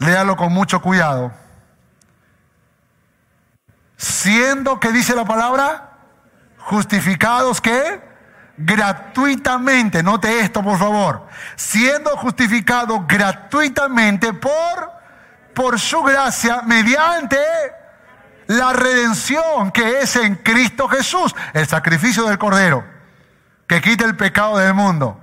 Léalo 0.00 0.36
con 0.36 0.52
mucho 0.52 0.82
cuidado. 0.82 1.30
Siendo 3.96 4.80
que 4.80 4.90
dice 4.90 5.14
la 5.14 5.24
palabra, 5.24 5.90
justificados 6.58 7.60
que 7.60 8.02
gratuitamente, 8.56 10.02
note 10.02 10.40
esto 10.40 10.64
por 10.64 10.78
favor, 10.78 11.28
siendo 11.54 12.16
justificado 12.16 13.04
gratuitamente 13.06 14.32
por, 14.32 14.92
por 15.54 15.78
su 15.78 16.02
gracia 16.02 16.62
mediante 16.62 17.38
la 18.46 18.72
redención 18.72 19.70
que 19.70 20.00
es 20.00 20.16
en 20.16 20.36
Cristo 20.36 20.88
Jesús, 20.88 21.34
el 21.52 21.66
sacrificio 21.66 22.24
del 22.24 22.38
Cordero, 22.38 22.84
que 23.66 23.80
quita 23.80 24.04
el 24.04 24.16
pecado 24.16 24.58
del 24.58 24.74
mundo, 24.74 25.20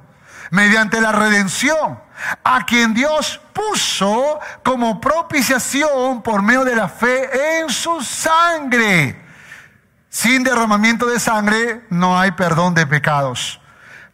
mediante 0.51 1.01
la 1.01 1.11
redención, 1.11 1.99
a 2.43 2.65
quien 2.65 2.93
Dios 2.93 3.39
puso 3.53 4.39
como 4.63 4.99
propiciación 4.99 6.21
por 6.21 6.41
medio 6.41 6.65
de 6.65 6.75
la 6.75 6.89
fe 6.89 7.59
en 7.59 7.69
su 7.69 8.01
sangre 8.01 9.29
sin 10.09 10.43
derramamiento 10.43 11.05
de 11.05 11.19
sangre 11.19 11.85
no 11.89 12.19
hay 12.19 12.31
perdón 12.31 12.73
de 12.73 12.87
pecados. 12.87 13.61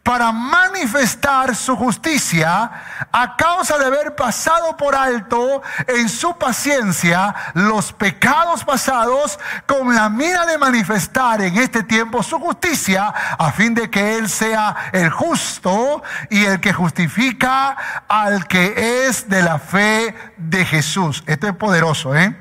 Para 0.06 0.30
manifestar 0.30 1.56
su 1.56 1.74
justicia 1.74 2.70
a 3.10 3.36
causa 3.36 3.76
de 3.76 3.86
haber 3.86 4.14
pasado 4.14 4.76
por 4.76 4.94
alto 4.94 5.62
en 5.84 6.08
su 6.08 6.38
paciencia 6.38 7.34
los 7.54 7.92
pecados 7.92 8.64
pasados 8.64 9.36
con 9.66 9.92
la 9.92 10.08
mira 10.08 10.46
de 10.46 10.58
manifestar 10.58 11.42
en 11.42 11.56
este 11.56 11.82
tiempo 11.82 12.22
su 12.22 12.38
justicia 12.38 13.12
a 13.36 13.50
fin 13.50 13.74
de 13.74 13.90
que 13.90 14.16
Él 14.16 14.28
sea 14.28 14.90
el 14.92 15.10
justo 15.10 16.04
y 16.30 16.44
el 16.44 16.60
que 16.60 16.72
justifica 16.72 17.76
al 18.06 18.46
que 18.46 19.08
es 19.08 19.28
de 19.28 19.42
la 19.42 19.58
fe 19.58 20.14
de 20.36 20.64
Jesús. 20.64 21.24
Esto 21.26 21.48
es 21.48 21.56
poderoso, 21.56 22.14
¿eh? 22.14 22.32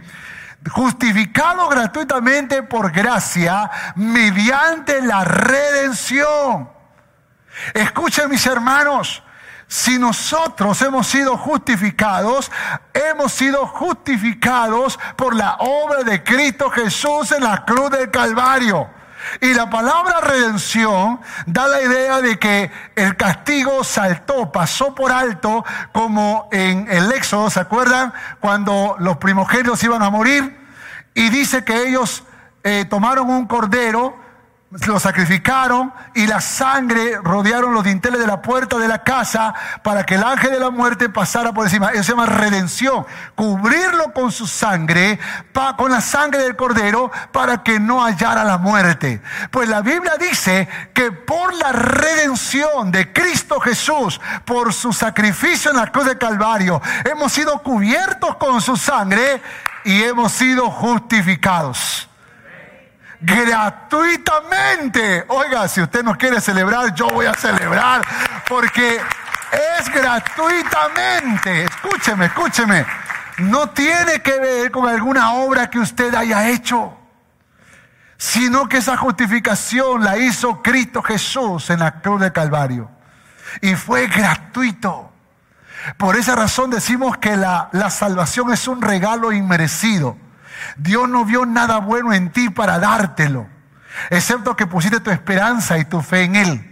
justificado 0.70 1.68
gratuitamente 1.68 2.62
por 2.62 2.92
gracia 2.92 3.72
mediante 3.96 5.02
la 5.02 5.24
redención. 5.24 6.76
Escuchen 7.74 8.30
mis 8.30 8.46
hermanos, 8.46 9.24
si 9.68 9.98
nosotros 9.98 10.82
hemos 10.82 11.08
sido 11.08 11.38
justificados, 11.38 12.52
hemos 12.94 13.32
sido 13.32 13.66
justificados 13.66 15.00
por 15.16 15.36
la 15.36 15.56
obra 15.60 16.04
de 16.04 16.24
Cristo 16.24 16.70
Jesús 16.70 17.32
en 17.32 17.44
la 17.44 17.66
cruz 17.66 17.90
del 17.90 18.12
Calvario. 18.12 18.90
Y 19.42 19.54
la 19.56 19.70
palabra 19.70 20.22
redención 20.22 21.20
da 21.48 21.68
la 21.68 21.82
idea 21.82 22.22
de 22.22 22.38
que 22.38 22.72
el 22.96 23.18
castigo 23.18 23.84
saltó, 23.84 24.52
pasó 24.52 24.94
por 24.94 25.12
alto, 25.12 25.66
como 25.92 26.48
en 26.52 26.88
el 26.90 27.12
Éxodo, 27.12 27.50
¿se 27.50 27.60
acuerdan? 27.60 28.14
Cuando 28.40 28.96
los 29.00 29.18
primogénitos 29.18 29.84
iban 29.84 30.04
a 30.04 30.12
morir. 30.12 30.60
Y 31.16 31.30
dice 31.30 31.64
que 31.64 31.88
ellos 31.88 32.24
eh, 32.64 32.86
tomaron 32.88 33.30
un 33.30 33.48
cordero 33.48 34.25
lo 34.88 35.00
sacrificaron 35.00 35.94
y 36.14 36.28
la 36.28 36.42
sangre 36.42 37.18
rodearon 37.24 37.74
los 37.74 37.84
dinteles 37.84 38.20
de 38.20 38.28
la 38.28 38.42
puerta 38.42 38.78
de 38.78 38.88
la 38.88 39.04
casa 39.04 39.54
para 39.84 40.06
que 40.06 40.16
el 40.16 40.24
ángel 40.24 40.52
de 40.52 40.60
la 40.60 40.70
muerte 40.70 41.10
pasara 41.10 41.54
por 41.54 41.66
encima. 41.66 41.92
Eso 41.92 42.04
se 42.04 42.12
llama 42.12 42.26
redención. 42.26 43.06
Cubrirlo 43.36 44.12
con 44.14 44.32
su 44.32 44.48
sangre, 44.48 45.20
con 45.78 45.92
la 45.92 46.02
sangre 46.02 46.44
del 46.44 46.56
cordero, 46.56 47.12
para 47.32 47.64
que 47.64 47.80
no 47.80 48.04
hallara 48.04 48.44
la 48.44 48.58
muerte. 48.58 49.22
Pues 49.52 49.70
la 49.70 49.82
Biblia 49.82 50.14
dice 50.20 50.68
que 50.94 51.12
por 51.12 51.54
la 51.54 51.72
redención 51.72 52.92
de 52.92 53.14
Cristo 53.14 53.60
Jesús, 53.60 54.20
por 54.46 54.74
su 54.74 54.92
sacrificio 54.92 55.72
en 55.72 55.78
la 55.78 55.92
cruz 55.92 56.06
de 56.06 56.18
Calvario, 56.18 56.82
hemos 57.06 57.32
sido 57.32 57.60
cubiertos 57.60 58.36
con 58.36 58.62
su 58.62 58.76
sangre 58.76 59.42
y 59.84 60.04
hemos 60.04 60.32
sido 60.32 60.70
justificados 60.70 62.10
gratuitamente. 63.22 65.26
Oiga, 65.28 65.68
si 65.68 65.82
usted 65.82 66.04
no 66.04 66.18
quiere 66.18 66.42
celebrar, 66.42 66.94
yo 66.94 67.08
voy 67.08 67.26
a 67.26 67.34
celebrar 67.34 68.02
porque 68.48 69.00
es 69.52 69.90
gratuitamente. 69.90 71.66
Escúcheme, 71.66 72.26
escúcheme. 72.26 72.86
No 73.38 73.70
tiene 73.70 74.22
que 74.22 74.40
ver 74.40 74.72
con 74.72 74.88
alguna 74.88 75.34
obra 75.34 75.70
que 75.70 75.80
usted 75.80 76.14
haya 76.16 76.50
hecho, 76.50 76.98
sino 78.18 78.70
que 78.70 78.78
esa 78.78 78.96
justificación 78.96 80.04
la 80.04 80.18
hizo 80.18 80.62
Cristo 80.62 81.02
Jesús 81.02 81.70
en 81.70 81.80
la 81.80 82.00
cruz 82.00 82.22
de 82.22 82.32
Calvario. 82.32 82.90
Y 83.62 83.76
fue 83.76 84.08
gratuito. 84.08 85.12
Por 85.98 86.16
esa 86.16 86.36
razón 86.36 86.72
decimos 86.72 87.18
que 87.18 87.36
la, 87.36 87.70
la 87.74 87.90
salvación 87.90 88.52
es 88.52 88.68
un 88.68 88.82
regalo 88.82 89.32
inmerecido. 89.32 90.18
Dios 90.78 91.08
no 91.10 91.26
vio 91.26 91.46
nada 91.46 91.80
bueno 91.80 92.14
en 92.14 92.32
ti 92.32 92.50
para 92.50 92.80
dártelo, 92.80 93.48
excepto 94.10 94.56
que 94.56 94.68
pusiste 94.68 95.00
tu 95.00 95.12
esperanza 95.12 95.78
y 95.78 95.86
tu 95.86 96.02
fe 96.02 96.24
en 96.24 96.36
Él. 96.36 96.72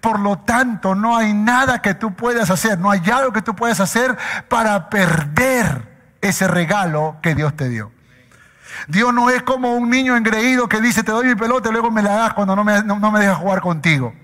Por 0.00 0.20
lo 0.20 0.38
tanto, 0.38 0.94
no 0.94 1.16
hay 1.16 1.32
nada 1.32 1.80
que 1.80 1.94
tú 1.94 2.14
puedas 2.14 2.50
hacer, 2.50 2.78
no 2.78 2.90
hay 2.90 3.02
algo 3.10 3.32
que 3.32 3.42
tú 3.42 3.54
puedas 3.56 3.80
hacer 3.80 4.16
para 4.48 4.90
perder 4.90 5.88
ese 6.20 6.46
regalo 6.46 7.16
que 7.22 7.34
Dios 7.34 7.56
te 7.56 7.68
dio. 7.68 7.90
Dios 8.86 9.12
no 9.12 9.30
es 9.30 9.42
como 9.42 9.74
un 9.74 9.90
niño 9.90 10.16
engreído 10.16 10.68
que 10.68 10.80
dice, 10.80 11.02
te 11.02 11.12
doy 11.12 11.26
mi 11.26 11.34
pelota 11.34 11.70
y 11.70 11.72
luego 11.72 11.90
me 11.90 12.02
la 12.02 12.14
das 12.14 12.34
cuando 12.34 12.54
no 12.54 12.64
me, 12.64 12.82
no, 12.82 12.98
no 12.98 13.10
me 13.10 13.20
dejas 13.20 13.38
jugar 13.38 13.60
contigo. 13.60 14.14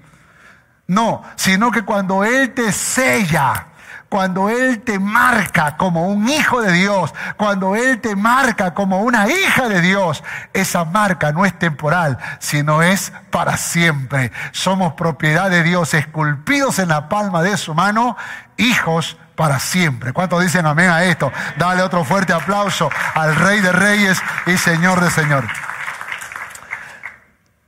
No, 0.86 1.22
sino 1.36 1.70
que 1.70 1.82
cuando 1.82 2.24
Él 2.24 2.52
te 2.52 2.70
sella, 2.70 3.68
cuando 4.14 4.48
Él 4.48 4.80
te 4.82 5.00
marca 5.00 5.76
como 5.76 6.06
un 6.06 6.28
hijo 6.28 6.62
de 6.62 6.70
Dios, 6.70 7.12
cuando 7.36 7.74
Él 7.74 8.00
te 8.00 8.14
marca 8.14 8.72
como 8.72 9.00
una 9.00 9.28
hija 9.28 9.68
de 9.68 9.80
Dios, 9.80 10.22
esa 10.52 10.84
marca 10.84 11.32
no 11.32 11.44
es 11.44 11.58
temporal, 11.58 12.16
sino 12.38 12.80
es 12.80 13.12
para 13.30 13.56
siempre. 13.56 14.30
Somos 14.52 14.92
propiedad 14.92 15.50
de 15.50 15.64
Dios, 15.64 15.94
esculpidos 15.94 16.78
en 16.78 16.90
la 16.90 17.08
palma 17.08 17.42
de 17.42 17.56
su 17.56 17.74
mano, 17.74 18.16
hijos 18.56 19.16
para 19.34 19.58
siempre. 19.58 20.12
¿Cuántos 20.12 20.40
dicen 20.40 20.64
amén 20.64 20.90
a 20.90 21.02
esto? 21.02 21.32
Dale 21.56 21.82
otro 21.82 22.04
fuerte 22.04 22.32
aplauso 22.32 22.90
al 23.16 23.34
Rey 23.34 23.60
de 23.62 23.72
Reyes 23.72 24.22
y 24.46 24.56
Señor 24.56 25.00
de 25.00 25.10
Señor. 25.10 25.44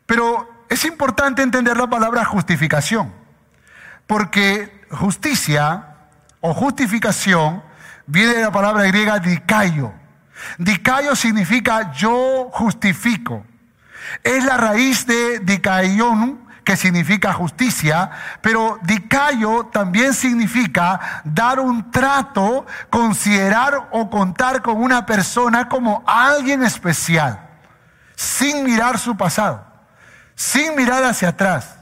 Pero 0.07 0.65
es 0.69 0.85
importante 0.85 1.43
entender 1.43 1.77
la 1.77 1.89
palabra 1.89 2.25
justificación, 2.25 3.13
porque 4.07 4.87
justicia 4.93 5.96
o 6.47 6.55
justificación 6.55 7.63
viene 8.07 8.35
de 8.35 8.43
la 8.43 8.53
palabra 8.53 8.85
griega 8.85 9.19
dicayo. 9.19 9.93
Dicayo 10.59 11.17
significa 11.17 11.93
yo 11.93 12.51
justifico. 12.53 13.45
Es 14.23 14.45
la 14.45 14.57
raíz 14.57 15.07
de 15.07 15.41
dikaion, 15.41 16.47
que 16.63 16.77
significa 16.77 17.33
justicia, 17.33 18.11
pero 18.41 18.79
dicayo 18.83 19.67
también 19.67 20.15
significa 20.15 21.23
dar 21.25 21.59
un 21.59 21.91
trato, 21.91 22.65
considerar 22.91 23.89
o 23.91 24.09
contar 24.09 24.63
con 24.63 24.77
una 24.77 25.05
persona 25.05 25.69
como 25.69 26.05
alguien 26.07 26.63
especial, 26.63 27.41
sin 28.15 28.63
mirar 28.65 28.99
su 28.99 29.17
pasado, 29.17 29.67
sin 30.37 30.77
mirar 30.77 31.03
hacia 31.03 31.31
atrás, 31.31 31.77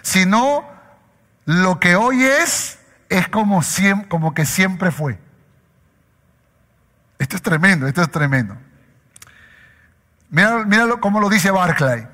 sino 0.00 0.64
lo 1.44 1.78
que 1.78 1.94
hoy 1.96 2.24
es 2.24 2.77
es 3.08 3.28
como, 3.28 3.62
como 4.08 4.34
que 4.34 4.44
siempre 4.44 4.90
fue. 4.90 5.18
Esto 7.18 7.36
es 7.36 7.42
tremendo, 7.42 7.86
esto 7.86 8.02
es 8.02 8.10
tremendo. 8.10 8.56
Míralo, 10.30 10.64
míralo 10.66 11.00
como 11.00 11.20
lo 11.20 11.28
dice 11.28 11.50
Barclay, 11.50 12.06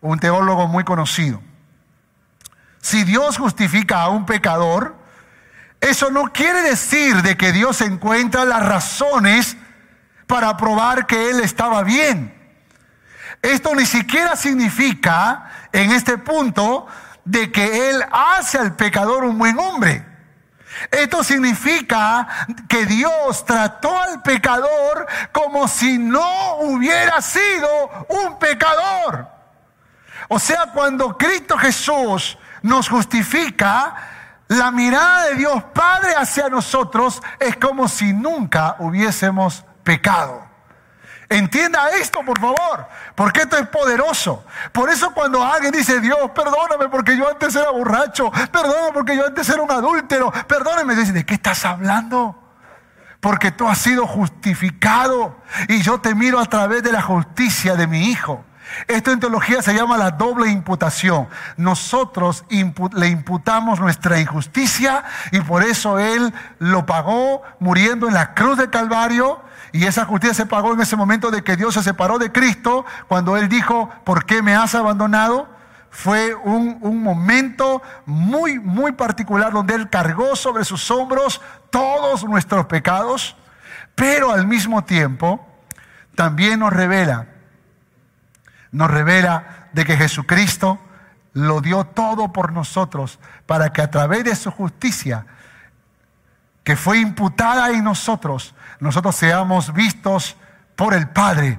un 0.00 0.18
teólogo 0.18 0.68
muy 0.68 0.84
conocido. 0.84 1.42
Si 2.80 3.04
Dios 3.04 3.38
justifica 3.38 4.02
a 4.02 4.08
un 4.08 4.24
pecador, 4.24 4.96
eso 5.80 6.10
no 6.10 6.32
quiere 6.32 6.62
decir 6.62 7.22
de 7.22 7.36
que 7.36 7.52
Dios 7.52 7.80
encuentra 7.80 8.44
las 8.44 8.64
razones 8.64 9.56
para 10.26 10.56
probar 10.56 11.06
que 11.06 11.30
él 11.30 11.40
estaba 11.40 11.82
bien. 11.82 12.34
Esto 13.42 13.74
ni 13.74 13.86
siquiera 13.86 14.36
significa 14.36 15.50
en 15.72 15.92
este 15.92 16.18
punto 16.18 16.86
de 17.28 17.52
que 17.52 17.90
Él 17.90 18.02
hace 18.10 18.56
al 18.56 18.74
pecador 18.74 19.24
un 19.24 19.38
buen 19.38 19.58
hombre. 19.58 20.04
Esto 20.90 21.22
significa 21.22 22.26
que 22.68 22.86
Dios 22.86 23.44
trató 23.44 24.00
al 24.00 24.22
pecador 24.22 25.06
como 25.32 25.68
si 25.68 25.98
no 25.98 26.56
hubiera 26.60 27.20
sido 27.20 28.06
un 28.08 28.38
pecador. 28.38 29.28
O 30.28 30.38
sea, 30.38 30.70
cuando 30.72 31.18
Cristo 31.18 31.58
Jesús 31.58 32.38
nos 32.62 32.88
justifica, 32.88 33.94
la 34.48 34.70
mirada 34.70 35.26
de 35.26 35.34
Dios 35.34 35.62
Padre 35.74 36.14
hacia 36.16 36.48
nosotros 36.48 37.22
es 37.38 37.56
como 37.56 37.88
si 37.88 38.14
nunca 38.14 38.76
hubiésemos 38.78 39.64
pecado. 39.84 40.47
Entienda 41.30 41.90
esto, 41.90 42.20
por 42.24 42.40
favor, 42.40 42.88
porque 43.14 43.42
esto 43.42 43.58
es 43.58 43.68
poderoso. 43.68 44.44
Por 44.72 44.88
eso 44.88 45.12
cuando 45.12 45.44
alguien 45.44 45.72
dice, 45.72 46.00
Dios, 46.00 46.30
perdóname 46.34 46.88
porque 46.88 47.16
yo 47.18 47.28
antes 47.28 47.54
era 47.54 47.70
borracho, 47.70 48.30
perdóname 48.50 48.92
porque 48.94 49.14
yo 49.14 49.26
antes 49.26 49.46
era 49.48 49.60
un 49.60 49.70
adúltero, 49.70 50.32
perdóname, 50.46 50.94
dice, 50.94 51.12
¿de 51.12 51.26
qué 51.26 51.34
estás 51.34 51.66
hablando? 51.66 52.34
Porque 53.20 53.50
tú 53.50 53.68
has 53.68 53.76
sido 53.76 54.06
justificado 54.06 55.36
y 55.68 55.82
yo 55.82 56.00
te 56.00 56.14
miro 56.14 56.40
a 56.40 56.46
través 56.46 56.82
de 56.82 56.92
la 56.92 57.02
justicia 57.02 57.76
de 57.76 57.86
mi 57.86 58.10
Hijo. 58.10 58.44
Esto 58.86 59.12
en 59.12 59.20
teología 59.20 59.60
se 59.60 59.74
llama 59.74 59.98
la 59.98 60.12
doble 60.12 60.50
imputación. 60.50 61.28
Nosotros 61.56 62.44
le 62.48 63.08
imputamos 63.08 63.80
nuestra 63.80 64.18
injusticia 64.18 65.04
y 65.32 65.40
por 65.40 65.62
eso 65.62 65.98
Él 65.98 66.32
lo 66.58 66.86
pagó 66.86 67.42
muriendo 67.60 68.08
en 68.08 68.14
la 68.14 68.34
cruz 68.34 68.56
de 68.58 68.70
Calvario 68.70 69.42
y 69.72 69.84
esa 69.84 70.04
justicia 70.04 70.34
se 70.34 70.46
pagó 70.46 70.72
en 70.72 70.80
ese 70.80 70.96
momento 70.96 71.30
de 71.30 71.42
que 71.42 71.56
Dios 71.56 71.74
se 71.74 71.82
separó 71.82 72.18
de 72.18 72.32
Cristo, 72.32 72.84
cuando 73.06 73.36
Él 73.36 73.48
dijo, 73.48 73.90
¿por 74.04 74.24
qué 74.24 74.42
me 74.42 74.54
has 74.54 74.74
abandonado? 74.74 75.48
Fue 75.90 76.34
un, 76.34 76.78
un, 76.80 77.02
momento 77.02 77.82
muy, 78.04 78.58
muy 78.58 78.92
particular 78.92 79.52
donde 79.52 79.74
Él 79.74 79.88
cargó 79.88 80.36
sobre 80.36 80.64
sus 80.64 80.90
hombros 80.90 81.40
todos 81.70 82.24
nuestros 82.24 82.66
pecados, 82.66 83.36
pero 83.94 84.30
al 84.30 84.46
mismo 84.46 84.84
tiempo 84.84 85.46
también 86.14 86.60
nos 86.60 86.72
revela, 86.72 87.26
nos 88.70 88.90
revela 88.90 89.68
de 89.72 89.84
que 89.84 89.96
Jesucristo 89.96 90.78
lo 91.32 91.60
dio 91.60 91.84
todo 91.84 92.32
por 92.32 92.52
nosotros 92.52 93.18
para 93.46 93.72
que 93.72 93.82
a 93.82 93.90
través 93.90 94.24
de 94.24 94.34
su 94.34 94.50
justicia, 94.50 95.26
que 96.64 96.76
fue 96.76 96.98
imputada 96.98 97.70
en 97.70 97.84
nosotros, 97.84 98.54
nosotros 98.80 99.16
seamos 99.16 99.72
vistos 99.72 100.36
por 100.76 100.94
el 100.94 101.08
Padre 101.08 101.58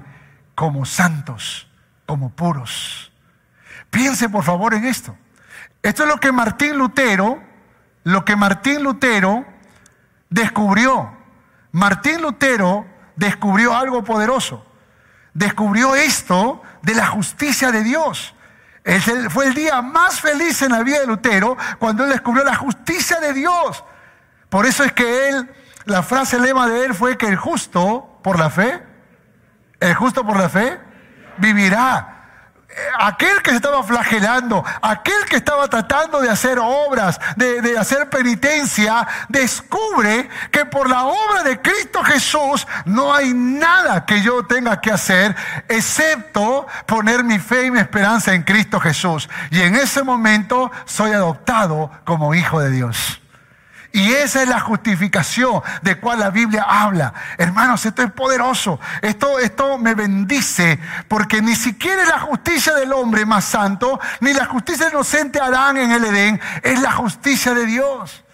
como 0.54 0.84
santos, 0.84 1.68
como 2.06 2.30
puros. 2.30 3.12
Piense 3.90 4.28
por 4.28 4.44
favor 4.44 4.74
en 4.74 4.84
esto. 4.84 5.16
Esto 5.82 6.02
es 6.04 6.08
lo 6.08 6.18
que 6.18 6.32
Martín 6.32 6.76
Lutero, 6.76 7.42
lo 8.04 8.24
que 8.24 8.36
Martín 8.36 8.82
Lutero 8.82 9.44
descubrió. 10.28 11.12
Martín 11.72 12.22
Lutero 12.22 12.86
descubrió 13.16 13.74
algo 13.74 14.04
poderoso. 14.04 14.66
Descubrió 15.34 15.94
esto 15.94 16.62
de 16.82 16.94
la 16.94 17.06
justicia 17.06 17.70
de 17.70 17.82
Dios. 17.82 18.34
fue 19.30 19.46
el 19.46 19.54
día 19.54 19.82
más 19.82 20.20
feliz 20.20 20.62
en 20.62 20.72
la 20.72 20.82
vida 20.82 21.00
de 21.00 21.06
Lutero 21.06 21.56
cuando 21.78 22.04
él 22.04 22.10
descubrió 22.10 22.44
la 22.44 22.56
justicia 22.56 23.20
de 23.20 23.32
Dios. 23.32 23.84
Por 24.48 24.66
eso 24.66 24.82
es 24.82 24.92
que 24.92 25.28
él, 25.28 25.50
la 25.84 26.02
frase 26.02 26.38
lema 26.38 26.66
de 26.66 26.84
él 26.84 26.94
fue 26.94 27.16
que 27.16 27.26
el 27.26 27.36
justo 27.36 28.18
por 28.22 28.38
la 28.38 28.50
fe, 28.50 28.82
el 29.80 29.94
justo 29.94 30.24
por 30.26 30.38
la 30.38 30.48
fe, 30.48 30.78
vivirá 31.38 32.20
aquel 32.98 33.42
que 33.42 33.50
se 33.50 33.56
estaba 33.56 33.82
flagelando, 33.82 34.64
aquel 34.82 35.24
que 35.28 35.36
estaba 35.36 35.68
tratando 35.68 36.20
de 36.20 36.30
hacer 36.30 36.58
obras, 36.60 37.20
de, 37.36 37.76
hacer 37.78 38.08
penitencia, 38.08 39.06
descubre 39.28 40.28
que 40.50 40.64
por 40.64 40.88
la 40.88 41.04
obra 41.04 41.42
de 41.42 41.60
Cristo 41.60 42.02
Jesús 42.02 42.66
no 42.84 43.14
hay 43.14 43.32
nada 43.34 44.04
que 44.04 44.22
yo 44.22 44.44
tenga 44.46 44.80
que 44.80 44.90
hacer 44.90 45.34
excepto 45.68 46.66
poner 46.86 47.24
mi 47.24 47.38
fe 47.38 47.66
y 47.66 47.70
mi 47.70 47.78
esperanza 47.78 48.34
en 48.34 48.42
Cristo 48.42 48.80
Jesús. 48.80 49.28
Y 49.50 49.60
en 49.62 49.76
ese 49.76 50.02
momento 50.02 50.70
soy 50.84 51.12
adoptado 51.12 51.90
como 52.04 52.34
hijo 52.34 52.60
de 52.60 52.70
Dios. 52.70 53.20
Y 53.92 54.12
esa 54.12 54.42
es 54.42 54.48
la 54.48 54.60
justificación 54.60 55.62
de 55.82 55.98
cual 55.98 56.20
la 56.20 56.30
Biblia 56.30 56.64
habla. 56.68 57.12
Hermanos, 57.38 57.84
esto 57.84 58.02
es 58.02 58.12
poderoso. 58.12 58.78
Esto, 59.02 59.38
esto 59.40 59.78
me 59.78 59.94
bendice 59.94 60.78
porque 61.08 61.42
ni 61.42 61.56
siquiera 61.56 62.04
la 62.04 62.20
justicia 62.20 62.74
del 62.74 62.92
hombre 62.92 63.26
más 63.26 63.44
santo, 63.44 63.98
ni 64.20 64.32
la 64.32 64.44
justicia 64.46 64.88
inocente 64.88 65.40
Adán 65.40 65.76
en 65.76 65.90
el 65.90 66.04
Edén, 66.04 66.40
es 66.62 66.80
la 66.80 66.92
justicia 66.92 67.52
de 67.52 67.66
Dios. 67.66 68.24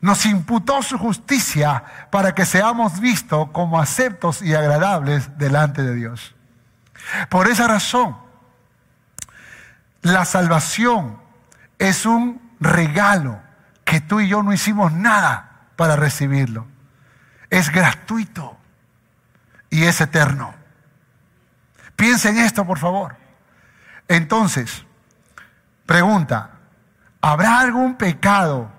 Nos 0.00 0.24
imputó 0.26 0.80
su 0.82 0.96
justicia 0.96 1.82
para 2.10 2.34
que 2.34 2.46
seamos 2.46 3.00
vistos 3.00 3.50
como 3.50 3.80
aceptos 3.80 4.42
y 4.42 4.54
agradables 4.54 5.36
delante 5.38 5.82
de 5.82 5.94
Dios. 5.94 6.36
Por 7.28 7.48
esa 7.48 7.66
razón, 7.66 8.16
la 10.02 10.24
salvación 10.24 11.20
es 11.78 12.06
un 12.06 12.40
regalo 12.60 13.40
que 13.90 14.00
tú 14.00 14.20
y 14.20 14.28
yo 14.28 14.44
no 14.44 14.52
hicimos 14.52 14.92
nada 14.92 15.62
para 15.74 15.96
recibirlo. 15.96 16.64
Es 17.50 17.72
gratuito 17.72 18.56
y 19.68 19.82
es 19.82 20.00
eterno. 20.00 20.54
Piensa 21.96 22.28
en 22.28 22.38
esto, 22.38 22.64
por 22.64 22.78
favor. 22.78 23.16
Entonces, 24.06 24.86
pregunta, 25.86 26.50
¿habrá 27.20 27.58
algún 27.58 27.96
pecado 27.96 28.70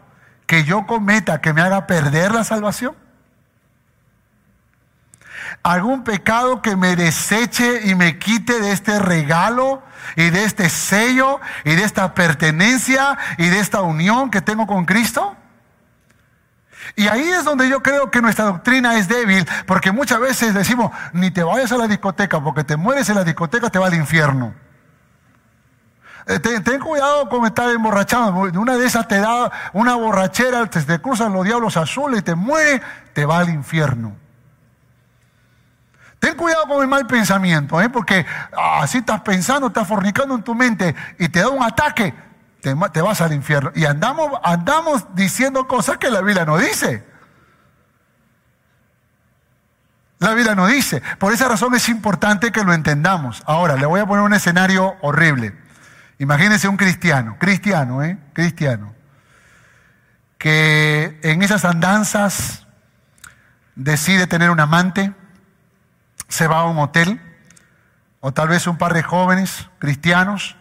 que 0.48 0.64
yo 0.64 0.88
cometa 0.88 1.42
que 1.42 1.52
me 1.52 1.60
haga 1.60 1.88
perder 1.88 2.32
la 2.32 2.46
salvación? 2.46 2.96
¿Algún 5.64 6.04
pecado 6.04 6.62
que 6.62 6.76
me 6.76 6.96
deseche 6.96 7.88
y 7.88 7.96
me 7.96 8.18
quite 8.18 8.60
de 8.60 8.72
este 8.72 9.00
regalo 9.00 9.84
y 10.16 10.30
de 10.30 10.44
este 10.46 10.70
sello 10.70 11.40
y 11.64 11.76
de 11.76 11.84
esta 11.84 12.14
pertenencia 12.14 13.18
y 13.38 13.48
de 13.48 13.60
esta 13.60 13.82
unión 13.82 14.32
que 14.32 14.42
tengo 14.42 14.68
con 14.68 14.86
Cristo? 14.86 15.36
Y 16.96 17.08
ahí 17.08 17.28
es 17.30 17.46
donde 17.46 17.70
yo 17.70 17.82
creo 17.82 18.12
que 18.12 18.22
nuestra 18.22 18.46
doctrina 18.46 18.98
es 18.98 19.08
débil, 19.08 19.48
porque 19.66 19.92
muchas 19.92 20.20
veces 20.20 20.54
decimos, 20.54 20.92
ni 21.14 21.32
te 21.32 21.44
vayas 21.44 21.72
a 21.72 21.78
la 21.78 21.88
discoteca, 21.88 22.42
porque 22.42 22.64
te 22.64 22.76
mueres 22.76 23.08
en 23.10 23.16
la 23.16 23.24
discoteca, 23.24 23.70
te 23.70 23.80
va 23.80 23.88
al 23.88 23.94
infierno. 23.94 24.54
Eh, 26.28 26.40
ten, 26.40 26.80
cuidado 26.80 27.30
con 27.30 27.46
estar 27.46 27.70
emborrachado. 27.70 28.32
Una 28.60 28.78
de 28.78 28.86
esas 28.86 29.08
te 29.08 29.20
da 29.20 29.52
una 29.74 29.96
borrachera, 29.96 30.66
te, 30.68 30.82
te 30.82 31.00
cruzan 31.00 31.34
los 31.34 31.46
diablos 31.46 31.78
azules 31.78 32.20
y 32.20 32.24
te 32.24 32.36
muere, 32.36 32.82
te 33.14 33.26
va 33.26 33.40
al 33.40 33.50
infierno. 33.50 34.16
Ten 36.22 36.36
cuidado 36.36 36.68
con 36.68 36.84
el 36.84 36.88
mal 36.88 37.08
pensamiento, 37.08 37.82
¿eh? 37.82 37.90
porque 37.90 38.24
así 38.80 39.00
estás 39.00 39.22
pensando, 39.22 39.68
estás 39.68 39.88
fornicando 39.88 40.36
en 40.36 40.44
tu 40.44 40.54
mente 40.54 40.96
y 41.18 41.30
te 41.30 41.40
da 41.40 41.50
un 41.50 41.64
ataque, 41.64 42.14
te, 42.62 43.02
vas 43.02 43.22
al 43.22 43.34
infierno. 43.34 43.72
Y 43.74 43.86
andamos, 43.86 44.30
andamos 44.44 45.16
diciendo 45.16 45.68
cosas 45.68 45.98
que 45.98 46.12
la 46.12 46.22
Biblia 46.22 46.46
no 46.46 46.60
dice. 46.60 47.04
La 50.20 50.36
Biblia 50.36 50.54
no 50.54 50.68
dice. 50.68 51.02
Por 51.18 51.34
esa 51.34 51.48
razón 51.48 51.74
es 51.74 51.90
importante 51.90 52.52
que 52.52 52.64
lo 52.64 52.76
entendamos. 52.76 53.42
Ahora, 53.48 53.76
le 53.76 53.88
voy 53.88 54.00
a 54.00 54.06
poner 54.06 54.24
un 54.24 54.36
escenario 54.36 54.98
horrible. 55.02 55.58
Imagínense 56.20 56.68
un 56.68 56.78
cristiano, 56.78 57.38
cristiano, 57.40 58.04
¿eh? 58.04 58.20
Cristiano, 58.34 58.94
que 60.38 61.20
en 61.24 61.42
esas 61.42 61.66
andanzas 61.66 62.68
decide 63.74 64.28
tener 64.28 64.52
un 64.52 64.60
amante 64.60 65.16
se 66.32 66.48
va 66.48 66.62
a 66.62 66.64
un 66.64 66.80
hotel, 66.80 67.22
o 68.22 68.32
tal 68.32 68.48
vez 68.48 68.66
un 68.66 68.78
par 68.78 68.94
de 68.94 69.04
jóvenes 69.04 69.70
cristianos 69.80 70.56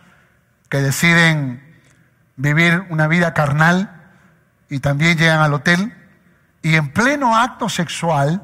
que 0.68 0.78
deciden 0.78 1.62
vivir 2.36 2.84
una 2.90 3.06
vida 3.06 3.34
carnal 3.34 4.10
y 4.68 4.80
también 4.80 5.16
llegan 5.16 5.40
al 5.40 5.54
hotel 5.54 5.94
y 6.62 6.74
en 6.74 6.92
pleno 6.92 7.36
acto 7.36 7.68
sexual 7.68 8.42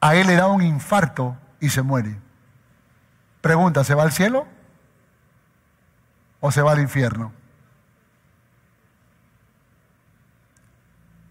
a 0.00 0.14
él 0.14 0.26
le 0.26 0.36
da 0.36 0.46
un 0.48 0.62
infarto 0.62 1.38
y 1.58 1.70
se 1.70 1.82
muere. 1.82 2.18
Pregunta, 3.40 3.82
¿se 3.82 3.94
va 3.94 4.02
al 4.02 4.12
cielo 4.12 4.46
o 6.40 6.52
se 6.52 6.60
va 6.60 6.72
al 6.72 6.80
infierno? 6.80 7.32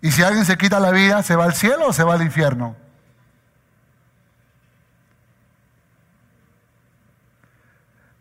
Y 0.01 0.11
si 0.11 0.23
alguien 0.23 0.45
se 0.45 0.57
quita 0.57 0.79
la 0.79 0.91
vida, 0.91 1.21
¿se 1.21 1.35
va 1.35 1.43
al 1.43 1.53
cielo 1.53 1.89
o 1.89 1.93
se 1.93 2.03
va 2.03 2.15
al 2.15 2.23
infierno? 2.23 2.75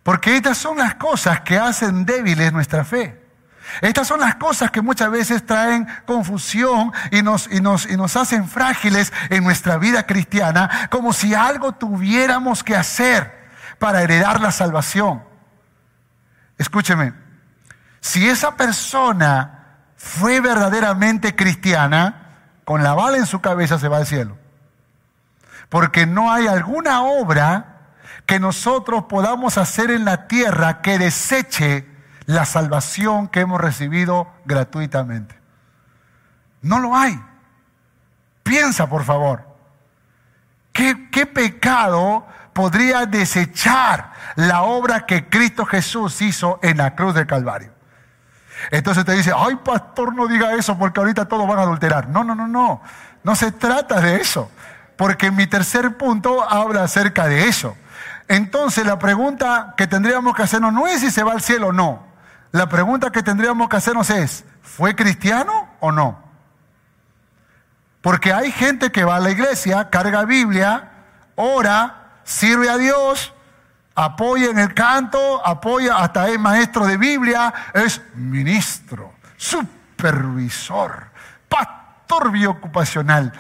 Porque 0.03 0.37
estas 0.37 0.59
son 0.59 0.79
las 0.79 0.95
cosas 0.95 1.41
que 1.41 1.59
hacen 1.59 2.05
débiles 2.05 2.53
nuestra 2.53 2.85
fe. 2.85 3.21
Estas 3.83 4.09
son 4.09 4.21
las 4.21 4.35
cosas 4.37 4.71
que 4.71 4.81
muchas 4.81 5.11
veces 5.11 5.47
traen 5.47 5.87
confusión 6.07 6.93
y 7.11 7.23
nos, 7.23 7.47
y, 7.53 7.61
nos, 7.61 7.87
y 7.87 7.97
nos 7.97 8.17
hacen 8.17 8.49
frágiles 8.49 9.13
en 9.29 9.45
nuestra 9.45 9.77
vida 9.79 10.07
cristiana, 10.07 10.89
como 10.91 11.13
si 11.13 11.35
algo 11.35 11.73
tuviéramos 11.73 12.65
que 12.65 12.75
hacer 12.75 13.49
para 13.79 14.03
heredar 14.03 14.41
la 14.41 14.51
salvación. 14.51 15.23
Escúcheme, 16.59 17.15
si 18.01 18.29
esa 18.29 18.57
persona 18.57 19.61
fue 19.97 20.41
verdaderamente 20.41 21.37
cristiana, 21.37 22.39
con 22.65 22.83
la 22.83 22.95
bala 22.95 23.19
en 23.19 23.27
su 23.27 23.41
cabeza 23.41 23.79
se 23.79 23.89
va 23.89 23.99
al 23.99 24.07
cielo. 24.07 24.37
Porque 25.69 26.07
no 26.07 26.33
hay 26.33 26.47
alguna 26.47 27.03
obra 27.03 27.70
que 28.31 28.39
nosotros 28.39 29.07
podamos 29.09 29.59
hacer 29.59 29.91
en 29.91 30.05
la 30.05 30.28
tierra 30.28 30.83
que 30.83 31.01
deseche 31.01 31.85
la 32.26 32.45
salvación 32.45 33.26
que 33.26 33.41
hemos 33.41 33.61
recibido 33.61 34.28
gratuitamente. 34.45 35.37
No 36.62 36.78
lo 36.78 36.95
hay. 36.95 37.20
Piensa, 38.45 38.89
por 38.89 39.03
favor. 39.03 39.49
¿Qué, 40.72 41.11
¿Qué, 41.11 41.26
pecado 41.26 42.24
podría 42.53 43.05
desechar 43.05 44.12
la 44.37 44.62
obra 44.62 45.07
que 45.07 45.28
Cristo 45.28 45.66
Jesús 45.66 46.22
hizo 46.22 46.61
en 46.62 46.76
la 46.76 46.95
cruz 46.95 47.16
del 47.16 47.26
Calvario? 47.26 47.72
Entonces 48.70 49.05
te 49.05 49.11
dice, 49.11 49.33
ay 49.37 49.57
pastor, 49.57 50.14
no 50.14 50.28
diga 50.28 50.55
eso 50.55 50.78
porque 50.78 51.01
ahorita 51.01 51.24
todos 51.24 51.49
van 51.49 51.59
a 51.59 51.62
adulterar. 51.62 52.09
No, 52.09 52.22
no, 52.22 52.37
no, 52.37 52.47
no. 52.47 52.81
No 53.24 53.35
se 53.35 53.51
trata 53.51 54.01
de 54.01 54.20
eso. 54.20 54.53
Porque 54.97 55.33
mi 55.33 55.49
tercer 55.49 55.97
punto 55.97 56.49
habla 56.49 56.85
acerca 56.85 57.26
de 57.26 57.49
eso. 57.49 57.76
Entonces 58.31 58.87
la 58.87 58.97
pregunta 58.97 59.74
que 59.76 59.89
tendríamos 59.89 60.37
que 60.37 60.45
hacernos 60.45 60.72
no 60.72 60.87
es 60.87 61.01
si 61.01 61.11
se 61.11 61.24
va 61.24 61.33
al 61.33 61.43
cielo 61.43 61.66
o 61.66 61.72
no. 61.72 62.07
La 62.53 62.68
pregunta 62.68 63.11
que 63.11 63.24
tendríamos 63.24 63.68
que 63.68 63.76
hacernos 63.76 64.09
es, 64.09 64.45
¿fue 64.62 64.95
cristiano 64.95 65.68
o 65.81 65.91
no? 65.91 66.22
Porque 68.01 68.33
hay 68.33 68.53
gente 68.53 68.93
que 68.93 69.03
va 69.03 69.16
a 69.16 69.18
la 69.20 69.33
iglesia, 69.33 69.91
carga 69.91 70.24
Biblia, 70.26 70.93
ora, 71.35 72.20
sirve 72.22 72.70
a 72.70 72.76
Dios, 72.76 73.35
apoya 73.97 74.49
en 74.51 74.61
el 74.61 74.74
canto, 74.74 75.45
apoya, 75.45 75.97
hasta 75.97 76.28
es 76.28 76.39
maestro 76.39 76.87
de 76.87 76.99
Biblia, 76.99 77.53
es 77.74 78.01
ministro, 78.14 79.12
supervisor, 79.37 81.11
pastor 81.49 82.31
biocupacional 82.31 83.33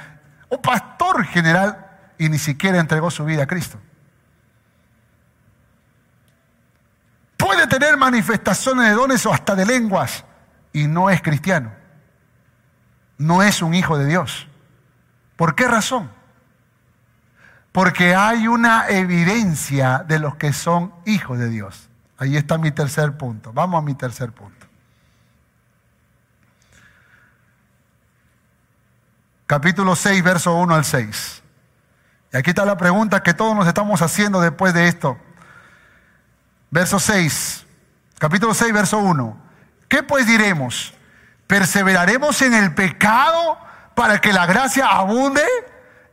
o 0.48 0.60
pastor 0.60 1.24
general 1.26 1.86
y 2.18 2.28
ni 2.28 2.38
siquiera 2.38 2.80
entregó 2.80 3.12
su 3.12 3.24
vida 3.24 3.44
a 3.44 3.46
Cristo. 3.46 3.78
Puede 7.50 7.66
tener 7.66 7.96
manifestaciones 7.96 8.90
de 8.90 8.94
dones 8.94 9.26
o 9.26 9.32
hasta 9.32 9.56
de 9.56 9.66
lenguas 9.66 10.24
y 10.72 10.86
no 10.86 11.10
es 11.10 11.20
cristiano. 11.20 11.72
No 13.18 13.42
es 13.42 13.60
un 13.60 13.74
hijo 13.74 13.98
de 13.98 14.06
Dios. 14.06 14.46
¿Por 15.34 15.56
qué 15.56 15.66
razón? 15.66 16.12
Porque 17.72 18.14
hay 18.14 18.46
una 18.46 18.88
evidencia 18.88 20.04
de 20.06 20.20
los 20.20 20.36
que 20.36 20.52
son 20.52 20.94
hijos 21.06 21.40
de 21.40 21.48
Dios. 21.48 21.88
Ahí 22.18 22.36
está 22.36 22.56
mi 22.56 22.70
tercer 22.70 23.16
punto. 23.16 23.52
Vamos 23.52 23.82
a 23.82 23.84
mi 23.84 23.94
tercer 23.94 24.30
punto. 24.30 24.66
Capítulo 29.46 29.96
6, 29.96 30.22
verso 30.22 30.54
1 30.54 30.72
al 30.72 30.84
6. 30.84 31.42
Y 32.32 32.36
aquí 32.36 32.50
está 32.50 32.64
la 32.64 32.76
pregunta 32.76 33.24
que 33.24 33.34
todos 33.34 33.56
nos 33.56 33.66
estamos 33.66 34.02
haciendo 34.02 34.40
después 34.40 34.72
de 34.72 34.86
esto. 34.86 35.18
Verso 36.70 36.98
6, 36.98 37.66
capítulo 38.18 38.54
6, 38.54 38.72
verso 38.72 38.98
1. 38.98 39.36
¿Qué 39.88 40.02
pues 40.02 40.26
diremos? 40.26 40.94
¿Perseveraremos 41.46 42.40
en 42.42 42.54
el 42.54 42.74
pecado 42.74 43.58
para 43.94 44.20
que 44.20 44.32
la 44.32 44.46
gracia 44.46 44.86
abunde? 44.86 45.42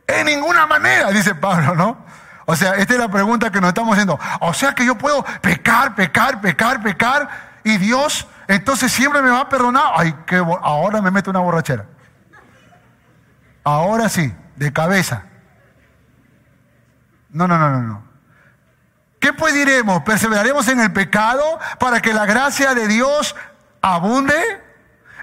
En 0.06 0.26
ninguna 0.26 0.66
manera, 0.66 1.10
dice 1.10 1.34
Pablo, 1.34 1.74
¿no? 1.74 2.04
O 2.46 2.56
sea, 2.56 2.76
esta 2.76 2.94
es 2.94 2.98
la 2.98 3.10
pregunta 3.10 3.50
que 3.50 3.60
nos 3.60 3.68
estamos 3.68 3.92
haciendo. 3.92 4.18
O 4.40 4.54
sea 4.54 4.74
que 4.74 4.84
yo 4.84 4.96
puedo 4.96 5.24
pecar, 5.42 5.94
pecar, 5.94 6.40
pecar, 6.40 6.82
pecar, 6.82 7.28
y 7.62 7.76
Dios 7.76 8.26
entonces 8.48 8.90
siempre 8.90 9.20
me 9.20 9.30
va 9.30 9.42
a 9.42 9.48
perdonar. 9.48 9.92
Ay, 9.94 10.14
que 10.26 10.36
ahora 10.36 11.02
me 11.02 11.10
meto 11.10 11.30
una 11.30 11.40
borrachera. 11.40 11.84
Ahora 13.62 14.08
sí, 14.08 14.34
de 14.56 14.72
cabeza. 14.72 15.24
No, 17.28 17.46
no, 17.46 17.58
no, 17.58 17.68
no, 17.68 17.82
no. 17.82 18.07
¿Qué 19.20 19.32
pues 19.32 19.54
diremos? 19.54 20.02
¿Perseveraremos 20.02 20.68
en 20.68 20.80
el 20.80 20.92
pecado 20.92 21.58
para 21.78 22.00
que 22.00 22.12
la 22.12 22.26
gracia 22.26 22.74
de 22.74 22.86
Dios 22.86 23.34
abunde? 23.82 24.62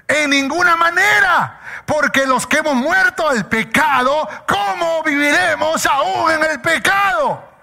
En 0.08 0.30
ninguna 0.30 0.76
manera. 0.76 1.60
Porque 1.86 2.26
los 2.26 2.46
que 2.46 2.58
hemos 2.58 2.74
muerto 2.74 3.28
al 3.28 3.46
pecado, 3.46 4.28
¿cómo 4.46 5.02
viviremos 5.02 5.86
aún 5.86 6.32
en 6.32 6.44
el 6.44 6.60
pecado? 6.60 7.55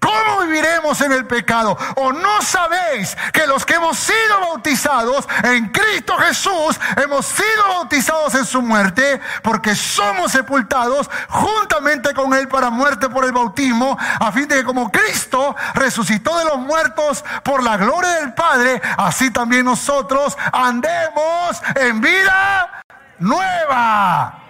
¿Cómo 0.00 0.42
viviremos 0.42 1.00
en 1.00 1.12
el 1.12 1.26
pecado? 1.26 1.76
¿O 1.96 2.12
no 2.12 2.40
sabéis 2.42 3.16
que 3.32 3.46
los 3.46 3.66
que 3.66 3.74
hemos 3.74 3.98
sido 3.98 4.40
bautizados 4.40 5.28
en 5.42 5.68
Cristo 5.68 6.16
Jesús, 6.18 6.78
hemos 6.96 7.26
sido 7.26 7.68
bautizados 7.68 8.34
en 8.34 8.44
su 8.44 8.62
muerte, 8.62 9.20
porque 9.42 9.74
somos 9.74 10.32
sepultados 10.32 11.10
juntamente 11.28 12.14
con 12.14 12.32
Él 12.34 12.48
para 12.48 12.70
muerte 12.70 13.08
por 13.08 13.24
el 13.24 13.32
bautismo, 13.32 13.96
a 13.98 14.32
fin 14.32 14.46
de 14.48 14.56
que 14.56 14.64
como 14.64 14.90
Cristo 14.90 15.54
resucitó 15.74 16.38
de 16.38 16.44
los 16.44 16.58
muertos 16.58 17.24
por 17.42 17.62
la 17.62 17.76
gloria 17.76 18.10
del 18.10 18.34
Padre, 18.34 18.80
así 18.96 19.30
también 19.30 19.64
nosotros 19.64 20.36
andemos 20.52 21.60
en 21.74 22.00
vida 22.00 22.82
nueva. 23.18 24.47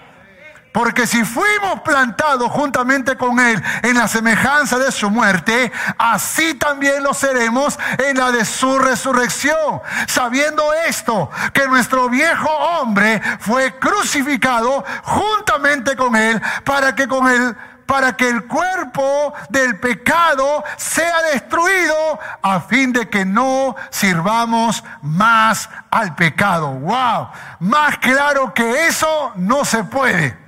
Porque 0.79 1.09
si 1.09 1.25
fuimos 1.25 1.81
plantados 1.81 2.53
juntamente 2.53 3.17
con 3.17 3.41
Él 3.41 3.61
en 3.83 3.97
la 3.97 4.07
semejanza 4.07 4.79
de 4.79 4.93
su 4.93 5.11
muerte, 5.11 5.73
así 5.99 6.55
también 6.55 7.03
lo 7.03 7.15
seremos 7.15 7.77
en 7.99 8.17
la 8.17 8.31
de 8.31 8.45
su 8.45 8.79
resurrección. 8.79 9.83
Sabiendo 10.07 10.73
esto, 10.87 11.33
que 11.53 11.67
nuestro 11.67 12.09
viejo 12.09 12.49
hombre 12.49 13.21
fue 13.41 13.77
crucificado 13.81 14.85
juntamente 15.03 15.97
con 15.97 16.15
Él 16.15 16.41
para 16.63 16.95
que 16.95 17.09
con 17.09 17.27
Él 17.27 17.57
para 17.85 18.17
que 18.17 18.29
el 18.29 18.47
cuerpo 18.47 19.35
del 19.49 19.81
pecado 19.81 20.63
sea 20.77 21.23
destruido 21.33 22.21
a 22.41 22.61
fin 22.61 22.93
de 22.93 23.09
que 23.09 23.25
no 23.25 23.75
sirvamos 23.91 24.85
más 25.03 25.69
al 25.91 26.15
pecado. 26.15 26.69
Wow, 26.69 27.31
más 27.59 27.99
claro 27.99 28.55
que 28.55 28.87
eso 28.87 29.33
no 29.35 29.65
se 29.65 29.83
puede. 29.83 30.48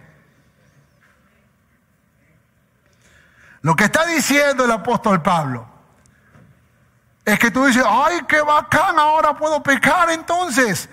Lo 3.63 3.77
que 3.77 3.85
está 3.85 4.07
diciendo 4.07 4.65
el 4.65 4.71
apóstol 4.71 5.21
Pablo 5.23 5.67
es 7.25 7.39
que 7.39 7.51
tú 7.51 7.65
dices, 7.67 7.85
ay, 7.87 8.21
qué 8.27 8.41
bacán, 8.41 8.99
ahora 8.99 9.37
puedo 9.37 9.63
pecar 9.63 10.11
entonces. 10.11 10.89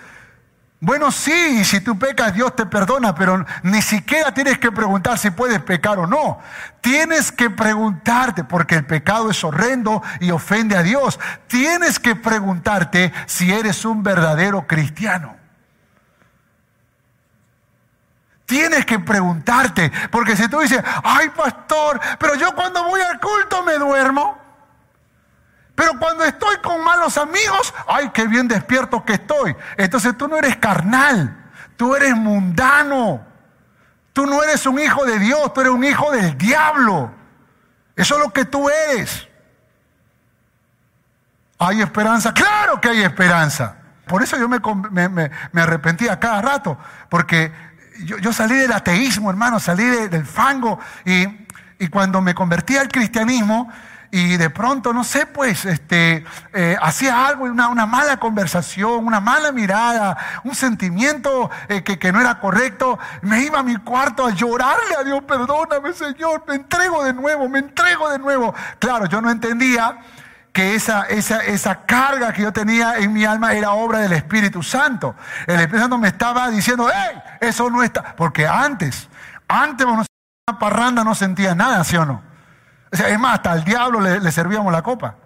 Bueno, 0.79 1.11
sí, 1.11 1.65
si 1.65 1.79
tú 1.79 1.97
pecas, 1.97 2.35
Dios 2.35 2.55
te 2.55 2.67
perdona, 2.67 3.15
pero 3.15 3.43
ni 3.63 3.81
siquiera 3.81 4.31
tienes 4.31 4.59
que 4.59 4.71
preguntar 4.71 5.17
si 5.17 5.31
puedes 5.31 5.59
pecar 5.61 5.97
o 5.97 6.05
no. 6.05 6.39
Tienes 6.81 7.31
que 7.31 7.49
preguntarte, 7.49 8.43
porque 8.43 8.75
el 8.75 8.85
pecado 8.85 9.31
es 9.31 9.43
horrendo 9.43 10.03
y 10.19 10.29
ofende 10.29 10.77
a 10.77 10.83
Dios. 10.83 11.19
Tienes 11.47 11.99
que 11.99 12.15
preguntarte 12.15 13.11
si 13.25 13.51
eres 13.51 13.85
un 13.85 14.03
verdadero 14.03 14.67
cristiano. 14.67 15.36
Tienes 18.47 18.85
que 18.85 18.97
preguntarte, 18.97 19.91
porque 20.09 20.37
si 20.37 20.47
tú 20.47 20.61
dices, 20.61 20.81
ay 21.03 21.27
pastor, 21.29 21.99
pero 22.17 22.33
yo 22.35 22.55
cuando 22.55 22.81
voy 22.85 23.01
al 23.01 23.19
culto 23.19 23.61
me 23.61 23.73
duermo, 23.73 24.39
pero 25.75 25.91
cuando 25.99 26.23
estoy 26.23 26.55
con 26.63 26.81
malos 26.81 27.17
amigos, 27.17 27.73
ay, 27.87 28.09
qué 28.11 28.25
bien 28.25 28.47
despierto 28.47 29.03
que 29.03 29.13
estoy. 29.13 29.55
Entonces 29.75 30.17
tú 30.17 30.29
no 30.29 30.37
eres 30.37 30.55
carnal, 30.55 31.51
tú 31.75 31.93
eres 31.93 32.15
mundano, 32.15 33.21
tú 34.13 34.25
no 34.25 34.41
eres 34.41 34.65
un 34.65 34.79
hijo 34.79 35.05
de 35.05 35.19
Dios, 35.19 35.53
tú 35.53 35.61
eres 35.61 35.73
un 35.73 35.83
hijo 35.83 36.09
del 36.13 36.35
diablo. 36.37 37.11
Eso 37.97 38.15
es 38.15 38.21
lo 38.21 38.31
que 38.31 38.45
tú 38.45 38.69
eres. 38.69 39.27
¿Hay 41.59 41.81
esperanza? 41.81 42.33
Claro 42.33 42.79
que 42.79 42.87
hay 42.87 43.03
esperanza. 43.03 43.75
Por 44.07 44.23
eso 44.23 44.37
yo 44.37 44.47
me, 44.47 44.59
me, 44.89 45.29
me 45.51 45.61
arrepentí 45.61 46.07
a 46.07 46.17
cada 46.17 46.41
rato, 46.41 46.77
porque 47.09 47.51
yo, 48.05 48.33
salí 48.33 48.55
del 48.55 48.71
ateísmo, 48.71 49.29
hermano, 49.29 49.59
salí 49.59 49.83
del 49.83 50.25
fango 50.25 50.79
y, 51.05 51.27
cuando 51.89 52.21
me 52.21 52.33
convertí 52.33 52.75
al 52.75 52.89
cristianismo 52.89 53.71
y 54.09 54.37
de 54.37 54.49
pronto, 54.49 54.93
no 54.93 55.03
sé, 55.03 55.25
pues, 55.25 55.65
este, 55.65 56.23
eh, 56.53 56.77
hacía 56.81 57.27
algo, 57.27 57.45
una, 57.45 57.67
una, 57.67 57.85
mala 57.85 58.17
conversación, 58.17 59.05
una 59.05 59.19
mala 59.19 59.51
mirada, 59.51 60.17
un 60.43 60.55
sentimiento 60.55 61.51
eh, 61.67 61.83
que, 61.83 61.99
que, 61.99 62.11
no 62.11 62.21
era 62.21 62.39
correcto, 62.39 62.97
me 63.21 63.43
iba 63.43 63.59
a 63.59 63.63
mi 63.63 63.75
cuarto 63.77 64.25
a 64.25 64.31
llorarle 64.31 64.95
a 64.97 65.03
Dios, 65.03 65.23
perdóname 65.23 65.93
Señor, 65.93 66.43
me 66.47 66.55
entrego 66.55 67.03
de 67.03 67.13
nuevo, 67.13 67.49
me 67.49 67.59
entrego 67.59 68.09
de 68.09 68.17
nuevo. 68.17 68.55
Claro, 68.79 69.07
yo 69.07 69.21
no 69.21 69.29
entendía 69.29 69.99
que 70.57 70.73
esa, 70.73 71.03
esa, 71.03 71.43
esa 71.45 71.85
carga 71.85 72.33
que 72.33 72.41
yo 72.41 72.51
tenía 72.51 72.97
en 72.97 73.13
mi 73.13 73.25
alma 73.25 73.53
era 73.53 73.73
obra 73.73 73.99
del 73.99 74.13
Espíritu 74.13 74.63
Santo. 74.63 75.15
El 75.45 75.59
Espíritu 75.59 75.81
Santo 75.81 75.99
me 75.99 76.07
estaba 76.07 76.49
diciendo, 76.49 76.89
hey, 76.91 77.21
eso 77.41 77.69
no 77.69 77.83
está. 77.83 78.15
Porque 78.15 78.47
antes, 78.47 79.07
antes 79.47 79.85
una 79.85 80.03
parranda 80.57 81.03
no 81.03 81.13
sentía 81.13 81.53
nada, 81.53 81.83
¿sí 81.83 81.95
o 81.95 82.07
no? 82.07 82.23
O 82.91 82.97
sea, 82.97 83.07
es 83.09 83.19
más, 83.19 83.35
hasta 83.35 83.51
al 83.51 83.65
diablo 83.65 84.01
le, 84.01 84.31
servíamos 84.31 84.73
la 84.73 84.81
copa. 84.81 85.17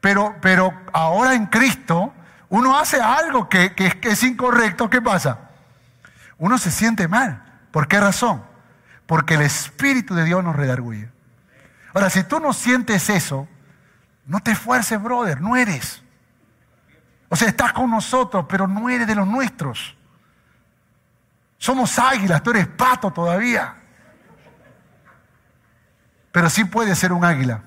Pero, 0.00 0.34
pero 0.40 0.72
ahora 0.94 1.34
en 1.34 1.44
Cristo, 1.44 2.14
uno 2.48 2.78
hace 2.78 3.02
algo 3.02 3.50
que, 3.50 3.74
que, 3.74 4.00
que 4.00 4.12
es 4.12 4.22
incorrecto, 4.22 4.88
¿qué 4.88 5.02
pasa? 5.02 5.40
Uno 6.38 6.56
se 6.56 6.70
siente 6.70 7.06
mal. 7.06 7.42
¿Por 7.70 7.86
qué 7.86 8.00
razón? 8.00 8.42
Porque 9.04 9.34
el 9.34 9.42
Espíritu 9.42 10.14
de 10.14 10.24
Dios 10.24 10.42
nos 10.42 10.56
redarguye. 10.56 11.10
Ahora, 11.92 12.08
si 12.08 12.24
tú 12.24 12.40
no 12.40 12.54
sientes 12.54 13.10
eso, 13.10 13.46
no 14.26 14.40
te 14.40 14.52
esfuerces, 14.52 15.02
brother, 15.02 15.40
no 15.40 15.56
eres. 15.56 16.02
O 17.28 17.36
sea, 17.36 17.48
estás 17.48 17.72
con 17.72 17.90
nosotros, 17.90 18.46
pero 18.48 18.66
no 18.66 18.88
eres 18.88 19.06
de 19.06 19.14
los 19.14 19.26
nuestros. 19.26 19.96
Somos 21.58 21.98
águilas, 21.98 22.42
tú 22.42 22.50
eres 22.50 22.66
pato 22.66 23.10
todavía. 23.10 23.76
Pero 26.32 26.50
sí 26.50 26.64
puedes 26.64 26.98
ser 26.98 27.12
un 27.12 27.24
águila. 27.24 27.62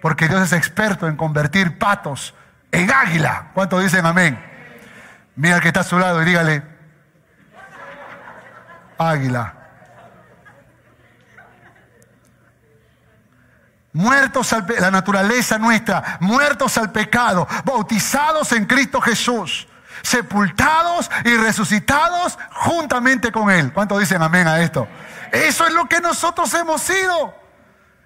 Porque 0.00 0.28
Dios 0.28 0.42
es 0.42 0.52
experto 0.52 1.06
en 1.06 1.16
convertir 1.16 1.78
patos 1.78 2.34
en 2.70 2.90
águila. 2.90 3.50
¿Cuántos 3.54 3.82
dicen 3.82 4.04
amén? 4.04 4.42
Mira 5.36 5.56
al 5.56 5.60
que 5.60 5.68
está 5.68 5.80
a 5.80 5.84
su 5.84 5.98
lado 5.98 6.22
y 6.22 6.24
dígale, 6.24 6.62
águila. 8.98 9.61
Muertos 13.92 14.52
a 14.52 14.64
la 14.80 14.90
naturaleza 14.90 15.58
nuestra, 15.58 16.18
muertos 16.20 16.78
al 16.78 16.92
pecado, 16.92 17.46
bautizados 17.64 18.52
en 18.52 18.66
Cristo 18.66 19.00
Jesús, 19.00 19.66
sepultados 20.02 21.10
y 21.24 21.36
resucitados 21.36 22.38
juntamente 22.52 23.30
con 23.30 23.50
Él. 23.50 23.72
¿Cuántos 23.72 24.00
dicen 24.00 24.22
amén 24.22 24.48
a 24.48 24.60
esto? 24.60 24.88
Eso 25.30 25.66
es 25.66 25.74
lo 25.74 25.86
que 25.86 26.00
nosotros 26.00 26.52
hemos 26.54 26.82
sido. 26.82 27.34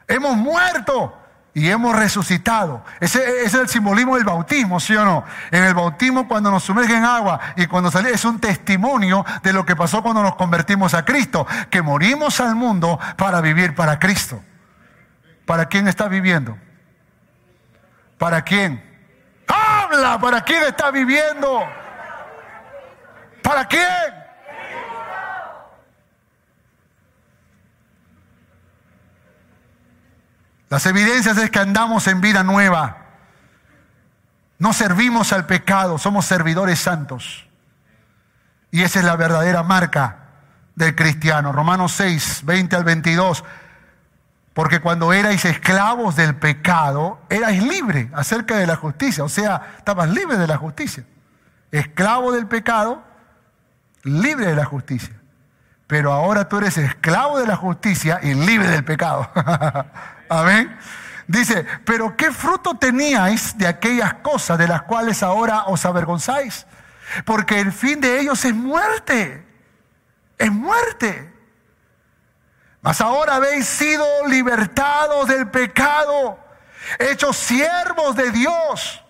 Hemos 0.09 0.37
muerto 0.37 1.17
y 1.55 1.71
hemos 1.71 1.97
resucitado. 1.97 2.85
Ese, 3.01 3.45
es 3.45 3.55
el 3.55 3.69
simbolismo 3.69 4.17
del 4.17 4.25
bautismo, 4.25 4.79
¿sí 4.79 4.95
o 4.95 5.05
no? 5.05 5.25
En 5.51 5.65
el 5.65 5.75
bautismo 5.75 6.29
cuando 6.29 6.51
nos 6.51 6.63
sumergen 6.63 6.99
en 6.99 7.05
agua 7.05 7.41
y 7.57 7.67
cuando 7.67 7.91
salimos 7.91 8.15
es 8.15 8.25
un 8.25 8.39
testimonio 8.39 9.25
de 9.43 9.53
lo 9.53 9.65
que 9.65 9.75
pasó 9.75 10.03
cuando 10.03 10.23
nos 10.23 10.37
convertimos 10.37 10.95
a 10.95 11.05
Cristo, 11.05 11.47
que 11.71 11.81
morimos 11.83 12.41
al 12.41 12.55
mundo 12.55 13.01
para 13.17 13.41
vivir 13.41 13.75
para 13.75 13.99
Cristo. 13.99 14.41
¿Para 15.47 15.67
quién 15.67 15.87
estás 15.87 16.11
viviendo? 16.11 16.59
¿Para 18.19 18.43
quién? 18.43 18.83
Habla, 19.47 20.19
¿para 20.19 20.43
quién 20.43 20.65
estás 20.65 20.93
viviendo? 20.93 21.65
¿Para 23.43 23.67
quién? 23.67 24.27
Las 30.69 30.85
evidencias 30.87 31.39
es 31.39 31.49
que 31.51 31.61
andamos 31.61 32.09
en 32.09 32.21
vida 32.21 32.43
nueva. 32.43 33.05
No 34.59 34.73
servimos 34.73 35.33
al 35.33 35.47
pecado, 35.47 35.97
somos 35.99 36.27
servidores 36.27 36.81
santos. 36.81 37.47
Y 38.73 38.83
esa 38.83 38.99
es 38.99 39.05
la 39.05 39.15
verdadera 39.15 39.63
marca 39.63 40.17
del 40.75 40.97
cristiano. 40.97 41.53
Romanos 41.53 41.93
6, 41.93 42.41
20 42.45 42.75
al 42.75 42.83
22 42.83 43.45
Porque 44.57 44.81
cuando 44.81 45.13
erais 45.13 45.45
esclavos 45.45 46.17
del 46.17 46.35
pecado, 46.35 47.21
erais 47.29 47.63
libres 47.63 48.09
acerca 48.15 48.57
de 48.57 48.67
la 48.67 48.77
justicia. 48.77 49.23
O 49.23 49.29
sea, 49.29 49.75
estabas 49.77 50.09
libre 50.09 50.39
de 50.39 50.47
la 50.47 50.57
justicia. 50.57 51.05
Esclavo 51.71 52.33
del 52.33 52.47
pecado, 52.47 53.05
libre 54.03 54.47
de 54.47 54.57
la 54.57 54.65
justicia. 54.65 55.15
Pero 55.87 56.11
ahora 56.11 56.49
tú 56.49 56.57
eres 56.57 56.79
esclavo 56.79 57.39
de 57.39 57.47
la 57.47 57.57
justicia 57.57 58.19
y 58.23 58.33
libre 58.33 58.69
del 58.69 58.83
pecado. 58.83 59.31
Amén. 60.31 60.75
Dice, 61.27 61.67
pero 61.85 62.17
¿qué 62.17 62.33
fruto 62.33 62.79
teníais 62.79 63.59
de 63.59 63.67
aquellas 63.67 64.15
cosas 64.15 64.57
de 64.57 64.69
las 64.69 64.85
cuales 64.85 65.23
ahora 65.23 65.65
os 65.67 65.85
avergonzáis? 65.85 66.67
Porque 67.27 67.61
el 67.61 67.73
fin 67.73 68.01
de 68.01 68.21
ellos 68.21 68.43
es 68.47 68.55
muerte. 68.55 69.47
Es 70.39 70.51
muerte. 70.51 71.36
Mas 72.87 73.01
ahora 73.01 73.35
habéis 73.35 73.67
sido 73.67 74.07
libertados 74.29 75.27
del 75.27 75.51
pecado, 75.51 76.39
hechos 77.01 77.37
siervos 77.37 78.15
de 78.15 78.31
Dios. 78.31 79.03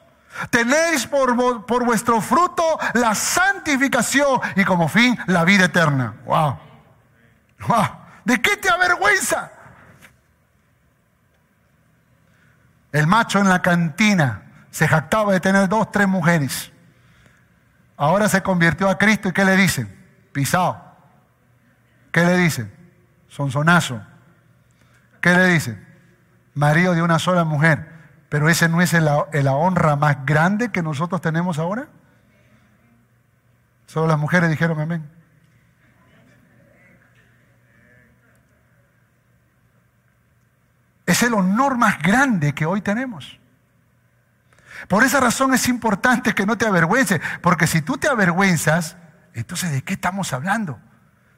Tenéis 0.49 1.07
por, 1.07 1.66
por, 1.66 1.85
vuestro 1.85 2.22
fruto 2.22 2.79
la 2.95 3.14
santificación 3.14 4.41
y 4.55 4.64
como 4.64 4.89
fin 4.89 5.18
la 5.27 5.45
vida 5.45 5.66
eterna. 5.66 6.14
Wow. 6.24 6.59
wow. 7.68 7.87
¿De 8.24 8.41
qué 8.41 8.57
te 8.57 8.70
avergüenza? 8.70 9.53
El 12.93 13.07
macho 13.07 13.41
en 13.41 13.51
la 13.51 13.61
cantina 13.61 14.41
se 14.70 14.89
jactaba 14.89 15.35
de 15.35 15.41
tener 15.41 15.68
dos, 15.68 15.93
tres 15.93 16.09
mujeres. 16.09 16.72
Ahora 17.99 18.31
se 18.31 18.43
convirtió 18.43 18.89
a 18.89 18.97
Cristo 18.97 19.29
y 19.29 19.33
¿qué 19.33 19.45
le 19.45 19.55
dicen? 19.55 19.95
Pisado. 20.33 20.83
¿Qué 22.11 22.24
le 22.24 22.39
dicen? 22.39 22.76
Sonsonazo. 23.37 24.01
¿Qué 25.20 25.34
le 25.34 25.49
dice? 25.49 25.78
Marido 26.55 26.95
de 26.95 27.03
una 27.03 27.18
sola 27.18 27.45
mujer. 27.45 27.87
Pero 28.30 28.49
ese 28.49 28.66
no 28.66 28.80
es 28.80 28.95
la, 28.95 29.26
la 29.30 29.53
honra 29.53 29.95
más 29.95 30.24
grande 30.24 30.72
que 30.72 30.82
nosotros 30.82 31.20
tenemos 31.20 31.59
ahora. 31.59 31.87
Solo 33.87 34.07
las 34.07 34.18
mujeres 34.18 34.49
dijeron 34.49 34.80
amén. 34.80 35.07
Es 41.05 41.22
el 41.22 41.34
honor 41.34 41.76
más 41.76 42.03
grande 42.03 42.55
que 42.55 42.64
hoy 42.64 42.80
tenemos. 42.80 43.39
Por 44.89 45.05
esa 45.05 45.20
razón 45.20 45.53
es 45.53 45.68
importante 45.68 46.34
que 46.34 46.47
no 46.47 46.57
te 46.57 46.66
avergüences, 46.66 47.20
porque 47.43 47.66
si 47.66 47.82
tú 47.82 47.99
te 47.99 48.09
avergüenzas, 48.09 48.97
entonces 49.34 49.72
¿de 49.72 49.82
qué 49.82 49.93
estamos 49.93 50.32
hablando? 50.32 50.80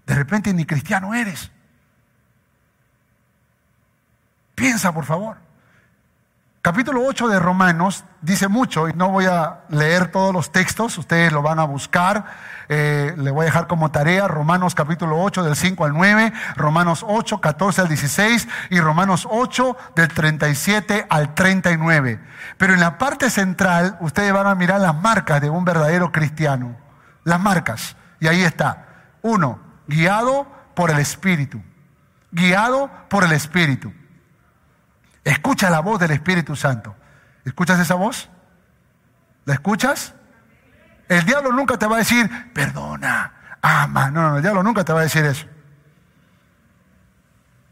De 0.06 0.14
repente 0.14 0.54
ni 0.54 0.64
cristiano 0.64 1.12
eres. 1.12 1.50
Piensa, 4.58 4.92
por 4.92 5.04
favor. 5.04 5.36
Capítulo 6.62 7.04
8 7.04 7.28
de 7.28 7.38
Romanos 7.38 8.04
dice 8.20 8.48
mucho, 8.48 8.88
y 8.88 8.92
no 8.92 9.10
voy 9.10 9.26
a 9.26 9.60
leer 9.68 10.10
todos 10.10 10.34
los 10.34 10.50
textos, 10.50 10.98
ustedes 10.98 11.32
lo 11.32 11.40
van 11.40 11.60
a 11.60 11.64
buscar, 11.64 12.24
eh, 12.68 13.14
le 13.16 13.30
voy 13.30 13.42
a 13.42 13.44
dejar 13.44 13.68
como 13.68 13.92
tarea 13.92 14.26
Romanos 14.26 14.74
capítulo 14.74 15.22
8 15.22 15.44
del 15.44 15.54
5 15.54 15.84
al 15.84 15.92
9, 15.92 16.32
Romanos 16.56 17.04
8, 17.08 17.40
14 17.40 17.82
al 17.82 17.88
16 17.88 18.48
y 18.70 18.80
Romanos 18.80 19.28
8 19.30 19.76
del 19.94 20.08
37 20.08 21.06
al 21.08 21.34
39. 21.34 22.20
Pero 22.56 22.74
en 22.74 22.80
la 22.80 22.98
parte 22.98 23.30
central 23.30 23.96
ustedes 24.00 24.32
van 24.32 24.48
a 24.48 24.56
mirar 24.56 24.80
las 24.80 25.00
marcas 25.00 25.40
de 25.40 25.50
un 25.50 25.64
verdadero 25.64 26.10
cristiano, 26.10 26.76
las 27.22 27.38
marcas, 27.38 27.96
y 28.18 28.26
ahí 28.26 28.42
está. 28.42 28.86
Uno, 29.22 29.60
guiado 29.86 30.48
por 30.74 30.90
el 30.90 30.98
Espíritu, 30.98 31.62
guiado 32.32 32.90
por 33.08 33.22
el 33.22 33.30
Espíritu. 33.30 33.92
Escucha 35.28 35.68
la 35.68 35.80
voz 35.80 36.00
del 36.00 36.12
Espíritu 36.12 36.56
Santo. 36.56 36.96
¿Escuchas 37.44 37.78
esa 37.78 37.96
voz? 37.96 38.30
¿La 39.44 39.52
escuchas? 39.52 40.14
El 41.06 41.26
diablo 41.26 41.52
nunca 41.52 41.78
te 41.78 41.86
va 41.86 41.96
a 41.96 41.98
decir, 41.98 42.50
perdona, 42.54 43.58
ama. 43.60 44.10
No, 44.10 44.30
no, 44.30 44.36
el 44.36 44.42
diablo 44.42 44.62
nunca 44.62 44.84
te 44.84 44.92
va 44.94 45.00
a 45.00 45.02
decir 45.02 45.26
eso. 45.26 45.46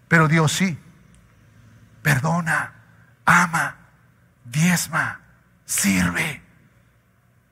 Pero 0.06 0.28
Dios 0.28 0.52
sí. 0.52 0.78
Perdona, 2.02 2.74
ama, 3.24 3.76
diezma, 4.44 5.22
sirve, 5.64 6.42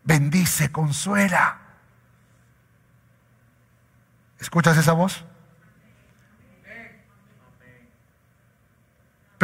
bendice, 0.02 0.70
consuela. 0.70 1.60
¿Escuchas 4.38 4.76
esa 4.76 4.92
voz? 4.92 5.24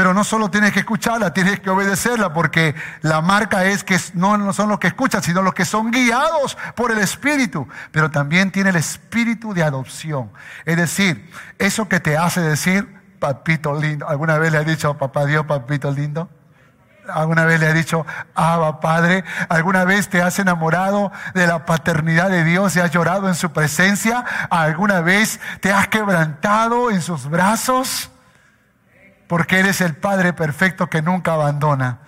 Pero 0.01 0.15
no 0.15 0.25
solo 0.25 0.51
tienes 0.51 0.73
que 0.73 0.79
escucharla, 0.79 1.35
tienes 1.35 1.61
que 1.61 1.69
obedecerla, 1.69 2.33
porque 2.33 2.75
la 3.03 3.21
marca 3.21 3.67
es 3.67 3.85
que 3.85 4.01
no 4.15 4.51
son 4.55 4.71
los 4.71 4.79
que 4.79 4.87
escuchan, 4.87 5.23
sino 5.23 5.43
los 5.43 5.53
que 5.53 5.67
son 5.67 5.91
guiados 5.91 6.57
por 6.75 6.91
el 6.91 7.01
Espíritu. 7.01 7.69
Pero 7.93 8.11
también 8.11 8.51
tiene 8.51 8.71
el 8.71 8.77
Espíritu 8.77 9.53
de 9.53 9.63
adopción. 9.63 10.31
Es 10.65 10.79
decir, 10.79 11.31
eso 11.59 11.87
que 11.87 12.01
te 12.01 12.17
hace 12.17 12.41
decir, 12.41 12.89
papito 13.19 13.79
lindo. 13.79 14.09
¿Alguna 14.09 14.39
vez 14.39 14.53
le 14.53 14.57
has 14.57 14.65
dicho, 14.65 14.97
papá 14.97 15.27
Dios, 15.27 15.45
papito 15.45 15.91
lindo? 15.91 16.31
¿Alguna 17.13 17.45
vez 17.45 17.61
le 17.61 17.67
has 17.67 17.75
dicho, 17.75 18.07
Abba 18.35 18.81
Padre? 18.81 19.23
¿Alguna 19.51 19.85
vez 19.85 20.09
te 20.09 20.23
has 20.23 20.39
enamorado 20.39 21.13
de 21.35 21.47
la 21.47 21.67
paternidad 21.67 22.31
de 22.31 22.43
Dios 22.43 22.75
y 22.75 22.81
has 22.81 22.91
llorado 22.91 23.29
en 23.29 23.35
su 23.35 23.53
presencia? 23.53 24.25
¿Alguna 24.49 25.03
vez 25.03 25.41
te 25.61 25.71
has 25.71 25.89
quebrantado 25.89 26.91
en 26.91 27.03
sus 27.03 27.29
brazos? 27.29 28.11
Porque 29.31 29.61
eres 29.61 29.81
el 29.81 29.95
Padre 29.95 30.33
perfecto 30.33 30.91
que 30.91 31.03
nunca 31.03 31.35
abandona. 31.35 32.01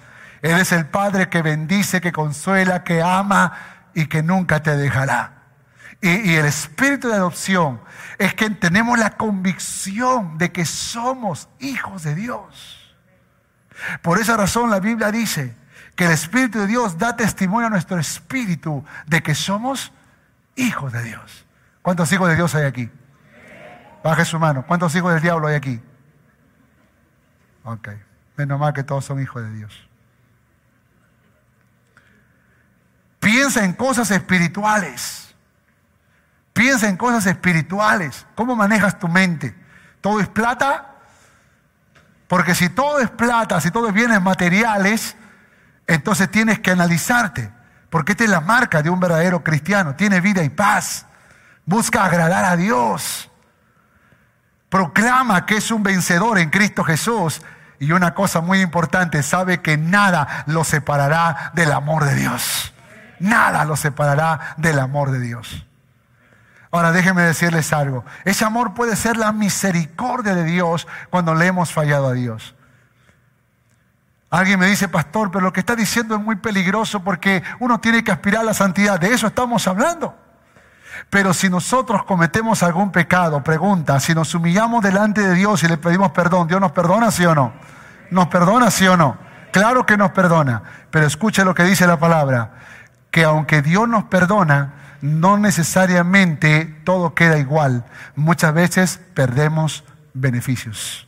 Eres 0.43 0.73
el 0.73 0.87
Padre 0.87 1.29
que 1.29 1.41
bendice, 1.41 2.01
que 2.01 2.11
consuela, 2.11 2.83
que 2.83 3.01
ama 3.01 3.53
y 3.95 4.07
que 4.07 4.25
nunca 4.25 4.61
te 4.61 4.77
dejará. 4.77 5.45
Y, 6.01 6.35
el 6.35 6.47
espíritu 6.47 7.07
de 7.07 7.15
adopción 7.15 7.81
es 8.19 8.35
que 8.35 8.51
tenemos 8.51 8.99
la 8.99 9.11
convicción 9.11 10.37
de 10.37 10.51
que 10.51 10.65
somos 10.65 11.49
hijos 11.61 12.03
de 12.03 12.17
Dios. 12.17 12.93
Por 14.03 14.19
esa 14.19 14.37
razón 14.37 14.69
la 14.69 14.81
Biblia 14.81 15.13
dice 15.13 15.55
que 15.95 16.07
el 16.07 16.11
Espíritu 16.11 16.59
de 16.59 16.67
Dios 16.67 16.99
da 16.99 17.15
testimonio 17.15 17.69
a 17.69 17.71
nuestro 17.71 18.01
espíritu 18.01 18.85
de 19.07 19.23
que 19.23 19.37
somos 19.37 19.93
hijos 20.57 20.93
de 20.93 21.05
Dios. 21.05 21.47
¿Cuántos 21.83 22.11
hijos 22.11 22.29
de 22.29 22.35
Dios 22.35 22.53
hay 22.57 22.65
aquí? 22.65 22.91
Baje 24.03 24.25
su 24.25 24.41
mano. 24.41 24.67
¿Cuántos 24.67 24.93
hijos 24.97 25.13
del 25.13 25.23
diablo 25.23 25.47
hay 25.47 25.55
aquí? 25.55 25.81
Ok. 27.65 27.89
Menos 28.37 28.59
mal 28.59 28.73
que 28.73 28.83
todos 28.83 29.05
son 29.05 29.21
hijos 29.21 29.43
de 29.43 29.53
Dios. 29.53 29.89
Piensa 33.21 33.65
en 33.65 33.73
cosas 33.73 34.11
espirituales. 34.11 35.35
Piensa 36.53 36.89
en 36.89 36.97
cosas 36.97 37.27
espirituales. 37.27 38.27
¿Cómo 38.35 38.57
manejas 38.57 38.99
tu 38.99 39.09
mente? 39.09 39.55
¿Todo 40.01 40.21
es 40.21 40.29
plata? 40.29 40.97
Porque 42.27 42.55
si 42.55 42.69
todo 42.69 42.99
es 42.99 43.11
plata, 43.11 43.61
si 43.61 43.71
todo 43.71 43.89
es 43.89 43.95
bienes 43.95 44.21
materiales, 44.21 45.17
entonces 45.87 46.31
tienes 46.31 46.61
que 46.61 46.71
analizarte. 46.71 47.53
Porque 47.91 48.13
esta 48.13 48.25
es 48.25 48.31
la 48.31 48.41
marca 48.41 48.83
de 48.83 48.91
un 48.91 48.99
verdadero 48.99 49.45
cristiano. 49.45 49.95
Tiene 49.95 50.21
vida 50.21 50.43
y 50.43 50.49
paz. 50.49 51.07
Busca 51.65 52.05
agradar 52.05 52.45
a 52.45 52.57
Dios 52.57 53.31
proclama 54.73 55.45
que 55.45 55.59
es 55.59 55.71
un 55.71 55.83
vencedor 55.83 56.39
en 56.39 56.49
Cristo 56.49 56.83
Jesús. 56.83 57.43
Y 57.79 57.93
una 57.93 58.15
cosa 58.15 58.41
muy 58.41 58.63
importante, 58.63 59.23
sabe 59.23 59.61
que 59.61 59.77
nada 59.77 60.45
lo 60.47 60.65
separará 60.65 61.53
del 61.55 61.73
amor 61.73 62.07
de 62.07 62.15
Dios. 62.15 62.73
Nada 63.19 63.67
lo 63.67 63.77
separará 63.77 64.55
del 64.57 64.79
amor 64.79 65.11
de 65.11 65.21
Dios. 65.21 65.67
Ahora 66.71 66.91
déjenme 66.91 67.21
decirles 67.21 67.71
algo. 67.75 68.07
Ese 68.25 68.47
amor 68.47 68.73
puede 68.73 68.97
ser 68.97 69.19
la 69.19 69.31
misericordia 69.31 70.35
de 70.35 70.45
Dios 70.45 70.89
cuando 71.11 71.35
le 71.35 71.49
hemos 71.49 71.71
fallado 71.71 72.09
a 72.09 72.15
Dios. 72.15 72.55
Alguien 74.31 74.59
me 74.59 74.69
dice, 74.69 74.89
pastor, 74.89 75.31
pero 75.31 75.45
lo 75.45 75.53
que 75.53 75.61
está 75.61 75.77
diciendo 75.77 76.15
es 76.15 76.23
muy 76.23 76.37
peligroso 76.37 77.05
porque 77.05 77.43
uno 77.61 77.79
tiene 77.79 78.03
que 78.03 78.11
aspirar 78.11 78.41
a 78.41 78.45
la 78.45 78.55
santidad. 78.55 78.99
De 78.99 79.13
eso 79.13 79.27
estamos 79.27 79.69
hablando. 79.69 80.17
Pero 81.11 81.35
si 81.35 81.51
nosotros 81.51 82.05
cometemos 82.05 82.63
algún 82.63 82.91
pecado, 82.91 83.43
pregunta, 83.43 84.01
si 84.01 84.15
nos 84.15 84.35
humillamos 84.35 84.83
delante 84.83 85.21
de 85.21 85.35
Dios 85.35 85.63
y 85.63 85.69
le 85.69 85.77
pedimos 85.77 86.13
perdón, 86.13 86.49
¿Dios 86.49 86.61
nos 86.61 86.73
perdona, 86.73 87.11
sí 87.11 87.25
o 87.25 87.35
no? 87.35 87.53
¿Nos 88.11 88.29
perdona, 88.29 88.71
sí 88.71 88.87
o 88.87 88.97
no? 88.97 89.19
Claro 89.53 89.85
que 89.85 89.97
nos 89.97 90.13
perdona. 90.13 90.63
Pero 90.91 91.07
escuche 91.07 91.45
lo 91.45 91.55
que 91.55 91.65
dice 91.65 91.87
la 91.87 91.99
palabra, 91.99 92.53
que 93.11 93.25
aunque 93.25 93.63
Dios 93.63 93.89
nos 93.89 94.05
perdona, 94.05 94.75
no 95.03 95.37
necesariamente 95.37 96.65
todo 96.85 97.15
queda 97.15 97.39
igual. 97.39 97.85
Muchas 98.17 98.55
veces 98.55 99.01
perdemos 99.15 99.85
beneficios. 100.15 101.07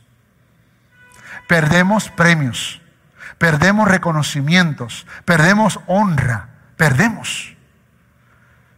Perdemos 1.47 2.09
premios, 2.09 2.81
perdemos 3.37 3.87
reconocimientos, 3.87 5.07
perdemos 5.25 5.79
honra, 5.87 6.49
perdemos. 6.75 7.54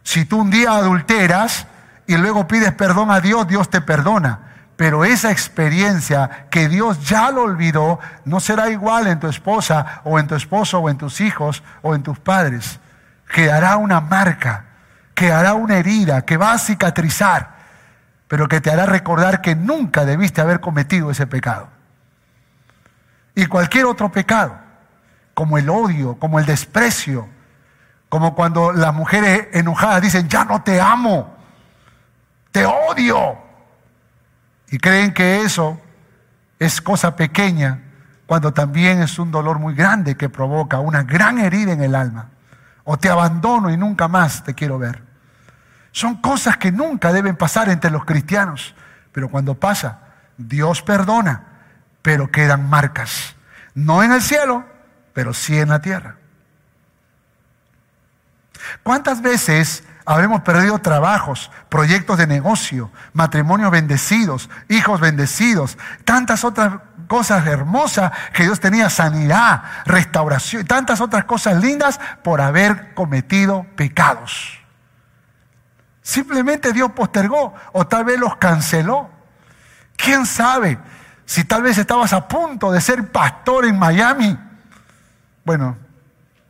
Si 0.08 0.24
tú 0.24 0.40
un 0.40 0.50
día 0.50 0.70
adulteras 0.70 1.66
y 2.06 2.16
luego 2.16 2.48
pides 2.48 2.72
perdón 2.72 3.10
a 3.10 3.20
Dios, 3.20 3.46
Dios 3.46 3.68
te 3.68 3.82
perdona. 3.82 4.38
Pero 4.74 5.04
esa 5.04 5.30
experiencia 5.30 6.46
que 6.48 6.66
Dios 6.66 7.06
ya 7.06 7.30
lo 7.30 7.42
olvidó 7.42 7.98
no 8.24 8.40
será 8.40 8.70
igual 8.70 9.06
en 9.06 9.20
tu 9.20 9.26
esposa 9.26 10.00
o 10.04 10.18
en 10.18 10.26
tu 10.26 10.34
esposo 10.34 10.78
o 10.78 10.88
en 10.88 10.96
tus 10.96 11.20
hijos 11.20 11.62
o 11.82 11.94
en 11.94 12.02
tus 12.02 12.18
padres. 12.18 12.80
Quedará 13.30 13.76
una 13.76 14.00
marca, 14.00 14.64
quedará 15.12 15.52
una 15.52 15.76
herida 15.76 16.22
que 16.22 16.38
va 16.38 16.52
a 16.52 16.58
cicatrizar, 16.58 17.50
pero 18.28 18.48
que 18.48 18.62
te 18.62 18.70
hará 18.70 18.86
recordar 18.86 19.42
que 19.42 19.56
nunca 19.56 20.06
debiste 20.06 20.40
haber 20.40 20.60
cometido 20.60 21.10
ese 21.10 21.26
pecado. 21.26 21.68
Y 23.34 23.44
cualquier 23.44 23.84
otro 23.84 24.10
pecado, 24.10 24.56
como 25.34 25.58
el 25.58 25.68
odio, 25.68 26.14
como 26.14 26.38
el 26.38 26.46
desprecio, 26.46 27.28
como 28.08 28.34
cuando 28.34 28.72
las 28.72 28.94
mujeres 28.94 29.48
enojadas 29.52 30.02
dicen, 30.02 30.28
ya 30.28 30.44
no 30.44 30.62
te 30.62 30.80
amo, 30.80 31.36
te 32.50 32.64
odio 32.64 33.38
y 34.70 34.78
creen 34.78 35.12
que 35.12 35.42
eso 35.42 35.80
es 36.58 36.80
cosa 36.80 37.16
pequeña 37.16 37.82
cuando 38.26 38.52
también 38.52 39.00
es 39.00 39.18
un 39.18 39.30
dolor 39.30 39.58
muy 39.58 39.74
grande 39.74 40.14
que 40.14 40.28
provoca 40.28 40.80
una 40.80 41.02
gran 41.02 41.38
herida 41.38 41.72
en 41.72 41.82
el 41.82 41.94
alma. 41.94 42.28
O 42.84 42.98
te 42.98 43.08
abandono 43.08 43.70
y 43.70 43.78
nunca 43.78 44.06
más 44.06 44.44
te 44.44 44.54
quiero 44.54 44.78
ver. 44.78 45.02
Son 45.92 46.16
cosas 46.20 46.58
que 46.58 46.70
nunca 46.70 47.10
deben 47.10 47.36
pasar 47.36 47.70
entre 47.70 47.90
los 47.90 48.04
cristianos. 48.04 48.74
Pero 49.12 49.30
cuando 49.30 49.54
pasa, 49.54 50.00
Dios 50.36 50.82
perdona, 50.82 51.44
pero 52.02 52.30
quedan 52.30 52.68
marcas. 52.68 53.34
No 53.74 54.02
en 54.02 54.12
el 54.12 54.20
cielo, 54.20 54.64
pero 55.14 55.32
sí 55.32 55.58
en 55.58 55.70
la 55.70 55.80
tierra. 55.80 56.17
¿Cuántas 58.82 59.22
veces 59.22 59.84
habremos 60.08 60.40
perdido 60.40 60.78
trabajos, 60.78 61.50
proyectos 61.68 62.16
de 62.16 62.26
negocio, 62.26 62.90
matrimonios 63.12 63.70
bendecidos, 63.70 64.48
hijos 64.68 65.00
bendecidos, 65.00 65.76
tantas 66.06 66.44
otras 66.44 66.80
cosas 67.08 67.46
hermosas 67.46 68.12
que 68.32 68.44
Dios 68.44 68.58
tenía, 68.58 68.88
sanidad, 68.88 69.62
restauración, 69.84 70.66
tantas 70.66 71.02
otras 71.02 71.24
cosas 71.24 71.62
lindas 71.62 72.00
por 72.22 72.40
haber 72.40 72.94
cometido 72.94 73.66
pecados. 73.76 74.58
Simplemente 76.00 76.72
Dios 76.72 76.92
postergó 76.92 77.52
o 77.72 77.86
tal 77.86 78.06
vez 78.06 78.18
los 78.18 78.36
canceló. 78.36 79.10
¿Quién 79.94 80.24
sabe 80.24 80.78
si 81.26 81.44
tal 81.44 81.62
vez 81.62 81.76
estabas 81.76 82.14
a 82.14 82.26
punto 82.26 82.72
de 82.72 82.80
ser 82.80 83.12
pastor 83.12 83.66
en 83.66 83.78
Miami? 83.78 84.38
Bueno, 85.44 85.76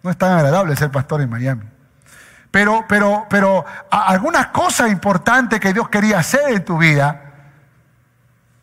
no 0.00 0.10
es 0.10 0.16
tan 0.16 0.30
agradable 0.30 0.76
ser 0.76 0.92
pastor 0.92 1.22
en 1.22 1.30
Miami. 1.30 1.77
Pero, 2.50 2.84
pero, 2.88 3.26
pero 3.28 3.64
algunas 3.90 4.48
cosas 4.48 4.90
importantes 4.90 5.60
que 5.60 5.72
Dios 5.72 5.88
quería 5.88 6.18
hacer 6.18 6.50
en 6.50 6.64
tu 6.64 6.78
vida, 6.78 7.22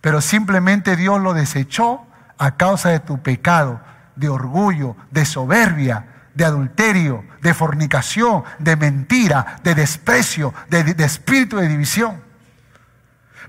pero 0.02 0.22
simplemente 0.22 0.96
Dios 0.96 1.22
lo 1.22 1.34
desechó 1.34 2.06
a 2.38 2.52
causa 2.52 2.90
de 2.90 3.00
tu 3.00 3.22
pecado, 3.22 3.80
de 4.16 4.30
orgullo, 4.30 4.96
de 5.12 5.26
soberbia, 5.26 6.06
de 6.34 6.46
adulterio, 6.46 7.24
de 7.42 7.54
fornicación, 7.54 8.44
de 8.60 8.76
mentira, 8.76 9.58
de 9.64 9.76
desprecio, 9.76 10.54
de, 10.70 10.84
de 10.84 11.06
espíritu 11.06 11.58
de 11.58 11.68
división. 11.68 12.22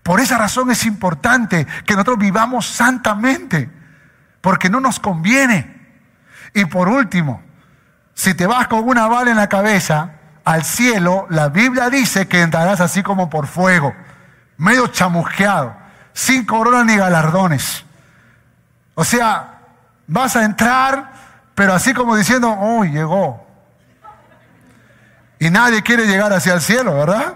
Por 0.03 0.21
esa 0.21 0.39
razón 0.39 0.71
es 0.71 0.87
importante 0.87 1.67
que 1.85 1.95
nosotros 1.95 2.19
vivamos 2.19 2.67
santamente, 2.67 3.69
porque 4.41 4.71
no 4.71 4.81
nos 4.81 5.01
conviene. 5.01 5.75
Y 6.55 6.65
por 6.67 6.89
último, 6.89 7.43
si 8.15 8.35
te 8.35 8.47
vas 8.47 8.69
con 8.69 8.89
una 8.89 9.09
bala 9.09 9.31
en 9.31 9.37
la 9.37 9.49
cabeza, 9.49 10.16
al 10.47 10.65
cielo, 10.65 11.27
la 11.29 11.49
Biblia 11.49 11.91
dice 11.91 12.29
que 12.29 12.41
entrarás 12.41 12.81
así 12.81 13.03
como 13.03 13.29
por 13.29 13.49
fuego, 13.49 13.93
medio 14.57 14.87
chamusqueado, 14.87 15.77
sin 16.13 16.47
corona 16.47 16.85
ni 16.85 16.97
galardones. 16.97 17.85
O 18.95 19.05
sea, 19.05 19.59
vas 20.07 20.37
a 20.37 20.45
entrar, 20.45 21.11
pero 21.57 21.73
así 21.75 21.93
como 21.93 22.15
diciendo, 22.15 22.49
oh, 22.49 22.85
llegó. 22.85 23.45
Y 25.41 25.51
nadie 25.51 25.83
quiere 25.83 26.07
llegar 26.07 26.33
hacia 26.33 26.55
el 26.55 26.61
cielo, 26.61 26.95
¿verdad? 26.95 27.35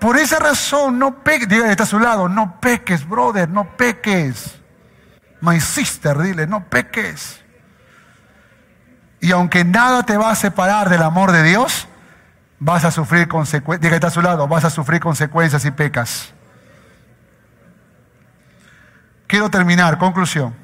Por 0.00 0.16
esa 0.16 0.38
razón, 0.38 0.98
no 0.98 1.22
peques, 1.22 1.46
dígale, 1.46 1.72
está 1.72 1.82
a 1.82 1.86
su 1.86 1.98
lado, 1.98 2.26
no 2.26 2.58
peques, 2.58 3.06
brother, 3.06 3.50
no 3.50 3.76
peques. 3.76 4.58
My 5.42 5.60
sister, 5.60 6.16
dile, 6.16 6.46
no 6.46 6.64
peques. 6.64 7.44
Y 9.20 9.30
aunque 9.30 9.62
nada 9.62 10.04
te 10.04 10.16
va 10.16 10.30
a 10.30 10.34
separar 10.34 10.88
del 10.88 11.02
amor 11.02 11.32
de 11.32 11.42
Dios, 11.42 11.87
vas 12.60 12.84
a 12.84 12.90
sufrir 12.90 13.28
consecuencias. 13.28 13.92
Está 13.92 14.08
a 14.08 14.10
su 14.10 14.22
lado, 14.22 14.48
vas 14.48 14.64
a 14.64 14.70
sufrir 14.70 15.00
consecuencias 15.00 15.64
y 15.64 15.70
pecas. 15.70 16.32
Quiero 19.26 19.50
terminar, 19.50 19.98
conclusión. 19.98 20.54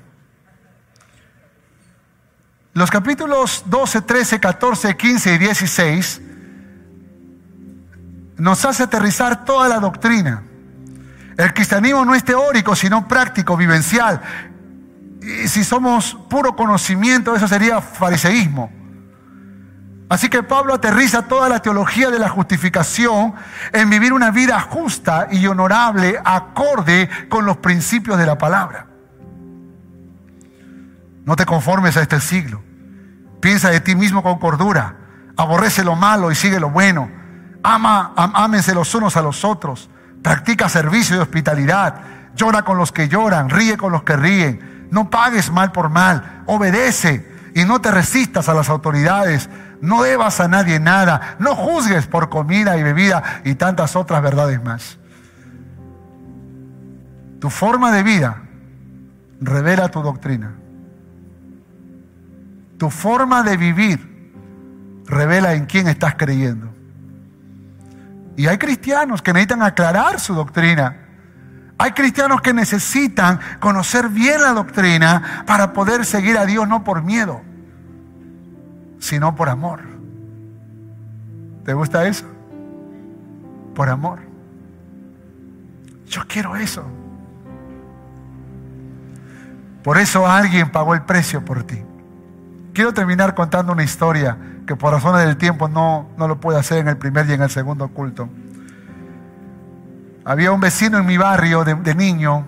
Los 2.72 2.90
capítulos 2.90 3.62
12, 3.66 4.02
13, 4.02 4.40
14, 4.40 4.96
15 4.96 5.34
y 5.34 5.38
16 5.38 6.22
nos 8.36 8.64
hace 8.64 8.82
aterrizar 8.82 9.44
toda 9.44 9.68
la 9.68 9.78
doctrina. 9.78 10.42
El 11.36 11.54
cristianismo 11.54 12.04
no 12.04 12.14
es 12.14 12.24
teórico, 12.24 12.74
sino 12.74 13.06
práctico, 13.06 13.56
vivencial. 13.56 14.20
Y 15.20 15.48
si 15.48 15.62
somos 15.62 16.16
puro 16.28 16.56
conocimiento, 16.56 17.34
eso 17.36 17.46
sería 17.46 17.80
fariseísmo. 17.80 18.72
Así 20.14 20.28
que 20.28 20.44
Pablo 20.44 20.74
aterriza 20.74 21.22
toda 21.22 21.48
la 21.48 21.60
teología 21.60 22.08
de 22.08 22.20
la 22.20 22.28
justificación 22.28 23.34
en 23.72 23.90
vivir 23.90 24.12
una 24.12 24.30
vida 24.30 24.60
justa 24.60 25.26
y 25.28 25.44
honorable 25.48 26.20
acorde 26.24 27.10
con 27.28 27.44
los 27.44 27.56
principios 27.56 28.16
de 28.16 28.24
la 28.24 28.38
palabra. 28.38 28.86
No 31.24 31.34
te 31.34 31.44
conformes 31.44 31.96
a 31.96 32.02
este 32.02 32.20
siglo. 32.20 32.62
Piensa 33.40 33.70
de 33.70 33.80
ti 33.80 33.96
mismo 33.96 34.22
con 34.22 34.38
cordura. 34.38 34.94
Aborrece 35.36 35.82
lo 35.82 35.96
malo 35.96 36.30
y 36.30 36.36
sigue 36.36 36.60
lo 36.60 36.70
bueno. 36.70 37.10
Ama, 37.64 38.12
ámense 38.14 38.72
los 38.72 38.94
unos 38.94 39.16
a 39.16 39.22
los 39.22 39.44
otros. 39.44 39.90
Practica 40.22 40.68
servicio 40.68 41.16
y 41.16 41.18
hospitalidad. 41.18 42.02
Llora 42.36 42.62
con 42.62 42.78
los 42.78 42.92
que 42.92 43.08
lloran. 43.08 43.50
Ríe 43.50 43.76
con 43.76 43.90
los 43.90 44.04
que 44.04 44.16
ríen. 44.16 44.86
No 44.92 45.10
pagues 45.10 45.50
mal 45.50 45.72
por 45.72 45.90
mal. 45.90 46.44
Obedece 46.46 47.34
y 47.56 47.64
no 47.64 47.80
te 47.80 47.90
resistas 47.90 48.48
a 48.48 48.54
las 48.54 48.68
autoridades 48.68 49.50
no 49.80 50.02
debas 50.02 50.40
a 50.40 50.48
nadie 50.48 50.80
nada, 50.80 51.36
no 51.38 51.54
juzgues 51.54 52.06
por 52.06 52.28
comida 52.28 52.76
y 52.76 52.82
bebida 52.82 53.42
y 53.44 53.54
tantas 53.54 53.96
otras 53.96 54.22
verdades 54.22 54.62
más. 54.62 54.98
Tu 57.40 57.50
forma 57.50 57.92
de 57.92 58.02
vida 58.02 58.42
revela 59.40 59.88
tu 59.88 60.02
doctrina. 60.02 60.54
Tu 62.78 62.90
forma 62.90 63.42
de 63.42 63.56
vivir 63.56 64.32
revela 65.06 65.54
en 65.54 65.66
quién 65.66 65.88
estás 65.88 66.14
creyendo. 66.14 66.72
Y 68.36 68.46
hay 68.46 68.58
cristianos 68.58 69.22
que 69.22 69.32
necesitan 69.32 69.62
aclarar 69.62 70.18
su 70.18 70.34
doctrina. 70.34 70.96
Hay 71.78 71.92
cristianos 71.92 72.40
que 72.40 72.52
necesitan 72.52 73.40
conocer 73.60 74.08
bien 74.08 74.40
la 74.40 74.52
doctrina 74.52 75.44
para 75.46 75.72
poder 75.72 76.04
seguir 76.04 76.38
a 76.38 76.46
Dios 76.46 76.66
no 76.68 76.84
por 76.84 77.02
miedo, 77.02 77.42
sino 79.04 79.36
por 79.36 79.50
amor. 79.50 79.80
¿Te 81.62 81.74
gusta 81.74 82.06
eso? 82.06 82.24
Por 83.74 83.90
amor. 83.90 84.20
Yo 86.06 86.22
quiero 86.26 86.56
eso. 86.56 86.82
Por 89.82 89.98
eso 89.98 90.26
alguien 90.26 90.72
pagó 90.72 90.94
el 90.94 91.02
precio 91.02 91.44
por 91.44 91.64
ti. 91.64 91.82
Quiero 92.72 92.94
terminar 92.94 93.34
contando 93.34 93.74
una 93.74 93.84
historia 93.84 94.38
que 94.66 94.74
por 94.74 94.94
razones 94.94 95.26
del 95.26 95.36
tiempo 95.36 95.68
no, 95.68 96.08
no 96.16 96.26
lo 96.26 96.40
puedo 96.40 96.58
hacer 96.58 96.78
en 96.78 96.88
el 96.88 96.96
primer 96.96 97.28
y 97.28 97.34
en 97.34 97.42
el 97.42 97.50
segundo 97.50 97.88
culto. 97.88 98.30
Había 100.24 100.50
un 100.50 100.60
vecino 100.60 100.96
en 100.96 101.04
mi 101.04 101.18
barrio 101.18 101.62
de, 101.62 101.94
niño, 101.94 102.46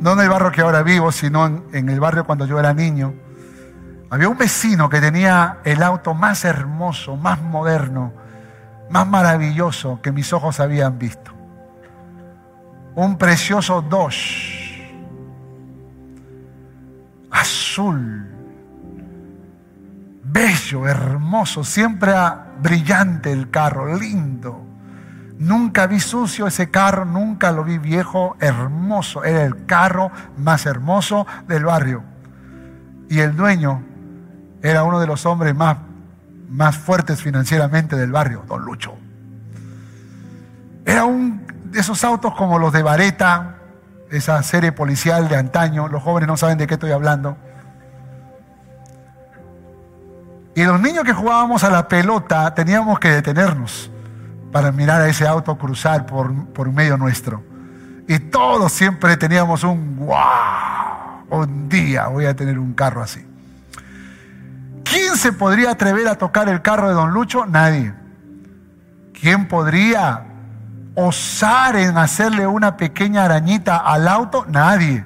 no 0.00 0.12
en 0.14 0.20
el 0.20 0.30
barrio 0.30 0.52
que 0.52 0.62
ahora 0.62 0.82
vivo, 0.82 1.12
sino 1.12 1.64
en 1.70 1.88
el 1.90 2.00
barrio 2.00 2.24
cuando 2.24 2.46
yo 2.46 2.58
era 2.58 2.72
niño 2.72 3.27
había 4.10 4.28
un 4.28 4.38
vecino 4.38 4.88
que 4.88 5.00
tenía 5.00 5.58
el 5.64 5.82
auto 5.82 6.14
más 6.14 6.44
hermoso, 6.44 7.16
más 7.16 7.40
moderno, 7.42 8.12
más 8.90 9.06
maravilloso 9.06 10.00
que 10.02 10.12
mis 10.12 10.32
ojos 10.32 10.60
habían 10.60 10.98
visto. 10.98 11.30
Un 12.94 13.18
precioso 13.18 13.82
Dodge, 13.82 14.96
azul, 17.30 18.26
bello, 20.24 20.88
hermoso, 20.88 21.62
siempre 21.62 22.12
brillante 22.60 23.30
el 23.30 23.50
carro, 23.50 23.94
lindo. 23.94 24.64
Nunca 25.38 25.86
vi 25.86 26.00
sucio 26.00 26.48
ese 26.48 26.70
carro, 26.70 27.04
nunca 27.04 27.52
lo 27.52 27.62
vi 27.62 27.78
viejo, 27.78 28.36
hermoso. 28.40 29.22
Era 29.22 29.44
el 29.44 29.66
carro 29.66 30.10
más 30.36 30.66
hermoso 30.66 31.26
del 31.46 31.64
barrio. 31.64 32.02
Y 33.08 33.20
el 33.20 33.36
dueño 33.36 33.87
era 34.62 34.82
uno 34.84 35.00
de 35.00 35.06
los 35.06 35.24
hombres 35.26 35.54
más, 35.54 35.78
más 36.48 36.76
fuertes 36.76 37.22
financieramente 37.22 37.96
del 37.96 38.12
barrio, 38.12 38.44
don 38.46 38.62
Lucho. 38.62 38.94
Era 40.84 41.04
un 41.04 41.46
de 41.70 41.80
esos 41.80 42.02
autos 42.04 42.34
como 42.34 42.58
los 42.58 42.72
de 42.72 42.82
Vareta, 42.82 43.56
esa 44.10 44.42
serie 44.42 44.72
policial 44.72 45.28
de 45.28 45.36
antaño, 45.36 45.88
los 45.88 46.02
jóvenes 46.02 46.28
no 46.28 46.36
saben 46.36 46.58
de 46.58 46.66
qué 46.66 46.74
estoy 46.74 46.92
hablando. 46.92 47.36
Y 50.54 50.64
los 50.64 50.80
niños 50.80 51.04
que 51.04 51.12
jugábamos 51.12 51.62
a 51.62 51.70
la 51.70 51.86
pelota 51.86 52.52
teníamos 52.54 52.98
que 52.98 53.10
detenernos 53.10 53.90
para 54.50 54.72
mirar 54.72 55.02
a 55.02 55.08
ese 55.08 55.26
auto 55.26 55.56
cruzar 55.56 56.06
por, 56.06 56.46
por 56.46 56.72
medio 56.72 56.96
nuestro. 56.96 57.44
Y 58.08 58.18
todos 58.18 58.72
siempre 58.72 59.16
teníamos 59.16 59.62
un 59.62 59.96
wow, 59.96 61.26
un 61.28 61.68
día 61.68 62.06
voy 62.06 62.24
a 62.24 62.34
tener 62.34 62.58
un 62.58 62.72
carro 62.72 63.02
así. 63.02 63.24
¿Quién 64.90 65.16
se 65.16 65.32
podría 65.32 65.72
atrever 65.72 66.08
a 66.08 66.16
tocar 66.16 66.48
el 66.48 66.62
carro 66.62 66.88
de 66.88 66.94
don 66.94 67.12
Lucho? 67.12 67.46
Nadie. 67.46 67.94
¿Quién 69.20 69.48
podría 69.48 70.24
osar 70.94 71.76
en 71.76 71.98
hacerle 71.98 72.46
una 72.46 72.76
pequeña 72.76 73.24
arañita 73.24 73.78
al 73.78 74.08
auto? 74.08 74.46
Nadie. 74.48 75.04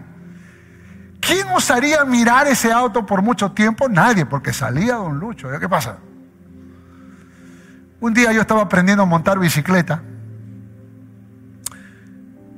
¿Quién 1.21 1.49
osaría 1.55 2.05
mirar 2.05 2.47
ese 2.47 2.73
auto 2.73 3.07
por 3.07 3.23
mucho 3.23 3.53
tiempo? 3.53 3.89
Nadie, 3.89 4.27
porque 4.27 4.53
salía 4.53 4.95
don 4.95 5.19
Lucho. 5.19 5.49
¿Qué 5.59 5.69
pasa? 5.69 5.99
Un 8.01 8.13
día 8.13 8.33
yo 8.33 8.41
estaba 8.41 8.63
aprendiendo 8.63 9.05
a 9.05 9.07
montar 9.07 9.39
bicicleta 9.39 10.03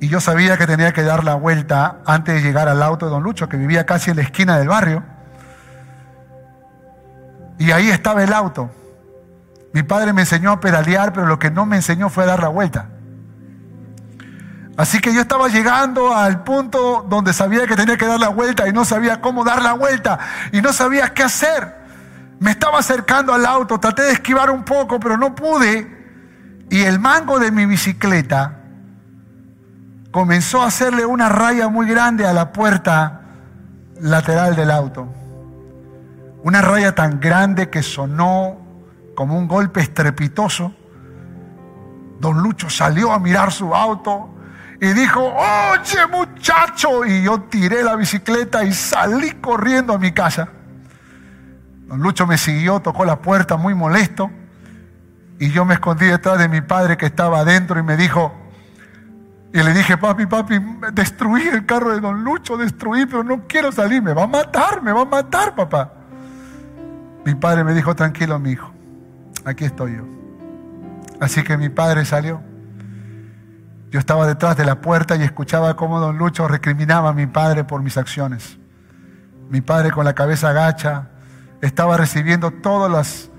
y 0.01 0.07
yo 0.07 0.19
sabía 0.19 0.57
que 0.57 0.67
tenía 0.67 0.91
que 0.91 1.03
dar 1.03 1.23
la 1.23 1.35
vuelta 1.35 2.01
antes 2.05 2.35
de 2.35 2.41
llegar 2.41 2.67
al 2.67 2.81
auto 2.83 3.05
de 3.05 3.11
don 3.11 3.23
Lucho, 3.23 3.47
que 3.47 3.57
vivía 3.57 3.85
casi 3.85 4.11
en 4.11 4.17
la 4.17 4.23
esquina 4.23 4.57
del 4.57 4.67
barrio. 4.67 5.03
Y 7.57 7.71
ahí 7.71 7.89
estaba 7.89 8.23
el 8.23 8.33
auto. 8.33 8.69
Mi 9.73 9.83
padre 9.83 10.13
me 10.13 10.21
enseñó 10.21 10.51
a 10.51 10.59
pedalear, 10.59 11.13
pero 11.13 11.25
lo 11.25 11.37
que 11.39 11.51
no 11.51 11.65
me 11.65 11.75
enseñó 11.75 12.09
fue 12.09 12.23
a 12.23 12.27
dar 12.27 12.41
la 12.41 12.47
vuelta. 12.49 12.89
Así 14.77 14.99
que 14.99 15.13
yo 15.13 15.21
estaba 15.21 15.47
llegando 15.47 16.13
al 16.13 16.43
punto 16.43 17.05
donde 17.07 17.31
sabía 17.31 17.65
que 17.65 17.75
tenía 17.75 17.97
que 17.97 18.05
dar 18.05 18.19
la 18.19 18.29
vuelta 18.29 18.67
y 18.67 18.73
no 18.73 18.83
sabía 18.83 19.21
cómo 19.21 19.45
dar 19.45 19.61
la 19.61 19.73
vuelta 19.73 20.19
y 20.51 20.61
no 20.61 20.73
sabía 20.73 21.13
qué 21.13 21.23
hacer. 21.23 21.75
Me 22.39 22.51
estaba 22.51 22.79
acercando 22.79 23.33
al 23.33 23.45
auto, 23.45 23.79
traté 23.79 24.03
de 24.03 24.11
esquivar 24.11 24.51
un 24.51 24.63
poco, 24.63 24.99
pero 24.99 25.17
no 25.17 25.33
pude. 25.33 25.95
Y 26.69 26.81
el 26.81 26.99
mango 26.99 27.39
de 27.39 27.51
mi 27.51 27.65
bicicleta 27.65 28.59
comenzó 30.11 30.61
a 30.61 30.67
hacerle 30.67 31.05
una 31.05 31.29
raya 31.29 31.69
muy 31.69 31.87
grande 31.87 32.25
a 32.25 32.33
la 32.33 32.51
puerta 32.51 33.21
lateral 34.01 34.55
del 34.55 34.71
auto. 34.71 35.07
Una 36.45 36.61
raya 36.61 36.93
tan 36.93 37.19
grande 37.19 37.71
que 37.71 37.81
sonó 37.81 38.61
como 39.15 39.35
un 39.35 39.47
golpe 39.47 39.81
estrepitoso. 39.81 40.75
Don 42.19 42.43
Lucho 42.43 42.69
salió 42.69 43.11
a 43.11 43.17
mirar 43.17 43.51
su 43.51 43.73
auto 43.73 44.29
y 44.79 44.93
dijo, 44.93 45.21
oye 45.23 46.05
muchacho, 46.05 47.03
y 47.03 47.23
yo 47.23 47.41
tiré 47.49 47.81
la 47.81 47.95
bicicleta 47.95 48.63
y 48.63 48.73
salí 48.73 49.31
corriendo 49.41 49.95
a 49.95 49.97
mi 49.97 50.11
casa. 50.11 50.49
Don 51.87 51.99
Lucho 51.99 52.27
me 52.27 52.37
siguió, 52.37 52.79
tocó 52.79 53.05
la 53.05 53.19
puerta 53.23 53.57
muy 53.57 53.73
molesto 53.73 54.29
y 55.39 55.49
yo 55.49 55.65
me 55.65 55.73
escondí 55.73 56.05
detrás 56.05 56.37
de 56.37 56.47
mi 56.47 56.61
padre 56.61 56.95
que 56.95 57.07
estaba 57.07 57.39
adentro 57.39 57.79
y 57.79 57.81
me 57.81 57.97
dijo, 57.97 58.31
y 59.51 59.63
le 59.63 59.73
dije, 59.73 59.97
papi, 59.97 60.27
papi, 60.27 60.59
destruí 60.93 61.47
el 61.47 61.65
carro 61.65 61.89
de 61.89 62.01
don 62.01 62.23
Lucho, 62.23 62.55
destruí, 62.55 63.07
pero 63.07 63.23
no 63.23 63.47
quiero 63.47 63.71
salir, 63.71 64.03
me 64.03 64.13
va 64.13 64.25
a 64.25 64.27
matar, 64.27 64.83
me 64.83 64.91
va 64.91 65.01
a 65.01 65.05
matar, 65.05 65.55
papá. 65.55 66.04
Mi 67.25 67.33
padre 67.33 67.63
me 67.63 67.73
dijo, 67.73 67.95
tranquilo, 67.95 68.37
mi 68.37 68.51
hijo, 68.51 68.71
aquí 69.45 69.65
estoy 69.65 69.95
yo. 69.95 70.03
Así 71.19 71.43
que 71.43 71.57
mi 71.57 71.69
padre 71.69 72.05
salió. 72.05 72.41
Yo 73.89 73.99
estaba 73.99 74.27
detrás 74.27 74.55
de 74.57 74.65
la 74.65 74.79
puerta 74.79 75.15
y 75.15 75.23
escuchaba 75.23 75.75
cómo 75.75 75.99
don 75.99 76.17
Lucho 76.17 76.47
recriminaba 76.47 77.09
a 77.09 77.13
mi 77.13 77.25
padre 77.25 77.63
por 77.63 77.81
mis 77.81 77.97
acciones. 77.97 78.59
Mi 79.49 79.61
padre 79.61 79.91
con 79.91 80.05
la 80.05 80.13
cabeza 80.13 80.49
agacha, 80.49 81.09
estaba 81.61 81.97
recibiendo 81.97 82.51
todos 82.51 82.91
los, 82.91 83.31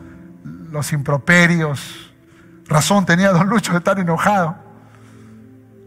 los 0.73 0.93
improperios. 0.93 2.13
Razón 2.67 3.07
tenía 3.07 3.31
don 3.31 3.49
Lucho 3.49 3.71
de 3.71 3.79
estar 3.79 3.99
enojado. 4.01 4.57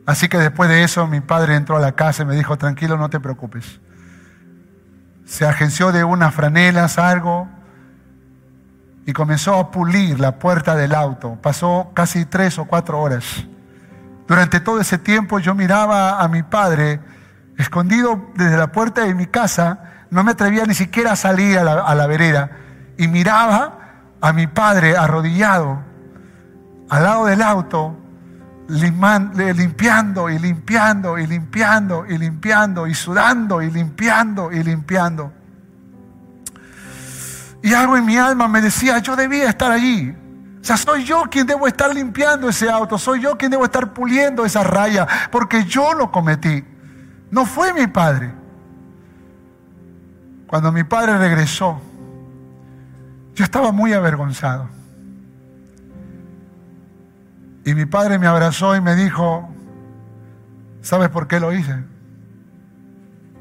Así 0.05 0.29
que 0.29 0.37
después 0.37 0.69
de 0.69 0.83
eso 0.83 1.05
mi 1.05 1.19
padre 1.19 1.55
entró 1.55 1.75
a 1.75 1.79
la 1.81 1.91
casa 1.91 2.23
y 2.23 2.25
me 2.25 2.35
dijo, 2.35 2.57
tranquilo, 2.57 2.97
no 2.97 3.09
te 3.09 3.19
preocupes. 3.19 3.81
Se 5.25 5.45
agenció 5.45 5.91
de 5.91 6.03
unas 6.03 6.33
franelas, 6.33 6.97
algo, 6.97 7.49
y 9.05 9.13
comenzó 9.13 9.55
a 9.55 9.71
pulir 9.71 10.19
la 10.19 10.37
puerta 10.37 10.75
del 10.75 10.93
auto. 10.93 11.37
Pasó 11.41 11.91
casi 11.93 12.25
tres 12.25 12.59
o 12.59 12.65
cuatro 12.65 13.01
horas. 13.01 13.45
Durante 14.27 14.59
todo 14.59 14.79
ese 14.79 14.97
tiempo 14.97 15.39
yo 15.39 15.55
miraba 15.55 16.21
a 16.21 16.27
mi 16.27 16.43
padre 16.43 16.99
escondido 17.57 18.29
desde 18.35 18.57
la 18.57 18.71
puerta 18.71 19.03
de 19.03 19.13
mi 19.13 19.25
casa 19.25 19.89
no 20.11 20.23
me 20.23 20.31
atrevía 20.31 20.65
ni 20.65 20.73
siquiera 20.73 21.11
a 21.11 21.15
salir 21.15 21.57
a 21.59 21.95
la, 21.95 22.07
vereda 22.07 22.51
y 22.97 23.07
miraba 23.07 23.77
a 24.21 24.33
mi 24.33 24.47
padre 24.47 24.97
arrodillado 24.97 25.83
al 26.89 27.03
lado 27.03 27.25
del 27.25 27.41
auto, 27.43 27.95
limpiando 28.67 30.29
y 30.29 30.39
limpiando 30.39 31.19
y 31.19 31.27
limpiando 31.27 32.05
y 32.07 32.17
limpiando 32.17 32.87
y 32.87 32.95
sudando 32.95 33.61
y 33.61 33.69
limpiando 33.69 34.51
y 34.51 34.63
limpiando. 34.63 35.31
Y 37.61 37.73
algo 37.73 37.97
en 37.97 38.05
mi 38.05 38.17
alma 38.17 38.47
me 38.47 38.61
decía, 38.61 38.99
yo 38.99 39.15
debía 39.15 39.49
estar 39.49 39.71
allí. 39.71 40.15
O 40.61 40.63
sea, 40.63 40.77
soy 40.77 41.03
yo 41.03 41.23
quien 41.29 41.47
debo 41.47 41.67
estar 41.67 41.93
limpiando 41.93 42.49
ese 42.49 42.69
auto, 42.69 42.97
soy 42.97 43.21
yo 43.21 43.37
quien 43.37 43.51
debo 43.51 43.65
estar 43.65 43.93
puliendo 43.93 44.45
esa 44.45 44.63
raya, 44.63 45.07
porque 45.31 45.65
yo 45.65 45.93
lo 45.93 46.11
cometí. 46.11 46.63
No 47.31 47.45
fue 47.45 47.73
mi 47.73 47.87
padre. 47.87 48.33
Cuando 50.47 50.71
mi 50.71 50.83
padre 50.83 51.17
regresó, 51.17 51.79
yo 53.35 53.43
estaba 53.43 53.71
muy 53.71 53.93
avergonzado. 53.93 54.67
Y 57.63 57.73
mi 57.73 57.85
padre 57.85 58.17
me 58.17 58.27
abrazó 58.27 58.75
y 58.75 58.81
me 58.81 58.95
dijo, 58.95 59.47
¿sabes 60.81 61.09
por 61.09 61.27
qué 61.27 61.39
lo 61.39 61.53
hice? 61.53 61.83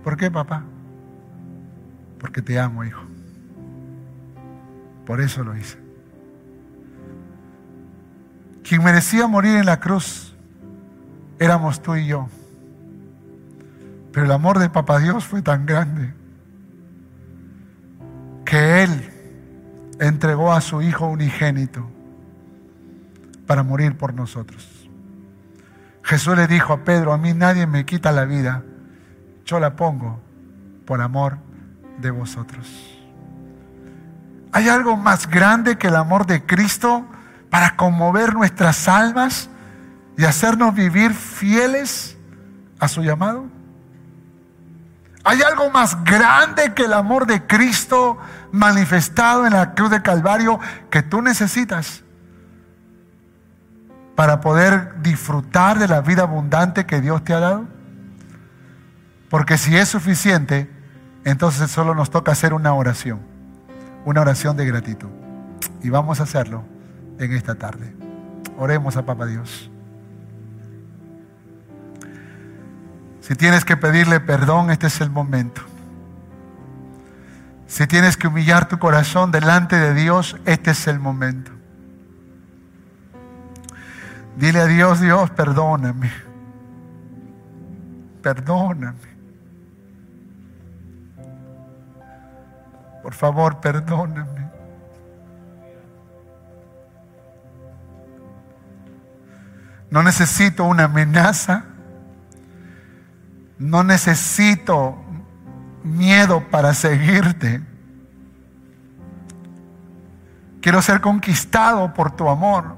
¿Por 0.04 0.16
qué, 0.16 0.30
papá? 0.30 0.64
Porque 2.20 2.42
te 2.42 2.58
amo, 2.60 2.84
hijo. 2.84 3.07
Por 5.08 5.22
eso 5.22 5.42
lo 5.42 5.56
hice. 5.56 5.78
Quien 8.62 8.84
merecía 8.84 9.26
morir 9.26 9.56
en 9.56 9.64
la 9.64 9.80
cruz 9.80 10.36
éramos 11.38 11.80
tú 11.80 11.96
y 11.96 12.06
yo. 12.06 12.28
Pero 14.12 14.26
el 14.26 14.32
amor 14.32 14.58
de 14.58 14.68
Papá 14.68 14.98
Dios 14.98 15.24
fue 15.24 15.40
tan 15.40 15.64
grande 15.64 16.12
que 18.44 18.82
Él 18.82 19.10
entregó 19.98 20.52
a 20.52 20.60
su 20.60 20.82
Hijo 20.82 21.06
unigénito 21.06 21.88
para 23.46 23.62
morir 23.62 23.96
por 23.96 24.12
nosotros. 24.12 24.90
Jesús 26.02 26.36
le 26.36 26.46
dijo 26.46 26.74
a 26.74 26.84
Pedro, 26.84 27.14
a 27.14 27.18
mí 27.18 27.32
nadie 27.32 27.66
me 27.66 27.86
quita 27.86 28.12
la 28.12 28.26
vida, 28.26 28.62
yo 29.46 29.58
la 29.58 29.74
pongo 29.74 30.20
por 30.84 31.00
amor 31.00 31.38
de 31.98 32.10
vosotros. 32.10 32.97
¿Hay 34.52 34.68
algo 34.68 34.96
más 34.96 35.28
grande 35.28 35.76
que 35.76 35.88
el 35.88 35.96
amor 35.96 36.26
de 36.26 36.44
Cristo 36.44 37.04
para 37.50 37.76
conmover 37.76 38.34
nuestras 38.34 38.88
almas 38.88 39.48
y 40.16 40.24
hacernos 40.24 40.74
vivir 40.74 41.12
fieles 41.12 42.16
a 42.78 42.88
su 42.88 43.02
llamado? 43.02 43.46
¿Hay 45.24 45.42
algo 45.42 45.70
más 45.70 46.02
grande 46.04 46.72
que 46.74 46.84
el 46.84 46.92
amor 46.92 47.26
de 47.26 47.46
Cristo 47.46 48.18
manifestado 48.50 49.46
en 49.46 49.52
la 49.52 49.74
cruz 49.74 49.90
de 49.90 50.00
Calvario 50.00 50.58
que 50.90 51.02
tú 51.02 51.20
necesitas 51.20 52.02
para 54.14 54.40
poder 54.40 55.02
disfrutar 55.02 55.78
de 55.78 55.86
la 55.86 56.00
vida 56.00 56.22
abundante 56.22 56.86
que 56.86 57.00
Dios 57.00 57.22
te 57.24 57.34
ha 57.34 57.40
dado? 57.40 57.66
Porque 59.28 59.58
si 59.58 59.76
es 59.76 59.88
suficiente, 59.88 60.70
entonces 61.24 61.70
solo 61.70 61.94
nos 61.94 62.10
toca 62.10 62.32
hacer 62.32 62.54
una 62.54 62.72
oración, 62.72 63.20
una 64.04 64.20
oración 64.20 64.56
de 64.56 64.66
gratitud. 64.66 65.08
Y 65.82 65.90
vamos 65.90 66.20
a 66.20 66.24
hacerlo 66.24 66.64
en 67.18 67.32
esta 67.32 67.54
tarde. 67.54 67.94
Oremos 68.58 68.96
a 68.96 69.04
Papá 69.04 69.26
Dios. 69.26 69.70
Si 73.20 73.34
tienes 73.34 73.64
que 73.64 73.76
pedirle 73.76 74.20
perdón, 74.20 74.70
este 74.70 74.86
es 74.86 75.00
el 75.00 75.10
momento. 75.10 75.62
Si 77.66 77.86
tienes 77.86 78.16
que 78.16 78.26
humillar 78.26 78.66
tu 78.68 78.78
corazón 78.78 79.30
delante 79.30 79.76
de 79.76 79.92
Dios, 79.92 80.36
este 80.46 80.70
es 80.70 80.86
el 80.88 80.98
momento. 80.98 81.52
Dile 84.38 84.60
a 84.60 84.66
Dios, 84.66 85.00
Dios, 85.00 85.30
perdóname. 85.30 86.10
Perdóname. 88.22 89.07
Por 93.08 93.14
favor, 93.14 93.58
perdóname. 93.60 94.50
No 99.88 100.02
necesito 100.02 100.64
una 100.64 100.84
amenaza. 100.84 101.64
No 103.58 103.82
necesito 103.82 105.02
miedo 105.82 106.44
para 106.50 106.74
seguirte. 106.74 107.62
Quiero 110.60 110.82
ser 110.82 111.00
conquistado 111.00 111.94
por 111.94 112.10
tu 112.10 112.28
amor. 112.28 112.76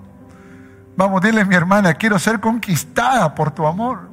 Vamos, 0.97 1.23
dile 1.23 1.45
mi 1.45 1.57
hermana, 1.57 1.95
quiero 1.95 2.21
ser 2.21 2.39
conquistada 2.39 3.35
por 3.35 3.51
tu 3.51 3.67
amor. 3.67 4.09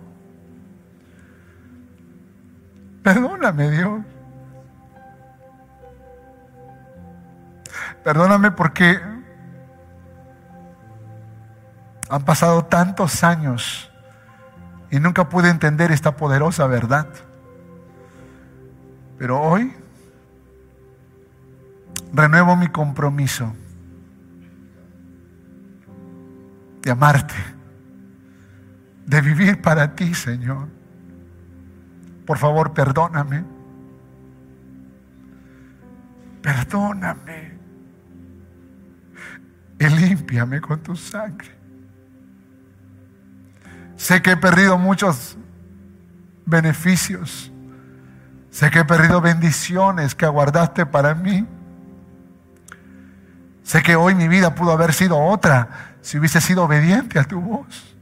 Perdóname, 3.03 3.69
Dios. 3.69 4.16
Perdóname 8.07 8.51
porque 8.51 9.01
han 12.09 12.23
pasado 12.23 12.63
tantos 12.63 13.21
años 13.21 13.91
y 14.89 14.97
nunca 15.01 15.27
pude 15.27 15.49
entender 15.49 15.91
esta 15.91 16.15
poderosa 16.15 16.67
verdad. 16.67 17.09
Pero 19.17 19.41
hoy 19.41 19.73
renuevo 22.13 22.55
mi 22.55 22.69
compromiso 22.69 23.53
de 26.83 26.91
amarte, 26.91 27.35
de 29.05 29.19
vivir 29.19 29.61
para 29.61 29.95
ti, 29.95 30.13
Señor. 30.13 30.69
Por 32.25 32.37
favor, 32.37 32.73
perdóname. 32.73 33.43
Perdóname. 36.41 37.46
Y 39.79 39.85
límpiame 39.85 40.59
con 40.59 40.79
tu 40.81 40.95
sangre. 40.95 41.51
Sé 43.95 44.21
que 44.21 44.31
he 44.31 44.37
perdido 44.37 44.77
muchos 44.77 45.37
beneficios. 46.45 47.51
Sé 48.49 48.71
que 48.71 48.79
he 48.79 48.85
perdido 48.85 49.21
bendiciones 49.21 50.15
que 50.15 50.25
aguardaste 50.25 50.85
para 50.85 51.13
mí. 51.13 51.45
Sé 53.63 53.83
que 53.83 53.95
hoy 53.95 54.15
mi 54.15 54.27
vida 54.27 54.55
pudo 54.55 54.71
haber 54.71 54.93
sido 54.93 55.19
otra 55.19 55.95
si 56.01 56.17
hubiese 56.17 56.39
sido 56.39 56.63
obediente 56.63 57.19
a 57.19 57.23
tu 57.23 57.41
voz. 57.41 57.97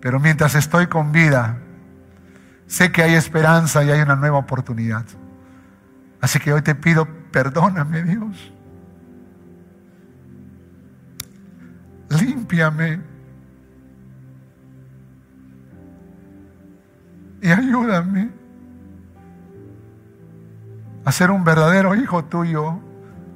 Pero 0.00 0.20
mientras 0.20 0.54
estoy 0.54 0.86
con 0.86 1.12
vida, 1.12 1.58
sé 2.66 2.90
que 2.90 3.02
hay 3.02 3.14
esperanza 3.14 3.84
y 3.84 3.90
hay 3.90 4.00
una 4.00 4.16
nueva 4.16 4.38
oportunidad. 4.38 5.04
Así 6.26 6.40
que 6.40 6.52
hoy 6.52 6.60
te 6.60 6.74
pido, 6.74 7.06
perdóname 7.30 8.02
Dios. 8.02 8.52
Límpiame. 12.08 13.00
Y 17.40 17.48
ayúdame 17.48 18.30
a 21.04 21.12
ser 21.12 21.30
un 21.30 21.44
verdadero 21.44 21.94
hijo 21.94 22.24
tuyo, 22.24 22.80